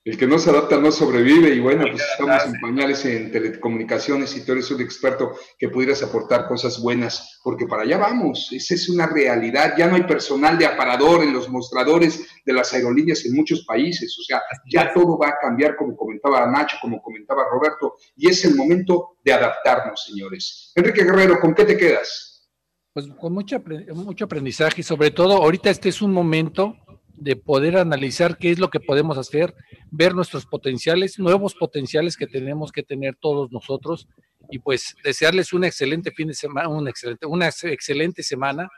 El 0.07 0.16
que 0.16 0.28
no 0.28 0.38
se 0.38 0.50
adapta 0.50 0.78
no 0.78 0.92
sobrevive. 0.92 1.52
Y 1.52 1.59
bueno, 1.59 1.84
pues 1.90 2.00
estamos 2.00 2.44
en 2.44 2.61
pañales 2.61 3.04
en 3.04 3.32
telecomunicaciones 3.32 4.36
y 4.36 4.46
tú 4.46 4.52
eres 4.52 4.70
un 4.70 4.80
experto 4.80 5.32
que 5.59 5.68
pudieras 5.68 6.00
aportar 6.00 6.46
cosas 6.46 6.80
buenas, 6.80 7.40
porque 7.42 7.66
para 7.66 7.82
allá 7.82 7.98
vamos, 7.98 8.48
esa 8.52 8.74
es 8.74 8.88
una 8.88 9.09
realidad, 9.09 9.74
ya 9.76 9.88
no 9.88 9.96
hay 9.96 10.04
personal 10.04 10.57
de 10.59 10.66
aparador 10.66 11.24
en 11.24 11.32
los 11.32 11.48
mostradores 11.48 12.24
de 12.44 12.52
las 12.52 12.72
aerolíneas 12.72 13.24
en 13.24 13.34
muchos 13.34 13.64
países, 13.66 14.16
o 14.20 14.22
sea, 14.22 14.40
ya 14.70 14.92
todo 14.94 15.18
va 15.18 15.30
a 15.30 15.38
cambiar 15.40 15.74
como 15.74 15.96
comentaba 15.96 16.46
Nacho, 16.46 16.76
como 16.80 17.02
comentaba 17.02 17.42
Roberto, 17.50 17.94
y 18.14 18.28
es 18.28 18.44
el 18.44 18.54
momento 18.54 19.16
de 19.24 19.32
adaptarnos, 19.32 20.04
señores. 20.04 20.70
Enrique 20.76 21.02
Guerrero, 21.02 21.40
¿con 21.40 21.52
qué 21.52 21.64
te 21.64 21.76
quedas? 21.76 22.48
Pues 22.92 23.09
con 23.20 23.32
mucho, 23.32 23.61
mucho 23.92 24.24
aprendizaje 24.24 24.82
y 24.82 24.84
sobre 24.84 25.11
todo 25.11 25.32
ahorita 25.42 25.68
este 25.68 25.88
es 25.88 26.00
un 26.00 26.12
momento 26.12 26.76
de 27.16 27.36
poder 27.36 27.76
analizar 27.76 28.38
qué 28.38 28.50
es 28.50 28.58
lo 28.58 28.70
que 28.70 28.80
podemos 28.80 29.18
hacer, 29.18 29.54
ver 29.90 30.14
nuestros 30.14 30.46
potenciales, 30.46 31.18
nuevos 31.18 31.54
potenciales 31.54 32.16
que 32.16 32.26
tenemos 32.26 32.72
que 32.72 32.82
tener 32.82 33.16
todos 33.16 33.50
nosotros 33.50 34.06
y 34.50 34.58
pues 34.58 34.96
desearles 35.02 35.52
un 35.52 35.64
excelente 35.64 36.10
fin 36.10 36.28
de 36.28 36.34
semana, 36.34 36.68
un 36.68 36.88
excelente, 36.88 37.26
una 37.26 37.48
excelente 37.48 38.22
semana 38.22 38.68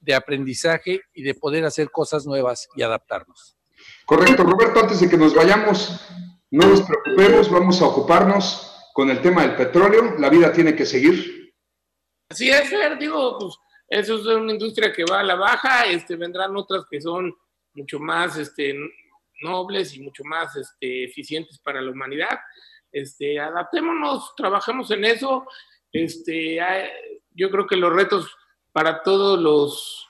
de 0.00 0.14
aprendizaje 0.14 1.00
y 1.14 1.22
de 1.22 1.34
poder 1.34 1.64
hacer 1.64 1.90
cosas 1.90 2.26
nuevas 2.26 2.68
y 2.76 2.82
adaptarnos. 2.82 3.56
Correcto, 4.04 4.42
Roberto, 4.42 4.80
antes 4.80 5.00
de 5.00 5.08
que 5.08 5.16
nos 5.16 5.34
vayamos, 5.34 6.00
no 6.50 6.66
nos 6.66 6.82
preocupemos, 6.82 7.50
vamos 7.50 7.80
a 7.80 7.86
ocuparnos 7.86 8.72
con 8.92 9.10
el 9.10 9.20
tema 9.20 9.42
del 9.42 9.56
petróleo, 9.56 10.16
la 10.18 10.30
vida 10.30 10.52
tiene 10.52 10.74
que 10.74 10.86
seguir. 10.86 11.52
Así 12.28 12.50
es, 12.50 12.68
Fer, 12.68 12.98
digo, 12.98 13.38
pues 13.38 13.54
eso 13.88 14.16
es 14.16 14.26
una 14.26 14.52
industria 14.52 14.92
que 14.92 15.04
va 15.04 15.20
a 15.20 15.24
la 15.24 15.36
baja, 15.36 15.86
este, 15.86 16.16
vendrán 16.16 16.56
otras 16.56 16.84
que 16.90 17.00
son 17.00 17.32
mucho 17.76 17.98
más 17.98 18.36
este, 18.36 18.74
nobles 19.42 19.94
y 19.94 20.00
mucho 20.00 20.24
más 20.24 20.56
este, 20.56 21.04
eficientes 21.04 21.58
para 21.58 21.80
la 21.80 21.90
humanidad. 21.90 22.38
Este, 22.90 23.38
adaptémonos, 23.38 24.34
trabajemos 24.36 24.90
en 24.90 25.04
eso. 25.04 25.46
Este, 25.92 26.58
yo 27.30 27.50
creo 27.50 27.66
que 27.66 27.76
los 27.76 27.92
retos 27.92 28.34
para 28.72 29.02
todos 29.02 29.38
los, 29.38 30.08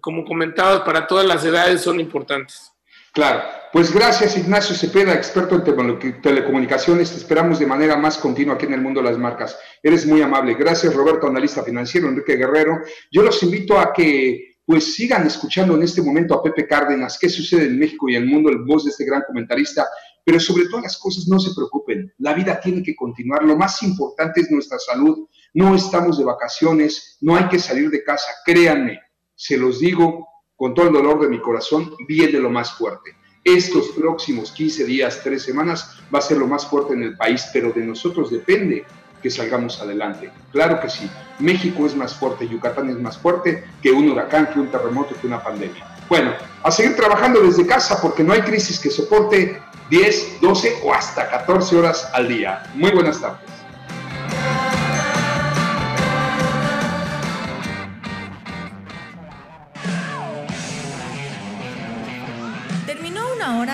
como 0.00 0.24
comentabas, 0.24 0.80
para 0.80 1.06
todas 1.06 1.26
las 1.26 1.44
edades 1.44 1.82
son 1.82 2.00
importantes. 2.00 2.72
Claro, 3.12 3.42
pues 3.72 3.92
gracias 3.92 4.36
Ignacio 4.36 4.76
Cepeda, 4.76 5.14
experto 5.14 5.56
en 5.56 6.20
telecomunicaciones. 6.20 7.10
Te 7.10 7.16
esperamos 7.16 7.58
de 7.58 7.66
manera 7.66 7.96
más 7.96 8.18
continua 8.18 8.54
aquí 8.54 8.66
en 8.66 8.74
el 8.74 8.80
mundo 8.80 9.00
de 9.00 9.08
las 9.08 9.18
marcas. 9.18 9.58
Eres 9.82 10.06
muy 10.06 10.22
amable. 10.22 10.54
Gracias 10.54 10.94
Roberto, 10.94 11.26
analista 11.26 11.64
financiero, 11.64 12.08
Enrique 12.08 12.36
Guerrero. 12.36 12.78
Yo 13.10 13.22
los 13.22 13.42
invito 13.42 13.78
a 13.78 13.92
que 13.92 14.47
pues 14.68 14.92
sigan 14.92 15.26
escuchando 15.26 15.76
en 15.76 15.82
este 15.82 16.02
momento 16.02 16.34
a 16.34 16.42
Pepe 16.42 16.66
Cárdenas, 16.66 17.16
qué 17.18 17.30
sucede 17.30 17.68
en 17.68 17.78
México 17.78 18.06
y 18.06 18.16
en 18.16 18.24
el 18.24 18.28
mundo, 18.28 18.50
el 18.50 18.58
voz 18.66 18.84
de 18.84 18.90
este 18.90 19.06
gran 19.06 19.22
comentarista, 19.26 19.86
pero 20.22 20.38
sobre 20.38 20.66
todas 20.66 20.82
las 20.82 20.98
cosas 20.98 21.26
no 21.26 21.40
se 21.40 21.54
preocupen, 21.54 22.12
la 22.18 22.34
vida 22.34 22.60
tiene 22.60 22.82
que 22.82 22.94
continuar, 22.94 23.42
lo 23.44 23.56
más 23.56 23.82
importante 23.82 24.42
es 24.42 24.50
nuestra 24.50 24.78
salud, 24.78 25.26
no 25.54 25.74
estamos 25.74 26.18
de 26.18 26.26
vacaciones, 26.26 27.16
no 27.22 27.34
hay 27.34 27.48
que 27.48 27.58
salir 27.58 27.88
de 27.88 28.04
casa, 28.04 28.30
créanme, 28.44 29.00
se 29.34 29.56
los 29.56 29.80
digo 29.80 30.28
con 30.54 30.74
todo 30.74 30.88
el 30.88 30.92
dolor 30.92 31.22
de 31.22 31.30
mi 31.30 31.40
corazón, 31.40 31.94
viene 32.06 32.38
lo 32.38 32.50
más 32.50 32.70
fuerte. 32.72 33.16
Estos 33.42 33.88
próximos 33.92 34.52
15 34.52 34.84
días, 34.84 35.22
3 35.24 35.42
semanas, 35.42 35.98
va 36.14 36.18
a 36.18 36.22
ser 36.22 36.36
lo 36.36 36.46
más 36.46 36.66
fuerte 36.66 36.92
en 36.92 37.04
el 37.04 37.16
país, 37.16 37.46
pero 37.54 37.72
de 37.72 37.86
nosotros 37.86 38.30
depende 38.30 38.84
que 39.22 39.30
salgamos 39.30 39.80
adelante. 39.80 40.30
Claro 40.52 40.80
que 40.80 40.88
sí, 40.88 41.10
México 41.38 41.86
es 41.86 41.94
más 41.94 42.14
fuerte, 42.14 42.48
Yucatán 42.48 42.88
es 42.90 42.98
más 42.98 43.18
fuerte 43.18 43.64
que 43.82 43.90
un 43.90 44.10
huracán, 44.10 44.48
que 44.52 44.60
un 44.60 44.70
terremoto, 44.70 45.14
que 45.20 45.26
una 45.26 45.42
pandemia. 45.42 45.86
Bueno, 46.08 46.32
a 46.62 46.70
seguir 46.70 46.96
trabajando 46.96 47.40
desde 47.40 47.66
casa 47.66 48.00
porque 48.00 48.24
no 48.24 48.32
hay 48.32 48.42
crisis 48.42 48.78
que 48.78 48.90
soporte 48.90 49.60
10, 49.90 50.40
12 50.40 50.80
o 50.84 50.94
hasta 50.94 51.28
14 51.30 51.76
horas 51.76 52.08
al 52.12 52.28
día. 52.28 52.62
Muy 52.74 52.90
buenas 52.92 53.20
tardes. 53.20 53.57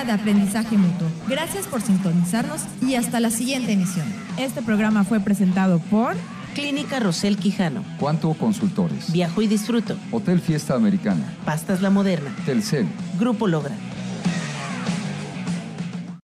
De 0.05 0.13
aprendizaje 0.13 0.77
mutuo. 0.77 1.09
Gracias 1.29 1.67
por 1.67 1.81
sintonizarnos 1.81 2.63
y 2.83 2.95
hasta 2.95 3.21
la 3.21 3.31
siguiente 3.31 3.73
emisión. 3.73 4.07
Este 4.39 4.63
programa 4.63 5.05
fue 5.05 5.21
presentado 5.21 5.79
por 5.79 6.15
Clínica 6.55 7.01
Rosel 7.01 7.37
Quijano, 7.37 7.85
Cuanto 7.99 8.33
Consultores. 8.35 9.13
Viajo 9.13 9.43
y 9.43 9.49
Disfruto, 9.49 9.97
Hotel 10.13 10.41
Fiesta 10.41 10.75
Americana. 10.75 11.25
Pastas 11.45 11.83
La 11.83 11.91
Moderna, 11.91 12.31
Telcel. 12.47 12.87
Grupo 13.19 13.49
Logra. 13.49 13.75